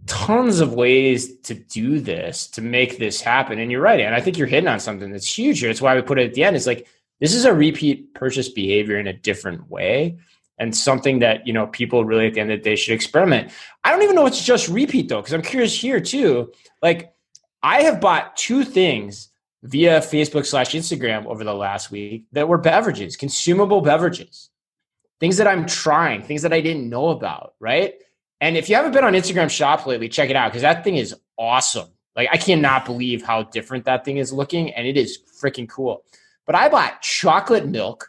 tons 0.07 0.59
of 0.59 0.75
ways 0.75 1.39
to 1.43 1.55
do 1.55 2.01
this 2.01 2.49
to 2.49 2.61
make 2.61 2.99
this 2.99 3.21
happen. 3.21 3.61
And 3.61 3.71
you're 3.71 3.81
right. 3.81 4.01
And 4.01 4.17
I 4.17 4.21
think 4.21 4.37
you're 4.37 4.49
hitting 4.49 4.67
on 4.67 4.81
something 4.81 5.13
that's 5.13 5.39
huge 5.39 5.61
here. 5.61 5.71
It's 5.71 5.81
why 5.81 5.95
we 5.95 6.03
put 6.03 6.19
it 6.19 6.27
at 6.27 6.35
the 6.35 6.43
end. 6.43 6.57
It's 6.57 6.67
like 6.67 6.89
this 7.21 7.35
is 7.35 7.45
a 7.45 7.55
repeat 7.55 8.15
purchase 8.15 8.49
behavior 8.49 8.99
in 8.99 9.07
a 9.07 9.13
different 9.13 9.71
way 9.71 10.19
and 10.59 10.77
something 10.77 11.21
that 11.21 11.47
you 11.47 11.53
know 11.53 11.69
people 11.69 12.05
really 12.05 12.27
at 12.27 12.35
the 12.35 12.41
end 12.41 12.51
of 12.51 12.59
the 12.59 12.65
day 12.65 12.75
should 12.75 12.95
experiment. 12.95 13.53
I 13.85 13.93
don't 13.93 14.03
even 14.03 14.17
know 14.17 14.27
it's 14.27 14.45
just 14.45 14.69
repeat 14.69 15.09
though, 15.09 15.21
because 15.21 15.35
I'm 15.35 15.43
curious 15.43 15.81
here 15.81 16.01
too. 16.01 16.53
Like 16.83 17.13
I 17.67 17.83
have 17.83 18.01
bought 18.01 18.37
two 18.37 18.63
things 18.63 19.31
via 19.65 19.99
Facebook 19.99 20.47
slash 20.47 20.71
Instagram 20.71 21.27
over 21.27 21.43
the 21.43 21.53
last 21.53 21.91
week 21.91 22.27
that 22.31 22.47
were 22.47 22.59
beverages, 22.59 23.17
consumable 23.17 23.81
beverages, 23.81 24.51
things 25.19 25.37
that 25.39 25.49
I'm 25.49 25.67
trying, 25.67 26.23
things 26.23 26.43
that 26.43 26.53
I 26.53 26.61
didn't 26.61 26.89
know 26.89 27.09
about, 27.09 27.55
right? 27.59 27.95
And 28.41 28.57
if 28.57 28.69
you 28.69 28.77
haven't 28.77 28.93
been 28.93 29.03
on 29.03 29.15
Instagram 29.15 29.51
Shop 29.51 29.85
lately, 29.85 30.09
check 30.09 30.31
it 30.31 30.37
out 30.37 30.53
because 30.53 30.63
that 30.63 30.85
thing 30.85 30.95
is 30.95 31.13
awesome. 31.37 31.89
Like 32.15 32.29
I 32.31 32.37
cannot 32.37 32.85
believe 32.85 33.25
how 33.25 33.43
different 33.43 33.85
that 33.87 34.05
thing 34.05 34.19
is 34.19 34.33
looking, 34.33 34.73
and 34.73 34.87
it 34.87 34.97
is 34.97 35.19
freaking 35.43 35.69
cool. 35.69 36.05
But 36.47 36.55
I 36.55 36.69
bought 36.69 37.03
chocolate 37.03 37.67
milk, 37.67 38.09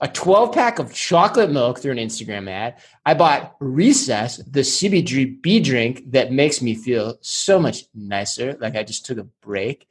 a 0.00 0.08
12 0.08 0.52
pack 0.52 0.78
of 0.78 0.92
chocolate 0.92 1.50
milk 1.50 1.78
through 1.78 1.92
an 1.92 1.98
Instagram 1.98 2.50
ad. 2.50 2.76
I 3.04 3.14
bought 3.14 3.56
Recess, 3.60 4.36
the 4.38 4.60
CBD 4.60 5.62
drink 5.62 6.10
that 6.12 6.32
makes 6.32 6.60
me 6.60 6.74
feel 6.74 7.16
so 7.22 7.58
much 7.58 7.84
nicer, 7.94 8.56
like 8.60 8.76
I 8.76 8.82
just 8.82 9.06
took 9.06 9.18
a 9.18 9.24
break. 9.24 9.88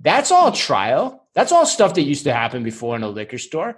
That's 0.00 0.30
all 0.30 0.52
trial. 0.52 1.26
That's 1.34 1.52
all 1.52 1.66
stuff 1.66 1.94
that 1.94 2.02
used 2.02 2.24
to 2.24 2.32
happen 2.32 2.62
before 2.62 2.96
in 2.96 3.02
a 3.02 3.08
liquor 3.08 3.38
store. 3.38 3.76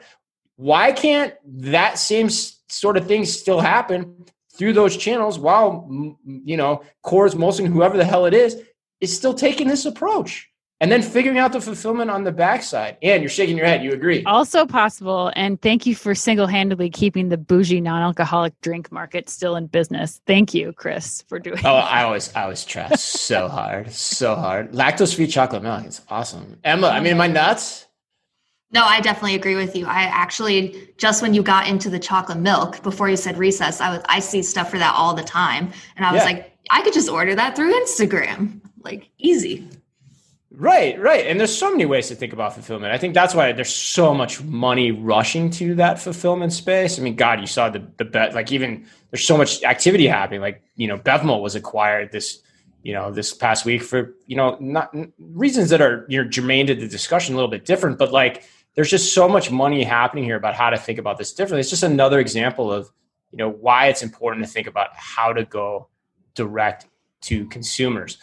Why 0.57 0.93
can't 0.93 1.35
that 1.45 1.99
same 1.99 2.29
sort 2.31 2.97
of 2.97 3.07
thing 3.07 3.25
still 3.25 3.61
happen 3.61 4.27
through 4.53 4.73
those 4.73 4.97
channels 4.97 5.39
while 5.39 5.89
you 6.25 6.57
know 6.57 6.83
Coors, 7.05 7.35
Molson, 7.35 7.67
whoever 7.67 7.97
the 7.97 8.05
hell 8.05 8.27
it 8.27 8.35
is, 8.35 8.61
is 9.01 9.17
still 9.17 9.35
taking 9.35 9.69
this 9.69 9.87
approach? 9.87 10.48
And 10.81 10.93
then 10.93 11.03
figuring 11.03 11.39
out 11.39 11.53
the 11.53 11.61
fulfillment 11.61 12.11
on 12.11 12.25
the 12.25 12.33
backside. 12.33 12.97
And 13.03 13.23
you're 13.23 13.31
shaking 13.31 13.57
your 13.57 13.67
head. 13.67 13.83
You 13.83 13.93
agree? 13.93 14.23
Also 14.25 14.65
possible. 14.65 15.33
And 15.35 15.61
thank 15.61 15.87
you 15.87 15.95
for 15.95 16.15
single 16.15 16.47
handedly 16.47 16.89
keeping 16.91 17.29
the 17.29 17.37
bougie 17.37 17.81
non 17.81 18.03
alcoholic 18.03 18.59
drink 18.61 18.93
market 18.93 19.29
still 19.29 19.57
in 19.57 19.67
business. 19.67 20.21
Thank 20.27 20.55
you, 20.55 20.73
Chris, 20.73 21.25
for 21.29 21.39
doing. 21.39 21.59
Oh, 21.65 21.75
I 21.75 22.05
always, 22.05 22.35
I 22.35 22.43
always 22.43 22.65
try 22.65 22.89
so 22.95 23.49
hard, 23.49 23.93
so 23.93 24.35
hard. 24.37 24.73
Lactose 24.73 25.15
free 25.15 25.27
chocolate 25.27 25.63
milk. 25.63 25.85
It's 25.85 26.03
awesome. 26.09 26.59
Emma, 26.65 26.89
I 26.89 27.01
mean, 27.01 27.13
am 27.13 27.21
I 27.21 27.27
nuts? 27.27 27.87
No, 28.71 28.85
I 28.85 29.01
definitely 29.01 29.35
agree 29.35 29.55
with 29.55 29.75
you. 29.75 29.87
I 29.87 30.03
actually 30.03 30.91
just 30.99 31.23
when 31.23 31.33
you 31.33 31.43
got 31.43 31.67
into 31.67 31.89
the 31.89 31.99
chocolate 31.99 32.39
milk 32.39 32.83
before 32.83 33.09
you 33.09 33.17
said 33.17 33.39
recess, 33.39 33.81
I 33.81 33.91
was 33.91 34.03
I 34.11 34.21
see 34.21 34.43
stuff 34.43 34.71
for 34.71 34.79
that 34.79 34.95
all 34.95 35.15
the 35.15 35.23
time, 35.23 35.73
and 35.97 36.05
I 36.05 36.13
was 36.13 36.21
yeah. 36.21 36.27
like, 36.27 36.53
I 36.71 36.83
could 36.83 36.93
just 36.93 37.09
order 37.09 37.35
that 37.35 37.57
through 37.57 37.73
Instagram, 37.83 38.61
like 38.83 39.09
easy. 39.17 39.67
Right, 40.51 40.99
right. 40.99 41.27
And 41.27 41.39
there's 41.39 41.57
so 41.57 41.71
many 41.71 41.85
ways 41.85 42.09
to 42.09 42.15
think 42.15 42.33
about 42.33 42.55
fulfillment. 42.55 42.95
I 42.95 42.99
think 42.99 43.13
that's 43.13 43.35
why 43.35 43.53
there's 43.53 43.75
so 43.75 44.15
much 44.15 44.43
money 44.43 44.93
rushing 44.93 45.51
to 45.51 45.75
that 45.75 46.01
fulfillment 46.01 46.55
space. 46.55 46.99
I 46.99 47.03
mean, 47.03 47.17
God, 47.17 47.41
you 47.41 47.47
saw 47.47 47.69
the 47.69 47.87
the 47.99 48.07
bet 48.07 48.35
like 48.35 48.51
even 48.51 48.87
there's 49.11 49.27
so 49.27 49.37
much 49.37 49.63
activity 49.63 50.07
happening. 50.07 50.41
Like, 50.41 50.63
you 50.75 50.89
know, 50.89 50.97
Bevmo 50.97 51.43
was 51.43 51.55
acquired 51.55 52.13
this, 52.13 52.41
you 52.83 52.95
know, 52.95 53.11
this 53.11 53.35
past 53.35 53.67
week 53.67 53.83
for, 53.83 54.15
you 54.27 54.37
know, 54.37 54.57
not 54.59 54.95
reasons 55.19 55.69
that 55.69 55.83
are, 55.83 56.07
you 56.09 56.23
know, 56.23 56.29
germane 56.29 56.67
to 56.69 56.75
the 56.75 56.89
discussion 56.89 57.35
a 57.35 57.37
little 57.37 57.51
bit 57.51 57.67
different, 57.67 57.99
but 57.99 58.11
like 58.11 58.45
there's 58.75 58.91
just 58.91 59.13
so 59.13 59.29
much 59.29 59.51
money 59.51 59.85
happening 59.85 60.25
here 60.25 60.37
about 60.37 60.55
how 60.55 60.71
to 60.71 60.79
think 60.79 60.99
about 60.99 61.19
this 61.19 61.35
differently. 61.35 61.61
It's 61.61 61.71
just 61.71 61.83
another 61.83 62.21
example 62.21 62.73
of, 62.73 62.91
you 63.33 63.37
know, 63.37 63.51
why 63.51 63.89
it's 63.89 64.03
important 64.03 64.47
to 64.47 64.51
think 64.51 64.67
about 64.67 64.91
how 64.95 65.35
to 65.35 65.45
go 65.45 65.89
direct 66.35 66.87
to 67.23 67.47
consumers. 67.49 68.17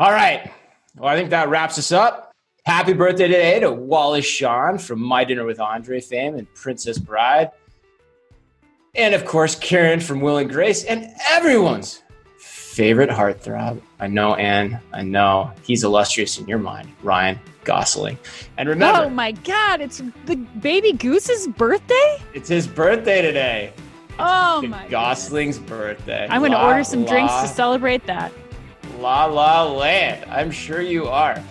All 0.00 0.10
right. 0.10 0.50
Well, 0.96 1.08
I 1.08 1.16
think 1.16 1.30
that 1.30 1.48
wraps 1.48 1.78
us 1.78 1.92
up. 1.92 2.32
Happy 2.64 2.92
birthday 2.92 3.28
today 3.28 3.60
to 3.60 3.70
Wallace 3.70 4.26
Shawn 4.26 4.78
from 4.78 5.00
My 5.00 5.24
Dinner 5.24 5.44
with 5.44 5.60
Andre 5.60 6.00
fame 6.00 6.34
and 6.34 6.52
Princess 6.54 6.98
Bride. 6.98 7.50
And 8.94 9.14
of 9.14 9.24
course, 9.24 9.54
Karen 9.54 10.00
from 10.00 10.20
Will 10.20 10.38
and 10.38 10.50
Grace 10.50 10.84
and 10.84 11.08
everyone's 11.30 12.02
favorite 12.38 13.08
heartthrob. 13.08 13.80
I 14.00 14.08
know, 14.08 14.34
Anne. 14.34 14.80
I 14.92 15.02
know 15.02 15.52
he's 15.62 15.84
illustrious 15.84 16.38
in 16.38 16.48
your 16.48 16.58
mind, 16.58 16.88
Ryan 17.02 17.38
Gosling. 17.64 18.18
And 18.58 18.68
remember, 18.68 19.04
oh 19.04 19.10
my 19.10 19.32
God, 19.32 19.80
it's 19.80 20.02
the 20.26 20.36
baby 20.36 20.92
goose's 20.92 21.46
birthday. 21.46 22.20
It's 22.34 22.48
his 22.48 22.66
birthday 22.66 23.22
today. 23.22 23.72
Oh 24.18 24.62
my 24.62 24.88
Gosling's 24.88 25.58
goodness. 25.58 25.78
birthday. 25.78 26.26
I'm 26.28 26.40
going 26.40 26.52
to 26.52 26.62
order 26.62 26.82
some 26.82 27.04
la, 27.04 27.10
drinks 27.10 27.40
to 27.42 27.48
celebrate 27.48 28.06
that. 28.06 28.32
La 29.00 29.24
La 29.24 29.64
Land. 29.64 30.30
I'm 30.30 30.50
sure 30.50 30.82
you 30.82 31.06
are. 31.06 31.42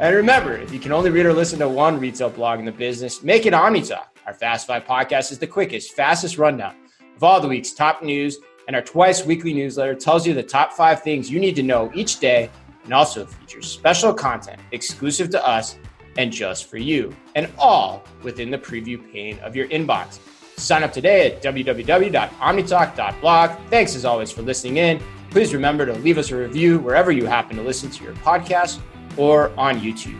And 0.00 0.14
remember, 0.14 0.56
if 0.56 0.72
you 0.72 0.80
can 0.80 0.92
only 0.92 1.10
read 1.10 1.24
or 1.24 1.32
listen 1.32 1.60
to 1.60 1.68
one 1.68 2.00
retail 2.00 2.30
blog 2.30 2.58
in 2.58 2.64
the 2.64 2.72
business, 2.72 3.22
make 3.22 3.46
it 3.46 3.52
OmniTalk. 3.52 4.06
Our 4.26 4.34
Fast 4.34 4.66
Five 4.66 4.84
podcast 4.84 5.30
is 5.30 5.38
the 5.38 5.46
quickest, 5.46 5.92
fastest 5.92 6.36
rundown 6.36 6.74
of 7.14 7.22
all 7.22 7.40
the 7.40 7.46
week's 7.46 7.72
top 7.72 8.02
news, 8.02 8.38
and 8.66 8.74
our 8.74 8.82
twice 8.82 9.24
weekly 9.24 9.54
newsletter 9.54 9.94
tells 9.94 10.26
you 10.26 10.34
the 10.34 10.42
top 10.42 10.72
five 10.72 11.02
things 11.02 11.30
you 11.30 11.38
need 11.38 11.54
to 11.54 11.62
know 11.62 11.92
each 11.94 12.18
day 12.18 12.50
and 12.82 12.92
also 12.92 13.24
features 13.24 13.68
special 13.68 14.12
content 14.12 14.60
exclusive 14.72 15.30
to 15.30 15.46
us 15.46 15.78
and 16.18 16.32
just 16.32 16.68
for 16.68 16.78
you, 16.78 17.14
and 17.36 17.48
all 17.56 18.02
within 18.24 18.50
the 18.50 18.58
preview 18.58 19.00
pane 19.12 19.38
of 19.40 19.54
your 19.54 19.68
inbox. 19.68 20.18
Sign 20.58 20.82
up 20.82 20.92
today 20.92 21.30
at 21.30 21.40
www.omnitalk.blog. 21.42 23.50
Thanks 23.70 23.94
as 23.94 24.04
always 24.04 24.32
for 24.32 24.42
listening 24.42 24.78
in. 24.78 25.00
Please 25.36 25.52
remember 25.52 25.84
to 25.84 25.92
leave 25.92 26.16
us 26.16 26.30
a 26.30 26.36
review 26.36 26.78
wherever 26.78 27.12
you 27.12 27.26
happen 27.26 27.56
to 27.56 27.62
listen 27.62 27.90
to 27.90 28.02
your 28.02 28.14
podcast 28.14 28.80
or 29.18 29.52
on 29.58 29.78
YouTube. 29.80 30.18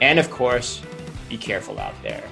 And 0.00 0.18
of 0.18 0.30
course, 0.30 0.80
be 1.28 1.36
careful 1.36 1.78
out 1.78 1.92
there. 2.02 2.24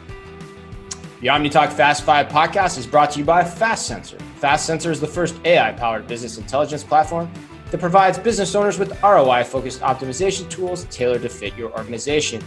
The 1.21 1.27
OmniTalk 1.27 1.71
Fast 1.71 2.03
5 2.03 2.29
podcast 2.29 2.79
is 2.79 2.87
brought 2.87 3.11
to 3.11 3.19
you 3.19 3.27
by 3.27 3.43
FastSensor. 3.43 4.19
Fast 4.37 4.65
Sensor 4.65 4.91
is 4.91 5.03
the 5.03 5.07
first 5.07 5.39
AI 5.45 5.73
powered 5.73 6.07
business 6.07 6.39
intelligence 6.39 6.83
platform 6.83 7.31
that 7.71 7.77
provides 7.77 8.19
business 8.19 8.55
owners 8.55 8.79
with 8.79 8.99
ROI 9.03 9.45
focused 9.45 9.83
optimization 9.83 10.49
tools 10.49 10.87
tailored 10.87 11.21
to 11.21 11.29
fit 11.29 11.55
your 11.59 11.73
organization. 11.73 12.43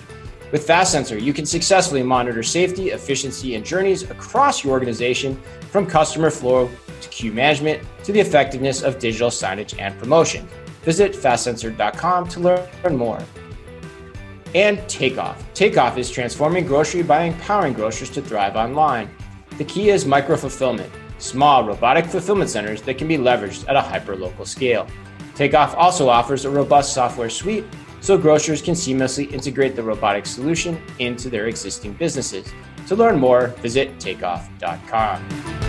With 0.51 0.65
FastSensor, 0.65 1.21
you 1.21 1.33
can 1.33 1.45
successfully 1.45 2.01
monitor 2.01 2.41
safety, 2.41 2.89
efficiency, 2.89 3.53
and 3.53 3.63
journeys 3.63 4.09
across 4.09 4.63
your 4.63 4.73
organization 4.73 5.39
from 5.69 5.85
customer 5.85 6.31
flow 6.31 6.67
to 7.01 7.09
queue 7.09 7.31
management 7.31 7.83
to 8.03 8.11
the 8.11 8.19
effectiveness 8.19 8.81
of 8.81 8.99
digital 8.99 9.29
signage 9.29 9.79
and 9.79 9.97
promotion. 9.99 10.47
Visit 10.83 11.13
fastsensor.com 11.13 12.27
to 12.29 12.39
learn 12.39 12.97
more. 12.97 13.21
And 14.55 14.79
Takeoff. 14.87 15.43
Takeoff 15.53 15.97
is 15.97 16.09
transforming 16.09 16.65
grocery 16.65 17.03
by 17.03 17.23
empowering 17.23 17.73
grocers 17.73 18.09
to 18.11 18.21
thrive 18.21 18.55
online. 18.55 19.09
The 19.57 19.65
key 19.65 19.89
is 19.89 20.05
micro 20.05 20.37
fulfillment, 20.37 20.91
small 21.17 21.65
robotic 21.65 22.05
fulfillment 22.05 22.49
centers 22.49 22.81
that 22.83 22.97
can 22.97 23.07
be 23.07 23.17
leveraged 23.17 23.67
at 23.67 23.75
a 23.75 23.81
hyper-local 23.81 24.45
scale. 24.45 24.87
Takeoff 25.35 25.75
also 25.75 26.09
offers 26.09 26.45
a 26.45 26.49
robust 26.49 26.93
software 26.93 27.29
suite 27.29 27.65
so 27.99 28.17
grocers 28.17 28.61
can 28.61 28.73
seamlessly 28.73 29.31
integrate 29.31 29.75
the 29.75 29.83
robotic 29.83 30.25
solution 30.25 30.81
into 30.99 31.29
their 31.29 31.47
existing 31.47 31.93
businesses. 31.93 32.51
To 32.87 32.95
learn 32.95 33.19
more, 33.19 33.47
visit 33.61 33.99
takeoff.com. 33.99 35.66